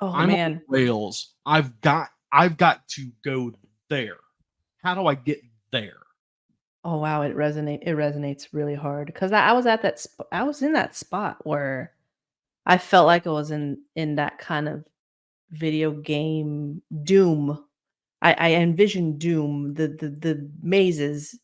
oh 0.00 0.12
I'm 0.12 0.28
man. 0.28 0.62
rails. 0.68 1.34
I've 1.46 1.80
got 1.80 2.08
I've 2.30 2.56
got 2.56 2.86
to 2.88 3.10
go 3.24 3.52
there. 3.88 4.16
How 4.82 4.94
do 4.94 5.06
I 5.06 5.14
get 5.14 5.40
there? 5.70 5.98
Oh 6.84 6.98
wow, 6.98 7.22
it 7.22 7.36
resonate 7.36 7.82
it 7.82 7.96
resonates 7.96 8.48
really 8.52 8.74
hard 8.74 9.06
because 9.06 9.32
I, 9.32 9.50
I 9.50 9.52
was 9.52 9.66
at 9.66 9.82
that 9.82 10.00
sp- 10.02 10.28
I 10.32 10.42
was 10.42 10.62
in 10.62 10.72
that 10.72 10.96
spot 10.96 11.38
where 11.46 11.92
I 12.66 12.78
felt 12.78 13.06
like 13.06 13.26
I 13.26 13.30
was 13.30 13.50
in 13.50 13.82
in 13.96 14.16
that 14.16 14.38
kind 14.38 14.68
of 14.68 14.84
video 15.50 15.92
game 15.92 16.82
doom. 17.04 17.64
I, 18.22 18.34
I 18.34 18.52
envisioned 18.54 19.18
doom, 19.20 19.74
the 19.74 19.88
the 19.88 20.08
the 20.10 20.50
mazes, 20.62 21.38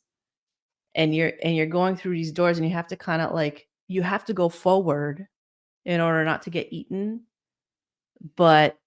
and 0.95 1.15
you're 1.15 1.33
and 1.43 1.57
you're 1.57 1.67
going 1.67 1.97
through 1.97 2.15
these 2.15 2.33
doors 2.33 2.59
and 2.59 2.67
you 2.67 2.75
have 2.75 2.89
to 2.89 2.97
kind 2.97 3.23
of 3.23 3.33
like 3.33 3.69
you 3.89 4.03
have 4.03 4.25
to 4.27 4.35
go 4.35 4.49
forward 4.49 5.27
in 5.85 6.01
order 6.01 6.25
not 6.25 6.43
to 6.43 6.51
get 6.51 6.73
eaten. 6.73 7.23
But 8.37 8.79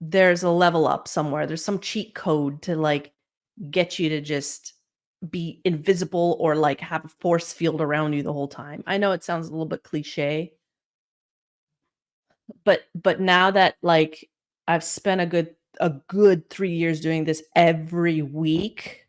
there's 0.00 0.42
a 0.42 0.50
level 0.50 0.86
up 0.86 1.08
somewhere. 1.08 1.46
There's 1.46 1.64
some 1.64 1.80
cheat 1.80 2.14
code 2.14 2.62
to 2.62 2.76
like 2.76 3.12
get 3.70 3.98
you 3.98 4.08
to 4.10 4.20
just 4.20 4.74
be 5.30 5.60
invisible 5.64 6.36
or 6.40 6.54
like 6.56 6.80
have 6.80 7.04
a 7.04 7.08
force 7.08 7.52
field 7.52 7.80
around 7.80 8.12
you 8.14 8.22
the 8.22 8.32
whole 8.32 8.48
time. 8.48 8.84
I 8.86 8.98
know 8.98 9.12
it 9.12 9.24
sounds 9.24 9.48
a 9.48 9.50
little 9.50 9.66
bit 9.66 9.82
cliche. 9.82 10.54
But 12.64 12.82
but 12.94 13.20
now 13.20 13.50
that 13.50 13.76
like 13.82 14.28
I've 14.66 14.84
spent 14.84 15.20
a 15.20 15.26
good 15.26 15.54
a 15.80 15.90
good 16.08 16.50
3 16.50 16.70
years 16.70 17.00
doing 17.00 17.24
this 17.24 17.42
every 17.56 18.22
week, 18.22 19.06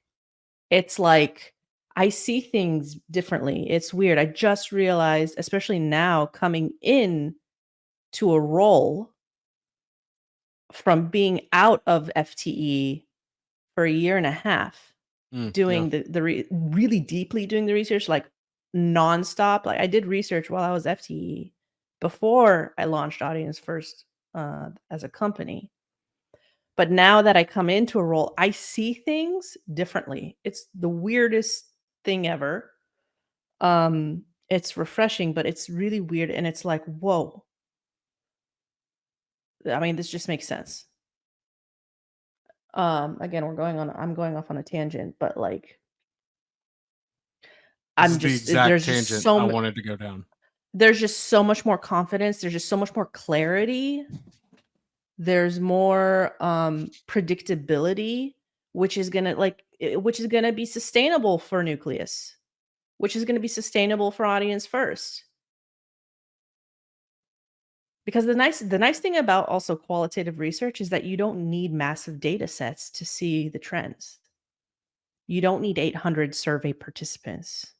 it's 0.69 0.99
like 0.99 1.53
I 1.95 2.09
see 2.09 2.41
things 2.41 2.95
differently. 3.11 3.69
It's 3.69 3.93
weird. 3.93 4.17
I 4.19 4.25
just 4.25 4.71
realized 4.71 5.35
especially 5.37 5.79
now 5.79 6.27
coming 6.27 6.73
in 6.81 7.35
to 8.13 8.33
a 8.33 8.39
role 8.39 9.11
from 10.71 11.07
being 11.07 11.41
out 11.51 11.81
of 11.87 12.09
FTE 12.15 13.05
for 13.75 13.85
a 13.85 13.91
year 13.91 14.17
and 14.17 14.25
a 14.25 14.31
half 14.31 14.93
Mm, 15.33 15.53
doing 15.53 15.89
the 15.91 16.03
the 16.09 16.23
re- 16.23 16.47
really 16.51 16.99
deeply 16.99 17.45
doing 17.45 17.67
the 17.67 17.73
research 17.73 18.09
like 18.09 18.25
nonstop 18.75 19.63
like 19.65 19.79
i 19.79 19.85
did 19.85 20.07
research 20.07 20.49
while 20.49 20.63
i 20.63 20.71
was 20.71 20.85
fte 20.85 21.51
before 22.01 22.73
i 22.77 22.85
launched 22.85 23.21
audience 23.21 23.59
first 23.59 24.05
uh, 24.35 24.69
as 24.91 25.03
a 25.03 25.09
company 25.09 25.69
but 26.77 26.91
now 26.91 27.21
that 27.21 27.35
i 27.35 27.43
come 27.43 27.69
into 27.69 27.99
a 27.99 28.03
role 28.03 28.33
i 28.37 28.51
see 28.51 28.93
things 28.93 29.57
differently 29.73 30.37
it's 30.43 30.67
the 30.75 30.89
weirdest 30.89 31.65
thing 32.05 32.27
ever 32.27 32.71
um 33.61 34.23
it's 34.49 34.77
refreshing 34.77 35.33
but 35.33 35.45
it's 35.45 35.69
really 35.69 35.99
weird 35.99 36.31
and 36.31 36.47
it's 36.47 36.65
like 36.65 36.83
whoa 36.85 37.43
i 39.69 39.79
mean 39.79 39.95
this 39.95 40.09
just 40.09 40.27
makes 40.27 40.47
sense 40.47 40.85
um 42.73 43.17
again 43.19 43.45
we're 43.45 43.55
going 43.55 43.77
on 43.79 43.89
i'm 43.91 44.13
going 44.13 44.35
off 44.37 44.49
on 44.49 44.57
a 44.57 44.63
tangent 44.63 45.15
but 45.19 45.35
like 45.37 45.79
i'm 47.97 48.11
is 48.11 48.17
the 48.17 48.29
just 48.29 48.43
exact 48.43 48.69
there's 48.69 48.85
tangent 48.85 49.07
just 49.07 49.23
so 49.23 49.39
much. 49.39 49.49
I 49.49 49.53
wanted 49.53 49.75
to 49.75 49.81
go 49.81 49.95
down. 49.95 50.25
There's 50.73 50.99
just 50.99 51.25
so 51.25 51.43
much 51.43 51.65
more 51.65 51.77
confidence 51.77 52.41
there's 52.41 52.53
just 52.53 52.69
so 52.69 52.77
much 52.77 52.95
more 52.95 53.07
clarity. 53.07 54.05
There's 55.17 55.59
more 55.59 56.35
um 56.39 56.91
predictability 57.07 58.35
which 58.73 58.97
is 58.97 59.09
going 59.09 59.25
to 59.25 59.35
like 59.35 59.63
which 59.81 60.19
is 60.19 60.27
going 60.27 60.43
to 60.43 60.53
be 60.53 60.65
sustainable 60.65 61.39
for 61.39 61.63
nucleus 61.63 62.35
which 62.99 63.15
is 63.15 63.25
going 63.25 63.35
to 63.35 63.41
be 63.41 63.47
sustainable 63.47 64.11
for 64.11 64.25
audience 64.25 64.65
first. 64.65 65.23
Because 68.05 68.25
the 68.25 68.35
nice 68.35 68.59
the 68.59 68.77
nice 68.77 68.99
thing 68.99 69.17
about 69.17 69.47
also 69.49 69.75
qualitative 69.75 70.39
research 70.39 70.81
is 70.81 70.89
that 70.89 71.05
you 71.05 71.15
don't 71.15 71.49
need 71.49 71.73
massive 71.73 72.19
data 72.19 72.47
sets 72.47 72.89
to 72.91 73.05
see 73.05 73.49
the 73.49 73.59
trends. 73.59 74.19
You 75.27 75.41
don't 75.41 75.61
need 75.61 75.79
800 75.79 76.35
survey 76.35 76.73
participants 76.73 77.73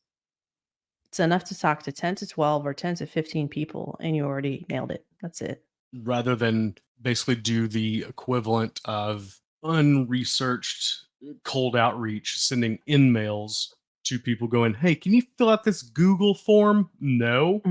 it's 1.10 1.20
enough 1.20 1.44
to 1.46 1.58
talk 1.58 1.84
to 1.84 1.92
10 1.92 2.16
to 2.16 2.28
12 2.28 2.66
or 2.66 2.74
10 2.74 2.96
to 2.96 3.06
15 3.06 3.48
people 3.48 3.98
and 4.00 4.16
you 4.16 4.24
already 4.24 4.66
nailed 4.70 4.92
it 4.92 5.06
that's 5.22 5.42
it 5.42 5.64
rather 6.04 6.36
than 6.36 6.76
basically 7.02 7.36
do 7.36 7.68
the 7.68 8.06
equivalent 8.08 8.80
of 8.86 9.40
unresearched 9.64 11.06
cold 11.44 11.76
outreach 11.76 12.40
sending 12.40 12.80
in 12.88 13.12
mails 13.12 13.76
to 14.04 14.20
people 14.20 14.48
going 14.48 14.74
hey 14.74 14.96
can 14.96 15.14
you 15.14 15.22
fill 15.38 15.50
out 15.50 15.64
this 15.64 15.82
google 15.82 16.36
form 16.36 16.90
no 17.00 17.62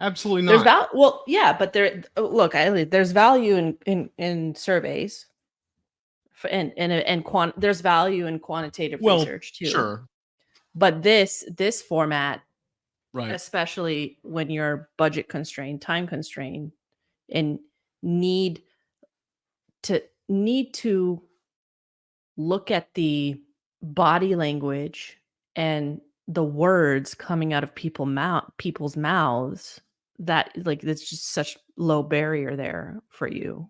Absolutely 0.00 0.42
not. 0.42 0.52
There's 0.52 0.62
val 0.62 0.88
well, 0.94 1.24
yeah, 1.26 1.56
but 1.56 1.72
there 1.72 2.04
uh, 2.16 2.20
look, 2.20 2.54
I 2.54 2.84
there's 2.84 3.10
value 3.10 3.56
in 3.56 3.78
in 3.84 4.10
in 4.16 4.54
surveys. 4.54 5.26
For, 6.32 6.48
and 6.50 6.72
and 6.76 6.92
and 6.92 7.24
quant 7.24 7.58
there's 7.60 7.80
value 7.80 8.26
in 8.26 8.38
quantitative 8.38 9.00
well, 9.02 9.18
research 9.18 9.58
too. 9.58 9.66
Sure. 9.66 10.08
But 10.78 11.02
this 11.02 11.44
this 11.56 11.82
format, 11.82 12.40
right, 13.12 13.32
especially 13.34 14.18
when 14.22 14.48
you're 14.48 14.88
budget 14.96 15.28
constrained, 15.28 15.82
time 15.82 16.06
constrained, 16.06 16.70
and 17.32 17.58
need 18.02 18.62
to 19.82 20.00
need 20.28 20.72
to 20.74 21.20
look 22.36 22.70
at 22.70 22.94
the 22.94 23.40
body 23.82 24.36
language 24.36 25.18
and 25.56 26.00
the 26.28 26.44
words 26.44 27.14
coming 27.14 27.52
out 27.52 27.64
of 27.64 27.74
people 27.74 28.06
mouth 28.06 28.44
people's 28.58 28.96
mouths 28.96 29.80
that 30.20 30.50
like 30.64 30.84
it's 30.84 31.08
just 31.08 31.32
such 31.32 31.56
low 31.76 32.02
barrier 32.04 32.54
there 32.54 33.00
for 33.08 33.26
you. 33.26 33.68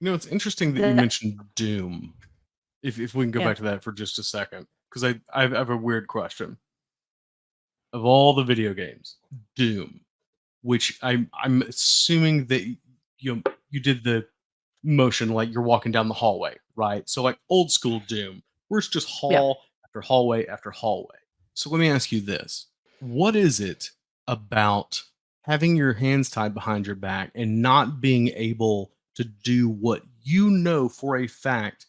You 0.00 0.06
know, 0.06 0.14
it's 0.14 0.26
interesting 0.26 0.74
that, 0.74 0.88
you 0.88 0.94
mentioned 0.94 1.40
Doom. 1.56 2.14
If 2.82 2.98
if 2.98 3.14
we 3.14 3.24
can 3.24 3.32
go 3.32 3.40
Yeah. 3.40 3.48
back 3.48 3.56
to 3.58 3.62
that 3.64 3.82
for 3.82 3.92
just 3.92 4.18
a 4.18 4.22
second, 4.22 4.66
because 4.88 5.04
I 5.04 5.20
I 5.32 5.42
have 5.42 5.70
a 5.70 5.76
weird 5.76 6.08
question. 6.08 6.58
Of 7.92 8.04
all 8.04 8.34
the 8.34 8.44
video 8.44 8.74
games, 8.74 9.16
Doom, 9.56 10.00
which 10.62 10.98
I'm 11.02 11.30
I'm 11.42 11.62
assuming 11.62 12.46
that 12.46 12.62
you 13.18 13.36
know 13.36 13.42
you 13.70 13.80
did 13.80 14.04
the 14.04 14.26
motion 14.82 15.30
like 15.30 15.52
you're 15.52 15.62
walking 15.62 15.92
down 15.92 16.08
the 16.08 16.14
hallway, 16.14 16.56
right? 16.76 17.08
So 17.08 17.22
like 17.22 17.38
old 17.48 17.70
school 17.70 18.02
Doom, 18.06 18.42
where 18.68 18.78
it's 18.78 18.88
just 18.88 19.08
hall 19.08 19.58
after 19.84 20.00
hallway 20.00 20.46
after 20.46 20.70
hallway. 20.70 21.16
So 21.54 21.70
let 21.70 21.80
me 21.80 21.88
ask 21.88 22.12
you 22.12 22.20
this: 22.20 22.66
What 23.00 23.34
is 23.34 23.58
it 23.58 23.90
about 24.26 25.02
having 25.42 25.76
your 25.76 25.94
hands 25.94 26.28
tied 26.28 26.52
behind 26.52 26.86
your 26.86 26.94
back 26.94 27.30
and 27.34 27.62
not 27.62 28.02
being 28.02 28.28
able 28.28 28.92
to 29.14 29.24
do 29.24 29.68
what 29.68 30.02
you 30.22 30.50
know 30.50 30.88
for 30.88 31.16
a 31.16 31.26
fact 31.26 31.86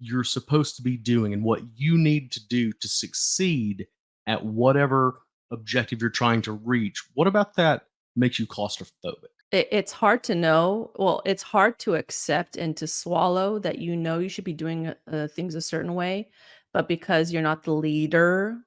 you're 0.00 0.24
supposed 0.24 0.76
to 0.76 0.82
be 0.82 0.96
doing 0.96 1.32
and 1.32 1.44
what 1.44 1.62
you 1.76 1.96
need 1.96 2.32
to 2.32 2.46
do 2.48 2.72
to 2.72 2.88
succeed 2.88 3.86
at 4.26 4.44
whatever 4.44 5.20
objective 5.50 6.00
you're 6.00 6.10
trying 6.10 6.42
to 6.42 6.52
reach. 6.52 7.02
What 7.14 7.26
about 7.26 7.54
that 7.56 7.82
makes 8.16 8.38
you 8.38 8.46
claustrophobic? 8.46 9.28
It's 9.52 9.90
hard 9.90 10.22
to 10.24 10.34
know. 10.34 10.92
Well, 10.96 11.22
it's 11.26 11.42
hard 11.42 11.78
to 11.80 11.96
accept 11.96 12.56
and 12.56 12.76
to 12.76 12.86
swallow 12.86 13.58
that 13.58 13.78
you 13.78 13.96
know 13.96 14.20
you 14.20 14.28
should 14.28 14.44
be 14.44 14.52
doing 14.52 14.94
uh, 15.10 15.26
things 15.26 15.56
a 15.56 15.60
certain 15.60 15.94
way, 15.94 16.30
but 16.72 16.86
because 16.86 17.32
you're 17.32 17.42
not 17.42 17.64
the 17.64 17.72
leader 17.72 18.58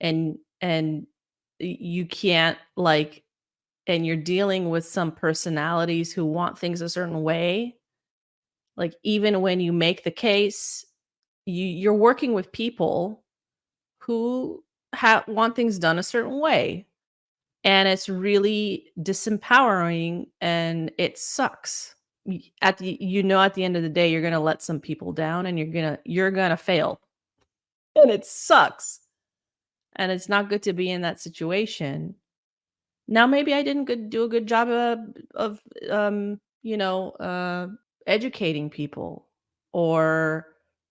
and 0.00 0.38
and 0.60 1.06
you 1.60 2.04
can't 2.06 2.58
like 2.76 3.22
and 3.86 4.04
you're 4.04 4.16
dealing 4.16 4.70
with 4.70 4.84
some 4.84 5.12
personalities 5.12 6.12
who 6.12 6.24
want 6.24 6.58
things 6.58 6.80
a 6.80 6.88
certain 6.88 7.22
way 7.22 7.76
like 8.76 8.94
even 9.02 9.40
when 9.40 9.60
you 9.60 9.72
make 9.72 10.04
the 10.04 10.10
case 10.10 10.84
you 11.46 11.64
you're 11.66 11.94
working 11.94 12.32
with 12.32 12.52
people 12.52 13.22
who 13.98 14.62
have 14.92 15.26
want 15.28 15.56
things 15.56 15.78
done 15.78 15.98
a 15.98 16.02
certain 16.02 16.38
way 16.40 16.86
and 17.64 17.88
it's 17.88 18.08
really 18.08 18.86
disempowering 19.00 20.26
and 20.40 20.90
it 20.98 21.18
sucks. 21.18 21.94
At 22.60 22.78
the 22.78 22.96
you 23.00 23.22
know 23.22 23.40
at 23.40 23.54
the 23.54 23.64
end 23.64 23.76
of 23.76 23.82
the 23.82 23.88
day 23.88 24.10
you're 24.10 24.20
going 24.20 24.32
to 24.32 24.38
let 24.40 24.62
some 24.62 24.80
people 24.80 25.12
down 25.12 25.46
and 25.46 25.58
you're 25.58 25.68
going 25.68 25.96
to 25.96 25.98
you're 26.04 26.30
going 26.30 26.50
to 26.50 26.56
fail. 26.56 27.00
And 27.96 28.10
it 28.10 28.24
sucks. 28.24 29.00
And 29.96 30.10
it's 30.10 30.28
not 30.28 30.48
good 30.48 30.62
to 30.62 30.72
be 30.72 30.90
in 30.90 31.02
that 31.02 31.20
situation. 31.20 32.14
Now 33.08 33.26
maybe 33.26 33.52
I 33.52 33.62
didn't 33.62 33.84
good, 33.84 34.08
do 34.08 34.24
a 34.24 34.28
good 34.28 34.46
job 34.46 34.68
of, 34.68 34.98
of 35.34 35.60
um, 35.90 36.40
you 36.62 36.76
know, 36.76 37.10
uh, 37.10 37.68
educating 38.06 38.70
people 38.70 39.28
or 39.72 40.46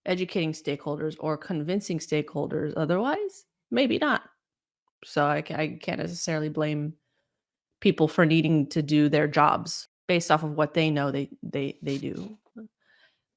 educating 0.06 0.54
stakeholders 0.54 1.16
or 1.20 1.38
convincing 1.38 2.00
stakeholders 2.00 2.74
otherwise? 2.76 3.46
Maybe 3.70 3.98
not. 3.98 4.24
So 5.06 5.26
I, 5.26 5.38
I 5.38 5.80
can't 5.82 6.00
necessarily 6.00 6.50
blame 6.50 6.94
people 7.80 8.08
for 8.08 8.26
needing 8.26 8.68
to 8.68 8.82
do 8.82 9.10
their 9.10 9.28
jobs 9.28 9.88
based 10.08 10.32
off 10.32 10.44
of 10.44 10.52
what 10.52 10.74
they 10.74 10.90
know 10.90 11.12
they 11.12 11.30
they 11.44 11.78
they 11.82 11.98
do. 11.98 12.38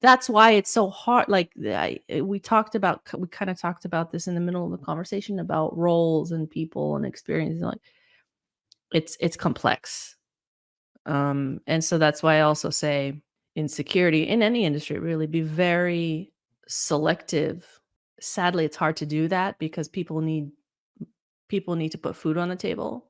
That's 0.01 0.29
why 0.29 0.51
it's 0.51 0.69
so 0.69 0.89
hard 0.89 1.29
like 1.29 1.51
I, 1.65 1.99
we 2.21 2.39
talked 2.39 2.75
about 2.75 3.01
we 3.17 3.27
kind 3.27 3.49
of 3.49 3.59
talked 3.59 3.85
about 3.85 4.11
this 4.11 4.27
in 4.27 4.35
the 4.35 4.41
middle 4.41 4.65
of 4.65 4.71
the 4.71 4.85
conversation 4.85 5.39
about 5.39 5.75
roles 5.77 6.31
and 6.31 6.49
people 6.49 6.95
and 6.95 7.05
experiences 7.05 7.61
like 7.61 7.81
it's 8.93 9.17
it's 9.19 9.37
complex. 9.37 10.15
Um 11.05 11.61
and 11.65 11.83
so 11.83 11.97
that's 11.97 12.21
why 12.23 12.37
i 12.37 12.41
also 12.41 12.69
say 12.71 13.21
in 13.55 13.67
security 13.67 14.23
in 14.27 14.41
any 14.43 14.65
industry 14.65 14.99
really 14.99 15.27
be 15.27 15.41
very 15.41 16.31
selective 16.67 17.79
sadly 18.19 18.65
it's 18.65 18.75
hard 18.77 18.95
to 18.97 19.05
do 19.05 19.27
that 19.27 19.57
because 19.59 19.87
people 19.87 20.21
need 20.21 20.51
people 21.47 21.75
need 21.75 21.91
to 21.91 21.97
put 21.97 22.15
food 22.15 22.37
on 22.37 22.49
the 22.49 22.55
table 22.55 23.05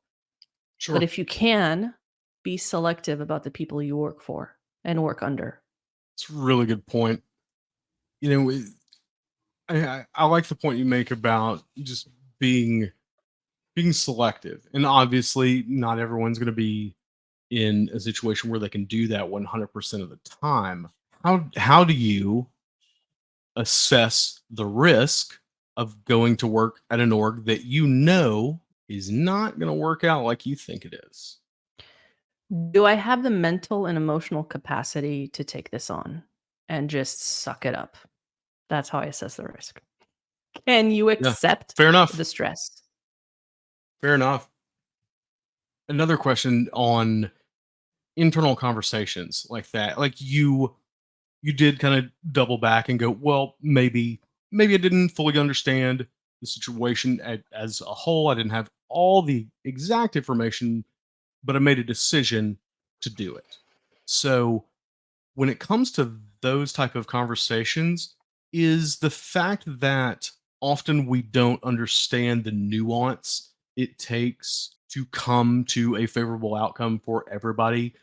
Sure. 0.77 0.93
but 0.95 1.03
if 1.03 1.17
you 1.17 1.25
can 1.25 1.93
be 2.43 2.57
selective 2.57 3.21
about 3.21 3.43
the 3.43 3.49
people 3.51 3.81
you 3.81 3.95
work 3.97 4.21
for 4.21 4.55
and 4.83 5.01
work 5.01 5.23
under 5.23 5.61
It's 6.15 6.29
a 6.29 6.33
really 6.33 6.65
good 6.65 6.85
point. 6.85 7.23
You 8.21 8.29
know, 8.29 8.49
it- 8.49 8.67
I, 9.67 9.87
I, 9.87 10.05
I 10.13 10.25
like 10.25 10.45
the 10.45 10.55
point 10.55 10.77
you 10.77 10.85
make 10.85 11.09
about 11.11 11.63
just 11.81 12.07
being 12.39 12.91
being 13.73 13.93
selective, 13.93 14.67
and 14.73 14.85
obviously, 14.85 15.63
not 15.67 15.97
everyone's 15.97 16.37
going 16.37 16.45
to 16.45 16.51
be 16.51 16.95
in 17.55 17.89
a 17.93 17.99
situation 17.99 18.49
where 18.49 18.59
they 18.59 18.69
can 18.69 18.85
do 18.85 19.07
that 19.07 19.23
100% 19.23 20.01
of 20.01 20.09
the 20.09 20.19
time. 20.41 20.89
How 21.23 21.47
how 21.55 21.83
do 21.83 21.93
you 21.93 22.47
assess 23.55 24.41
the 24.51 24.65
risk 24.65 25.39
of 25.77 26.03
going 26.05 26.35
to 26.37 26.47
work 26.47 26.81
at 26.89 26.99
an 26.99 27.11
org 27.11 27.45
that 27.45 27.63
you 27.63 27.87
know 27.87 28.59
is 28.89 29.09
not 29.09 29.57
going 29.57 29.67
to 29.69 29.73
work 29.73 30.03
out 30.03 30.23
like 30.23 30.45
you 30.45 30.55
think 30.55 30.85
it 30.85 30.93
is? 31.09 31.37
do 32.69 32.85
i 32.85 32.93
have 32.93 33.23
the 33.23 33.29
mental 33.31 33.87
and 33.87 33.97
emotional 33.97 34.43
capacity 34.43 35.27
to 35.27 35.43
take 35.43 35.71
this 35.71 35.89
on 35.89 36.21
and 36.69 36.91
just 36.91 37.19
suck 37.19 37.65
it 37.65 37.73
up 37.73 37.97
that's 38.69 38.87
how 38.87 38.99
i 38.99 39.05
assess 39.05 39.37
the 39.37 39.43
risk 39.43 39.81
can 40.67 40.91
you 40.91 41.09
accept 41.09 41.75
Fair 41.75 41.89
enough. 41.89 42.11
the 42.11 42.23
stress 42.23 42.83
Fair 44.05 44.13
enough. 44.13 44.47
Another 45.89 46.15
question 46.15 46.69
on 46.73 47.31
internal 48.15 48.55
conversations 48.55 49.45
like 49.49 49.69
that. 49.71 49.97
Like 49.97 50.15
you 50.17 50.75
you 51.41 51.53
did 51.53 51.79
kind 51.79 51.93
of 51.95 52.11
double 52.31 52.57
back 52.57 52.89
and 52.89 52.97
go, 52.97 53.09
well, 53.09 53.55
maybe 53.61 54.21
maybe 54.51 54.73
I 54.73 54.77
didn't 54.77 55.09
fully 55.09 55.37
understand 55.37 56.07
the 56.41 56.47
situation 56.47 57.19
as 57.53 57.81
a 57.81 57.85
whole. 57.85 58.29
I 58.29 58.35
didn't 58.35 58.51
have 58.51 58.69
all 58.89 59.21
the 59.21 59.47
exact 59.63 60.15
information, 60.15 60.85
but 61.43 61.55
I 61.55 61.59
made 61.59 61.79
a 61.79 61.83
decision 61.83 62.57
to 63.01 63.09
do 63.09 63.35
it. 63.35 63.57
So 64.05 64.65
when 65.35 65.49
it 65.49 65.59
comes 65.59 65.91
to 65.93 66.19
those 66.41 66.71
type 66.71 66.95
of 66.95 67.07
conversations 67.07 68.15
is 68.53 68.99
the 68.99 69.09
fact 69.09 69.63
that 69.79 70.31
often 70.61 71.05
we 71.05 71.21
don't 71.21 71.63
understand 71.63 72.43
the 72.43 72.51
nuance 72.51 73.51
it 73.75 73.99
takes 73.99 74.75
to 74.89 75.05
come 75.07 75.65
to 75.65 75.97
a 75.97 76.05
favorable 76.05 76.55
outcome 76.55 76.99
for 76.99 77.25
everybody 77.29 77.93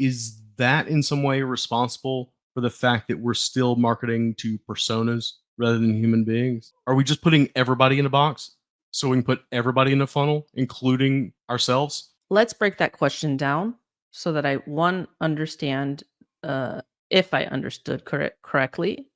is 0.00 0.40
that 0.56 0.88
in 0.88 1.02
some 1.02 1.22
way 1.22 1.42
responsible 1.42 2.32
for 2.54 2.60
the 2.60 2.70
fact 2.70 3.08
that 3.08 3.20
we're 3.20 3.34
still 3.34 3.76
marketing 3.76 4.34
to 4.34 4.58
personas 4.68 5.34
rather 5.58 5.78
than 5.78 5.94
human 5.94 6.24
beings 6.24 6.72
are 6.86 6.94
we 6.94 7.04
just 7.04 7.22
putting 7.22 7.48
everybody 7.54 7.98
in 7.98 8.06
a 8.06 8.10
box 8.10 8.56
so 8.90 9.08
we 9.08 9.16
can 9.16 9.24
put 9.24 9.42
everybody 9.52 9.92
in 9.92 10.00
a 10.00 10.06
funnel, 10.06 10.46
including 10.54 11.32
ourselves? 11.48 12.10
Let's 12.28 12.52
break 12.52 12.78
that 12.78 12.92
question 12.92 13.36
down 13.36 13.74
so 14.10 14.32
that 14.32 14.46
I 14.46 14.56
one 14.56 15.06
understand 15.20 16.02
uh, 16.42 16.80
if 17.10 17.34
I 17.34 17.44
understood 17.44 18.04
correct 18.04 18.42
correctly, 18.42 19.06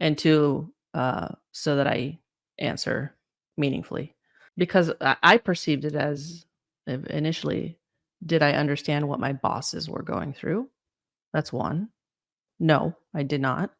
and 0.00 0.16
two 0.16 0.72
uh, 0.94 1.28
so 1.52 1.76
that 1.76 1.86
I 1.86 2.18
answer 2.58 3.14
meaningfully. 3.56 4.14
Because 4.56 4.92
I, 5.00 5.16
I 5.22 5.38
perceived 5.38 5.84
it 5.84 5.94
as 5.94 6.46
initially, 6.86 7.78
did 8.26 8.42
I 8.42 8.52
understand 8.52 9.08
what 9.08 9.20
my 9.20 9.32
bosses 9.32 9.88
were 9.88 10.02
going 10.02 10.32
through? 10.32 10.68
That's 11.32 11.52
one. 11.52 11.88
No, 12.60 12.94
I 13.14 13.22
did 13.22 13.40
not. 13.40 13.70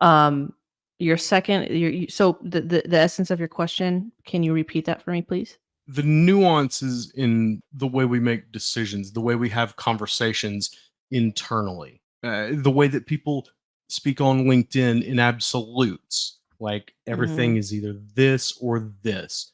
Um, 0.00 0.54
your 0.98 1.16
second, 1.16 1.68
your, 1.76 1.90
you- 1.90 2.08
so 2.08 2.38
the, 2.42 2.60
the 2.60 2.82
the 2.86 2.98
essence 2.98 3.30
of 3.30 3.38
your 3.38 3.48
question, 3.48 4.12
can 4.26 4.42
you 4.42 4.52
repeat 4.52 4.84
that 4.86 5.02
for 5.02 5.10
me, 5.10 5.22
please? 5.22 5.58
The 5.88 6.02
nuances 6.02 7.10
in 7.16 7.62
the 7.72 7.86
way 7.86 8.04
we 8.04 8.20
make 8.20 8.52
decisions, 8.52 9.12
the 9.12 9.20
way 9.20 9.34
we 9.34 9.48
have 9.48 9.76
conversations 9.76 10.70
internally, 11.10 12.00
uh, 12.22 12.50
the 12.52 12.70
way 12.70 12.86
that 12.88 13.06
people 13.06 13.48
speak 13.88 14.20
on 14.20 14.44
LinkedIn 14.44 15.02
in 15.04 15.18
absolutes, 15.18 16.38
like 16.60 16.94
everything 17.08 17.56
is 17.56 17.74
either 17.74 17.94
this 18.14 18.56
or 18.60 18.92
this. 19.02 19.52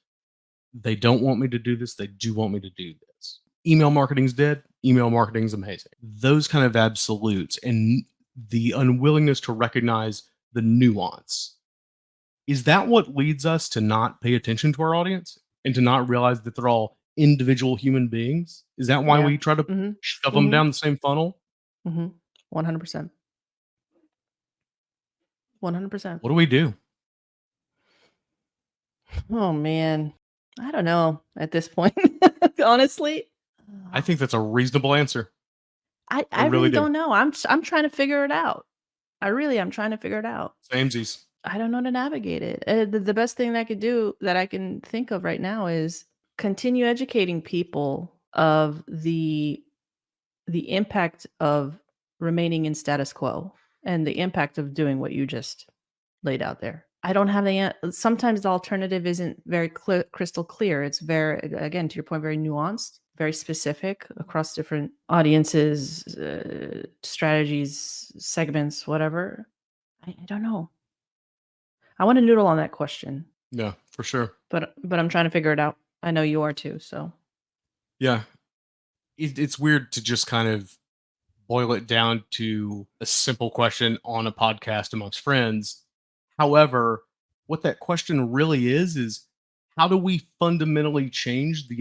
They 0.74 0.94
don't 0.94 1.22
want 1.22 1.40
me 1.40 1.48
to 1.48 1.58
do 1.58 1.74
this. 1.76 1.94
They 1.94 2.08
do 2.08 2.34
want 2.34 2.52
me 2.52 2.60
to 2.60 2.70
do 2.70 2.92
this. 2.92 3.40
Email 3.66 3.90
marketing's 3.90 4.32
dead. 4.32 4.62
Email 4.84 5.10
marketing's 5.10 5.54
amazing. 5.54 5.92
Those 6.02 6.46
kind 6.46 6.64
of 6.64 6.76
absolutes 6.76 7.58
and 7.64 8.04
the 8.48 8.72
unwillingness 8.76 9.40
to 9.40 9.52
recognize 9.52 10.24
the 10.52 10.62
nuance. 10.62 11.56
Is 12.46 12.64
that 12.64 12.86
what 12.86 13.14
leads 13.16 13.44
us 13.44 13.68
to 13.70 13.80
not 13.80 14.20
pay 14.20 14.34
attention 14.34 14.72
to 14.74 14.82
our 14.82 14.94
audience 14.94 15.38
and 15.64 15.74
to 15.74 15.80
not 15.80 16.08
realize 16.08 16.40
that 16.42 16.54
they're 16.54 16.68
all 16.68 16.96
individual 17.16 17.74
human 17.74 18.06
beings? 18.08 18.62
Is 18.78 18.86
that 18.86 19.02
why 19.04 19.18
Yeah. 19.18 19.26
we 19.26 19.38
try 19.38 19.54
to 19.54 19.64
Mm-hmm. 19.64 19.92
shove 20.00 20.34
them 20.34 20.48
Mhm. 20.48 20.50
down 20.52 20.66
the 20.68 20.72
same 20.74 20.96
funnel? 20.98 21.40
Mm-hmm. 21.88 22.08
One 22.50 22.64
hundred 22.64 22.78
percent. 22.78 23.10
One 25.60 25.74
hundred 25.74 25.90
percent. 25.90 26.22
What 26.22 26.30
do 26.30 26.34
we 26.34 26.46
do? 26.46 26.74
Oh 29.30 29.52
man, 29.52 30.12
I 30.60 30.70
don't 30.70 30.84
know 30.84 31.22
at 31.36 31.50
this 31.50 31.68
point. 31.68 31.94
Honestly, 32.64 33.24
I 33.92 34.00
think 34.00 34.18
that's 34.20 34.34
a 34.34 34.40
reasonable 34.40 34.94
answer. 34.94 35.32
I, 36.10 36.20
I 36.20 36.24
I 36.32 36.44
really 36.44 36.50
really 36.50 36.68
do. 36.70 36.74
don't 36.76 36.92
know. 36.92 37.12
I'm 37.12 37.32
I'm 37.48 37.62
trying 37.62 37.82
to 37.84 37.90
figure 37.90 38.24
it 38.24 38.30
out. 38.30 38.66
I 39.20 39.28
really 39.28 39.58
am 39.58 39.70
trying 39.70 39.90
to 39.92 39.96
figure 39.96 40.18
it 40.18 40.26
out. 40.26 40.54
Samesies. 40.70 41.24
I 41.44 41.58
don't 41.58 41.70
know 41.70 41.78
how 41.78 41.84
to 41.84 41.90
navigate 41.90 42.42
it. 42.42 42.64
Uh, 42.66 42.84
the, 42.84 42.98
the 42.98 43.14
best 43.14 43.36
thing 43.36 43.52
that 43.52 43.60
I 43.60 43.64
could 43.64 43.80
do 43.80 44.14
that 44.20 44.36
I 44.36 44.46
can 44.46 44.80
think 44.80 45.10
of 45.12 45.24
right 45.24 45.40
now 45.40 45.66
is 45.66 46.04
continue 46.38 46.84
educating 46.86 47.40
people 47.40 48.12
of 48.32 48.82
the 48.88 49.62
the 50.46 50.70
impact 50.70 51.26
of 51.40 51.78
remaining 52.20 52.66
in 52.66 52.74
status 52.74 53.12
quo 53.12 53.52
and 53.84 54.06
the 54.06 54.18
impact 54.18 54.58
of 54.58 54.74
doing 54.74 54.98
what 54.98 55.12
you 55.12 55.26
just 55.26 55.68
laid 56.22 56.42
out 56.42 56.60
there. 56.60 56.86
I 57.02 57.12
don't 57.12 57.28
have 57.28 57.44
the 57.44 57.72
sometimes 57.90 58.40
the 58.40 58.48
alternative 58.48 59.06
isn't 59.06 59.42
very 59.46 59.68
clear, 59.68 60.04
crystal 60.12 60.44
clear. 60.44 60.82
It's 60.82 60.98
very 60.98 61.38
again 61.38 61.88
to 61.88 61.94
your 61.94 62.02
point 62.04 62.22
very 62.22 62.36
nuanced, 62.36 62.98
very 63.16 63.32
specific 63.32 64.06
across 64.18 64.54
different 64.54 64.92
audiences, 65.08 66.06
uh, 66.16 66.82
strategies, 67.02 68.12
segments, 68.18 68.86
whatever. 68.86 69.46
I, 70.06 70.10
I 70.20 70.24
don't 70.26 70.42
know. 70.42 70.70
I 71.98 72.04
want 72.04 72.18
to 72.18 72.24
noodle 72.24 72.46
on 72.46 72.58
that 72.58 72.72
question, 72.72 73.24
Yeah, 73.52 73.72
for 73.90 74.02
sure. 74.02 74.34
but 74.50 74.74
but 74.84 74.98
I'm 74.98 75.08
trying 75.08 75.24
to 75.24 75.30
figure 75.30 75.52
it 75.52 75.58
out. 75.60 75.76
I 76.02 76.10
know 76.10 76.22
you 76.22 76.42
are 76.42 76.52
too. 76.52 76.78
So 76.78 77.12
Yeah. 77.98 78.22
It, 79.16 79.38
it's 79.38 79.58
weird 79.58 79.92
to 79.92 80.02
just 80.02 80.26
kind 80.26 80.46
of 80.46 80.76
boil 81.48 81.72
it 81.72 81.86
down 81.86 82.22
to 82.32 82.86
a 83.00 83.06
simple 83.06 83.50
question 83.50 83.96
on 84.04 84.26
a 84.26 84.32
podcast 84.32 84.92
amongst 84.92 85.20
friends. 85.20 85.82
However, 86.38 87.02
what 87.46 87.62
that 87.62 87.80
question 87.80 88.30
really 88.30 88.68
is 88.68 88.96
is 88.96 89.24
how 89.78 89.88
do 89.88 89.96
we 89.96 90.20
fundamentally 90.38 91.08
change 91.08 91.66
the 91.68 91.76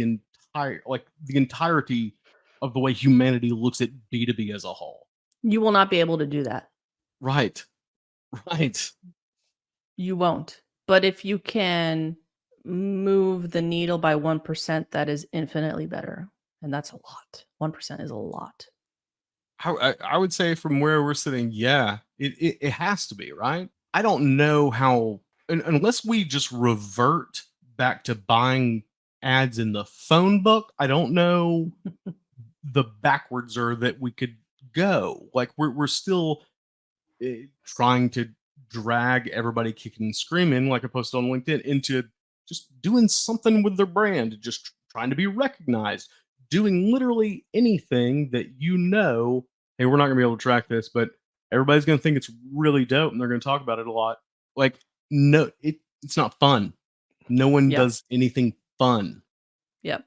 entire 0.55 0.81
like 0.85 1.05
the 1.25 1.37
entirety 1.37 2.15
of 2.61 2.73
the 2.73 2.79
way 2.79 2.93
humanity 2.93 3.51
looks 3.51 3.81
at 3.81 3.89
B2B 4.11 4.53
as 4.53 4.63
a 4.63 4.73
whole? 4.73 5.05
you 5.45 5.61
will 5.61 5.71
not 5.71 5.91
be 5.91 5.99
able 5.99 6.17
to 6.17 6.25
do 6.25 6.43
that. 6.43 6.69
Right. 7.21 7.63
Right. 8.51 8.91
You 9.95 10.17
won't. 10.17 10.59
But 10.87 11.05
if 11.05 11.23
you 11.23 11.39
can 11.39 12.17
move 12.65 13.49
the 13.49 13.61
needle 13.61 13.97
by 13.97 14.15
1%, 14.15 14.91
that 14.91 15.07
is 15.07 15.25
infinitely 15.31 15.85
better. 15.85 16.27
And 16.61 16.73
that's 16.73 16.91
a 16.91 16.95
lot. 16.97 17.45
1% 17.61 18.01
is 18.01 18.11
a 18.11 18.15
lot. 18.15 18.65
I, 19.63 19.93
I, 20.03 20.17
would 20.17 20.33
say 20.33 20.53
from 20.53 20.81
where 20.81 21.01
we're 21.01 21.13
sitting, 21.13 21.49
yeah, 21.53 21.99
it, 22.19 22.33
it, 22.33 22.57
it 22.59 22.71
has 22.71 23.07
to 23.07 23.15
be, 23.15 23.31
right? 23.31 23.69
I 23.93 24.01
don't 24.01 24.35
know 24.35 24.69
how, 24.69 25.21
un- 25.47 25.63
unless 25.65 26.03
we 26.03 26.25
just 26.25 26.51
revert 26.51 27.41
back 27.77 28.03
to 28.05 28.15
buying 28.15 28.83
ads 29.25 29.59
in 29.59 29.73
the 29.73 29.83
phone 29.85 30.41
book, 30.43 30.71
I 30.79 30.87
don't 30.87 31.11
know 31.11 31.71
the 32.63 32.85
backwards 33.01 33.57
or 33.57 33.75
that 33.75 33.99
we 33.99 34.11
could 34.11 34.37
go. 34.73 35.27
Like 35.33 35.51
we're, 35.57 35.71
we're 35.71 35.87
still 35.87 36.43
eh, 37.21 37.43
trying 37.65 38.11
to 38.11 38.29
drag 38.69 39.27
everybody 39.29 39.73
kicking 39.73 40.05
and 40.05 40.15
screaming, 40.15 40.69
like 40.69 40.85
I 40.85 40.87
posted 40.87 41.17
on 41.17 41.25
LinkedIn, 41.25 41.61
into 41.61 42.03
just 42.47 42.69
doing 42.81 43.07
something 43.07 43.63
with 43.63 43.77
their 43.77 43.85
brand, 43.85 44.37
just 44.39 44.71
trying 44.91 45.09
to 45.09 45.15
be 45.15 45.27
recognized, 45.27 46.09
doing 46.49 46.91
literally 46.93 47.45
anything 47.53 48.29
that 48.31 48.47
you 48.59 48.77
know, 48.77 49.45
hey, 49.77 49.85
we're 49.85 49.97
not 49.97 50.05
gonna 50.05 50.15
be 50.15 50.21
able 50.21 50.37
to 50.37 50.41
track 50.41 50.67
this, 50.67 50.89
but 50.89 51.09
everybody's 51.51 51.85
gonna 51.85 51.97
think 51.97 52.17
it's 52.17 52.31
really 52.53 52.85
dope 52.85 53.11
and 53.11 53.19
they're 53.19 53.27
gonna 53.27 53.39
talk 53.39 53.61
about 53.61 53.79
it 53.79 53.87
a 53.87 53.91
lot. 53.91 54.17
Like, 54.55 54.79
no, 55.09 55.51
it, 55.61 55.77
it's 56.03 56.17
not 56.17 56.39
fun. 56.39 56.73
No 57.27 57.47
one 57.47 57.69
does 57.69 58.03
anything 58.11 58.53
fun. 58.77 59.21
Yep. 59.83 60.05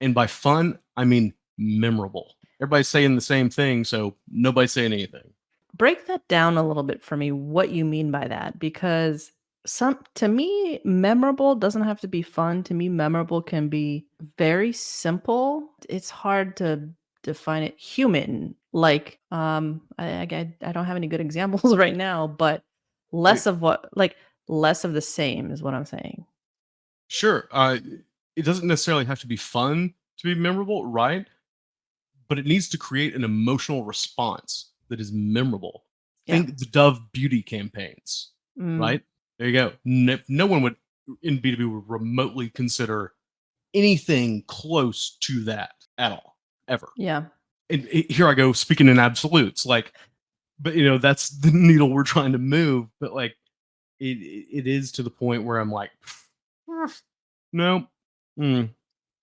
And 0.00 0.14
by 0.14 0.26
fun, 0.26 0.78
I 0.96 1.04
mean 1.04 1.34
memorable. 1.58 2.34
Everybody's 2.60 2.88
saying 2.88 3.14
the 3.14 3.20
same 3.20 3.50
thing, 3.50 3.84
so 3.84 4.16
nobody's 4.30 4.72
saying 4.72 4.92
anything. 4.92 5.32
Break 5.76 6.06
that 6.06 6.26
down 6.28 6.56
a 6.56 6.66
little 6.66 6.82
bit 6.82 7.02
for 7.02 7.16
me, 7.16 7.32
what 7.32 7.70
you 7.70 7.84
mean 7.84 8.10
by 8.10 8.28
that. 8.28 8.58
Because 8.58 9.32
some 9.66 9.98
to 10.14 10.28
me, 10.28 10.80
memorable 10.84 11.54
doesn't 11.54 11.82
have 11.82 12.00
to 12.00 12.08
be 12.08 12.22
fun. 12.22 12.62
To 12.64 12.74
me, 12.74 12.88
memorable 12.88 13.42
can 13.42 13.68
be 13.68 14.06
very 14.38 14.72
simple. 14.72 15.70
It's 15.88 16.10
hard 16.10 16.56
to 16.58 16.88
define 17.22 17.62
it 17.62 17.78
human. 17.78 18.54
Like, 18.72 19.18
um, 19.30 19.82
I, 19.98 20.06
I, 20.06 20.54
I 20.62 20.72
don't 20.72 20.84
have 20.84 20.96
any 20.96 21.08
good 21.08 21.20
examples 21.28 21.76
right 21.76 21.96
now, 21.96 22.26
but 22.26 22.62
less 23.12 23.46
of 23.46 23.62
what 23.62 23.88
like 23.96 24.16
less 24.48 24.84
of 24.84 24.92
the 24.92 25.00
same 25.00 25.50
is 25.50 25.62
what 25.62 25.74
I'm 25.74 25.86
saying. 25.86 26.26
Sure. 27.08 27.48
Uh, 27.50 27.78
it 28.36 28.44
doesn't 28.44 28.66
necessarily 28.66 29.04
have 29.04 29.20
to 29.20 29.26
be 29.26 29.36
fun 29.36 29.94
to 30.18 30.24
be 30.24 30.38
memorable, 30.40 30.86
right? 30.86 31.26
But 32.28 32.38
it 32.38 32.46
needs 32.46 32.68
to 32.70 32.78
create 32.78 33.14
an 33.14 33.24
emotional 33.24 33.84
response 33.84 34.70
that 34.88 35.00
is 35.00 35.12
memorable. 35.12 35.84
Yeah. 36.26 36.36
Think 36.36 36.58
the 36.58 36.66
Dove 36.66 37.00
beauty 37.12 37.42
campaigns, 37.42 38.30
Mm, 38.58 38.80
right? 38.80 39.02
There 39.38 39.48
you 39.48 39.52
go. 39.52 39.72
No, 39.84 40.18
no 40.28 40.46
one 40.46 40.62
would 40.62 40.76
in 41.22 41.38
B2B 41.38 41.70
would 41.70 41.88
remotely 41.88 42.48
consider 42.50 43.12
anything 43.74 44.44
close 44.46 45.16
to 45.20 45.42
that 45.44 45.72
at 45.98 46.12
all, 46.12 46.38
ever. 46.68 46.88
Yeah. 46.96 47.24
And 47.68 47.82
here 47.86 48.28
I 48.28 48.34
go 48.34 48.52
speaking 48.52 48.88
in 48.88 48.98
absolutes, 48.98 49.66
like, 49.66 49.92
but 50.60 50.76
you 50.76 50.84
know, 50.84 50.98
that's 50.98 51.30
the 51.30 51.50
needle 51.52 51.90
we're 51.90 52.04
trying 52.04 52.32
to 52.32 52.38
move. 52.38 52.86
But 53.00 53.12
like, 53.12 53.34
it 53.98 54.18
it 54.18 54.46
it 54.58 54.66
is 54.66 54.92
to 54.92 55.02
the 55.02 55.10
point 55.10 55.44
where 55.44 55.58
I'm 55.58 55.72
like, 55.72 55.90
no, 57.52 57.86
mm. 58.38 58.68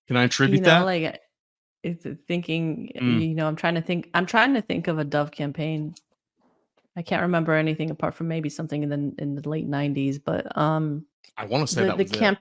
can 0.08 0.18
I 0.18 0.24
attribute 0.24 0.60
you 0.60 0.66
know, 0.66 0.80
that? 0.80 0.86
like 0.86 1.04
uh, 1.04 1.18
it's 1.84 2.06
uh, 2.06 2.16
thinking. 2.28 2.92
Mm. 2.96 3.30
You 3.30 3.36
know, 3.36 3.48
I'm 3.48 3.56
trying 3.56 3.76
to 3.76 3.82
think. 3.82 4.10
I'm 4.14 4.26
trying 4.26 4.54
to 4.54 4.62
think 4.62 4.88
of 4.88 5.00
a 5.00 5.04
Dove 5.04 5.32
campaign. 5.32 5.96
I 6.96 7.02
can't 7.02 7.22
remember 7.22 7.54
anything 7.54 7.90
apart 7.90 8.16
from 8.16 8.28
maybe 8.28 8.50
something 8.50 8.84
in 8.84 8.90
the 8.90 9.14
in 9.22 9.36
the 9.36 9.48
late 9.48 9.70
'90s, 9.70 10.20
but 10.24 10.56
um, 10.58 11.06
I 11.38 11.46
want 11.46 11.68
to 11.68 11.74
say 11.74 11.82
the 11.82 11.88
that 11.88 11.98
the 11.98 12.04
was 12.04 12.12
it. 12.12 12.18
camp, 12.20 12.40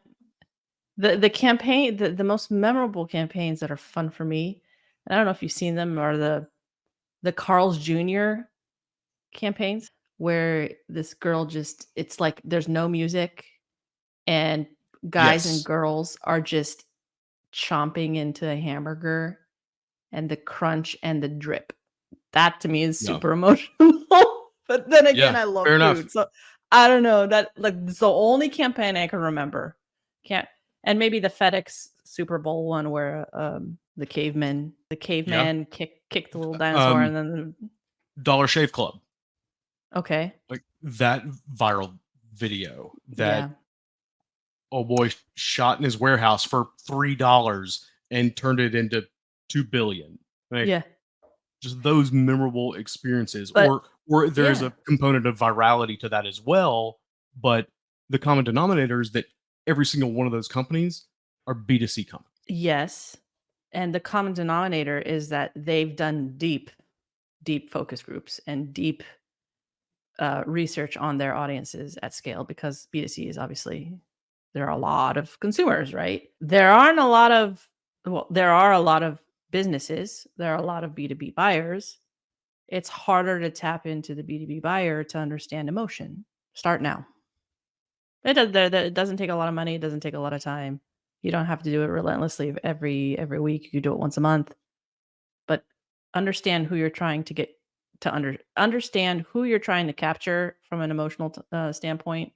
the 0.96 1.16
the 1.16 1.30
campaign, 1.30 1.96
the 1.96 2.10
the 2.10 2.24
most 2.24 2.50
memorable 2.50 3.06
campaigns 3.06 3.60
that 3.60 3.70
are 3.70 3.76
fun 3.76 4.10
for 4.10 4.24
me. 4.24 4.62
And 5.06 5.14
I 5.14 5.16
don't 5.16 5.24
know 5.24 5.30
if 5.30 5.42
you've 5.42 5.52
seen 5.52 5.74
them, 5.74 5.98
are 5.98 6.16
the 6.16 6.48
the 7.22 7.32
Carl's 7.32 7.78
Jr. 7.78 8.42
campaigns 9.34 9.90
where 10.18 10.70
this 10.88 11.14
girl 11.14 11.46
just 11.46 11.86
it's 11.96 12.20
like 12.20 12.40
there's 12.44 12.68
no 12.68 12.88
music 12.88 13.46
and 14.26 14.66
guys 15.08 15.46
Yes. 15.46 15.56
and 15.56 15.64
girls 15.64 16.16
are 16.24 16.40
just 16.40 16.84
chomping 17.52 18.16
into 18.16 18.48
a 18.48 18.56
hamburger 18.56 19.38
and 20.12 20.28
the 20.28 20.36
crunch 20.36 20.96
and 21.02 21.22
the 21.22 21.28
drip. 21.28 21.72
That 22.32 22.60
to 22.60 22.68
me 22.68 22.82
is 22.82 23.00
Yeah. 23.02 23.14
super 23.14 23.32
emotional. 23.32 23.70
but 24.68 24.88
then 24.90 25.06
again, 25.06 25.34
Yeah, 25.34 25.40
I 25.40 25.44
love 25.44 25.66
food. 25.66 25.74
enough. 25.74 26.10
So 26.10 26.26
I 26.72 26.86
don't 26.88 27.02
know. 27.02 27.26
That 27.26 27.50
like 27.56 27.74
it's 27.86 27.98
the 27.98 28.10
only 28.10 28.48
campaign 28.48 28.96
I 28.96 29.06
can 29.08 29.18
remember. 29.20 29.76
Can't 30.24 30.46
and 30.84 30.98
maybe 30.98 31.18
the 31.18 31.28
FedEx 31.28 31.88
Super 32.04 32.38
Bowl 32.38 32.66
one 32.66 32.90
where 32.90 33.26
um, 33.32 33.78
the 33.96 34.06
caveman, 34.06 34.72
the 34.90 34.96
caveman 34.96 35.66
kick 35.66 36.02
kicked 36.10 36.32
the 36.32 36.38
little 36.38 36.54
dinosaur, 36.54 37.02
Um, 37.02 37.06
and 37.06 37.16
then 37.16 37.54
the... 37.60 38.22
Dollar 38.22 38.46
Shave 38.46 38.72
Club, 38.72 39.00
okay, 39.94 40.34
like 40.48 40.62
that 40.82 41.24
viral 41.54 41.98
video 42.34 42.92
that 43.10 43.50
yeah, 43.50 43.56
oh 44.72 44.84
boy 44.84 45.10
shot 45.34 45.78
in 45.78 45.84
his 45.84 45.98
warehouse 45.98 46.44
for 46.44 46.68
three 46.86 47.14
dollars 47.14 47.86
and 48.10 48.36
turned 48.36 48.60
it 48.60 48.74
into 48.74 49.06
two 49.48 49.64
billion. 49.64 50.18
Like, 50.50 50.66
yeah, 50.66 50.82
just 51.62 51.82
those 51.82 52.12
memorable 52.12 52.74
experiences 52.74 53.52
But- 53.52 53.68
or 53.68 53.82
or 54.08 54.30
there's 54.30 54.62
yeah. 54.62 54.68
a 54.68 54.72
component 54.86 55.26
of 55.26 55.38
virality 55.38 55.98
to 56.00 56.08
that 56.08 56.26
as 56.26 56.40
well 56.40 56.98
but 57.40 57.68
the 58.08 58.18
common 58.18 58.44
denominator 58.44 59.00
is 59.00 59.12
that 59.12 59.26
every 59.68 59.86
single 59.86 60.10
one 60.10 60.26
of 60.26 60.32
those 60.32 60.48
companies 60.48 61.06
are 61.46 61.54
b2c 61.54 62.08
companies 62.08 62.30
yes, 62.50 63.16
and 63.72 63.94
the 63.94 64.00
common 64.00 64.34
denominator 64.34 64.98
is 64.98 65.28
that 65.28 65.52
they've 65.54 65.94
done 65.96 66.34
deep, 66.36 66.70
deep 67.42 67.70
focus 67.70 68.02
groups 68.02 68.40
and 68.46 68.74
deep 68.74 69.02
uh, 70.18 70.42
research 70.46 70.96
on 70.96 71.16
their 71.16 71.34
audiences 71.34 71.96
at 72.02 72.12
scale 72.12 72.44
because 72.44 72.88
B2C 72.94 73.28
is 73.28 73.38
obviously 73.38 73.96
there 74.54 74.66
are 74.66 74.70
a 74.70 74.78
lot 74.78 75.16
of 75.16 75.38
consumers, 75.40 75.94
right? 75.94 76.22
There 76.40 76.70
aren't 76.70 76.98
a 76.98 77.06
lot 77.06 77.32
of 77.32 77.66
well, 78.06 78.26
there 78.30 78.50
are 78.50 78.72
a 78.72 78.80
lot 78.80 79.02
of 79.02 79.20
businesses, 79.50 80.26
there 80.36 80.52
are 80.54 80.58
a 80.58 80.64
lot 80.64 80.84
of 80.84 80.92
B2B 80.92 81.34
buyers. 81.34 81.98
It's 82.68 82.88
harder 82.88 83.40
to 83.40 83.50
tap 83.50 83.86
into 83.86 84.14
the 84.14 84.22
B2B 84.22 84.62
buyer 84.62 85.02
to 85.04 85.18
understand 85.18 85.68
emotion. 85.68 86.24
Start 86.54 86.82
now. 86.82 87.06
It 88.24 88.36
it 88.38 88.94
doesn't 88.94 89.16
take 89.16 89.30
a 89.30 89.34
lot 89.34 89.48
of 89.48 89.54
money, 89.54 89.74
it 89.74 89.80
doesn't 89.80 90.00
take 90.00 90.14
a 90.14 90.18
lot 90.18 90.32
of 90.32 90.42
time. 90.42 90.80
You 91.22 91.30
don't 91.30 91.46
have 91.46 91.62
to 91.62 91.70
do 91.70 91.82
it 91.82 91.86
relentlessly 91.86 92.54
every 92.64 93.18
every 93.18 93.40
week. 93.40 93.64
You 93.64 93.70
could 93.72 93.82
do 93.82 93.92
it 93.92 93.98
once 93.98 94.16
a 94.16 94.20
month. 94.20 94.54
But 95.46 95.64
understand 96.14 96.66
who 96.66 96.76
you're 96.76 96.90
trying 96.90 97.24
to 97.24 97.34
get 97.34 97.50
to 98.00 98.14
under 98.14 98.36
understand 98.56 99.26
who 99.30 99.44
you're 99.44 99.58
trying 99.58 99.86
to 99.86 99.92
capture 99.92 100.56
from 100.68 100.80
an 100.80 100.90
emotional 100.90 101.30
t- 101.30 101.42
uh, 101.52 101.72
standpoint 101.72 102.32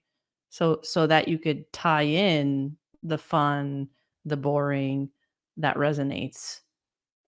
so 0.55 0.78
so 0.84 1.05
that 1.05 1.26
you 1.26 1.36
could 1.36 1.70
tie 1.72 2.02
in 2.02 2.76
the 3.02 3.18
fun 3.18 3.88
the 4.24 4.36
boring 4.36 5.11
that 5.57 5.74
resonates 5.74 6.61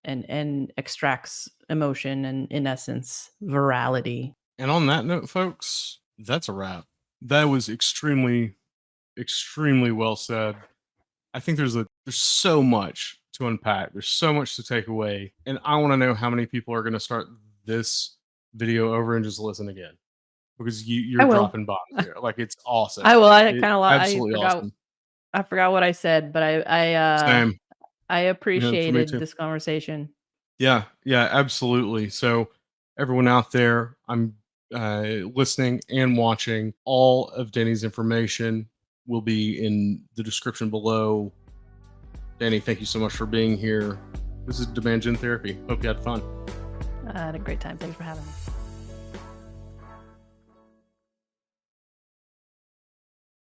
and 0.05 0.25
and 0.31 0.73
extracts 0.79 1.49
emotion 1.69 2.25
and 2.25 2.47
in 2.53 2.69
essence 2.69 3.33
virality. 3.43 4.33
And 4.61 4.71
on 4.71 4.87
that 4.87 5.05
note 5.05 5.29
folks 5.29 5.99
that's 6.21 6.49
a 6.49 6.53
wrap. 6.53 6.85
That 7.21 7.45
was 7.45 7.69
extremely 7.69 8.55
extremely 9.19 9.91
well 9.91 10.15
said. 10.15 10.55
I 11.35 11.41
think 11.41 11.59
there's 11.59 11.75
a 11.75 11.85
there's 12.05 12.19
so 12.19 12.63
much 12.63 13.19
to 13.33 13.49
unpack. 13.49 13.93
There's 13.93 14.07
so 14.07 14.33
much 14.33 14.55
to 14.55 14.63
take 14.63 14.87
away. 14.87 15.33
And 15.47 15.59
i 15.65 15.75
want 15.75 15.93
to 15.93 15.97
know 15.97 16.15
how 16.15 16.31
many 16.31 16.47
people 16.47 16.73
are 16.75 16.83
going 16.83 16.93
to 16.93 17.01
start 17.01 17.27
this 17.65 18.19
video 18.55 18.95
over 18.95 19.17
and 19.17 19.25
just 19.25 19.41
listen 19.41 19.69
again 19.69 19.99
because 20.59 20.89
you 20.89 21.01
you're 21.01 21.27
dropping 21.29 21.65
bombs 21.65 21.79
here 22.01 22.15
like 22.23 22.39
it's 22.39 22.57
awesome 22.65 23.05
i 23.07 23.17
will 23.17 23.27
i 23.27 23.51
kind 23.51 23.65
of 23.65 23.83
I 23.83 23.97
absolutely 23.97 24.35
forgot, 24.35 24.57
awesome 24.57 24.73
I 25.35 25.43
forgot 25.43 25.73
what 25.73 25.83
i 25.83 25.93
said 25.93 26.33
but 26.33 26.43
i 26.43 26.61
i 26.61 26.95
uh 26.95 27.19
Same. 27.19 27.61
i 28.09 28.21
appreciated 28.21 29.09
too. 29.09 29.19
this 29.19 29.35
conversation 29.35 30.09
Yeah, 30.59 30.85
yeah, 31.05 31.29
absolutely. 31.33 32.09
So, 32.09 32.49
everyone 32.99 33.29
out 33.29 33.53
there, 33.53 33.99
I'm 34.09 34.35
uh, 34.75 35.29
listening 35.35 35.83
and 35.91 36.17
watching. 36.17 36.73
All 36.87 37.29
of 37.37 37.53
Dani's 37.53 37.85
information 37.85 38.67
will 39.07 39.21
be 39.21 39.63
in 39.65 40.03
the 40.15 40.23
description 40.23 40.71
below. 40.71 41.31
Danny, 42.39 42.59
thank 42.59 42.81
you 42.81 42.87
so 42.87 42.99
much 42.99 43.13
for 43.13 43.27
being 43.27 43.59
here. 43.59 43.99
This 44.47 44.59
is 44.59 44.67
Demand 44.67 45.03
Gen 45.03 45.17
Therapy. 45.17 45.59
Hope 45.69 45.83
you 45.83 45.89
had 45.89 46.03
fun. 46.03 46.23
i 47.13 47.19
had 47.19 47.35
a 47.35 47.39
great 47.39 47.61
time 47.61 47.77
thanks 47.77 47.97
for 47.97 48.03
having 48.03 48.25
me 48.25 48.56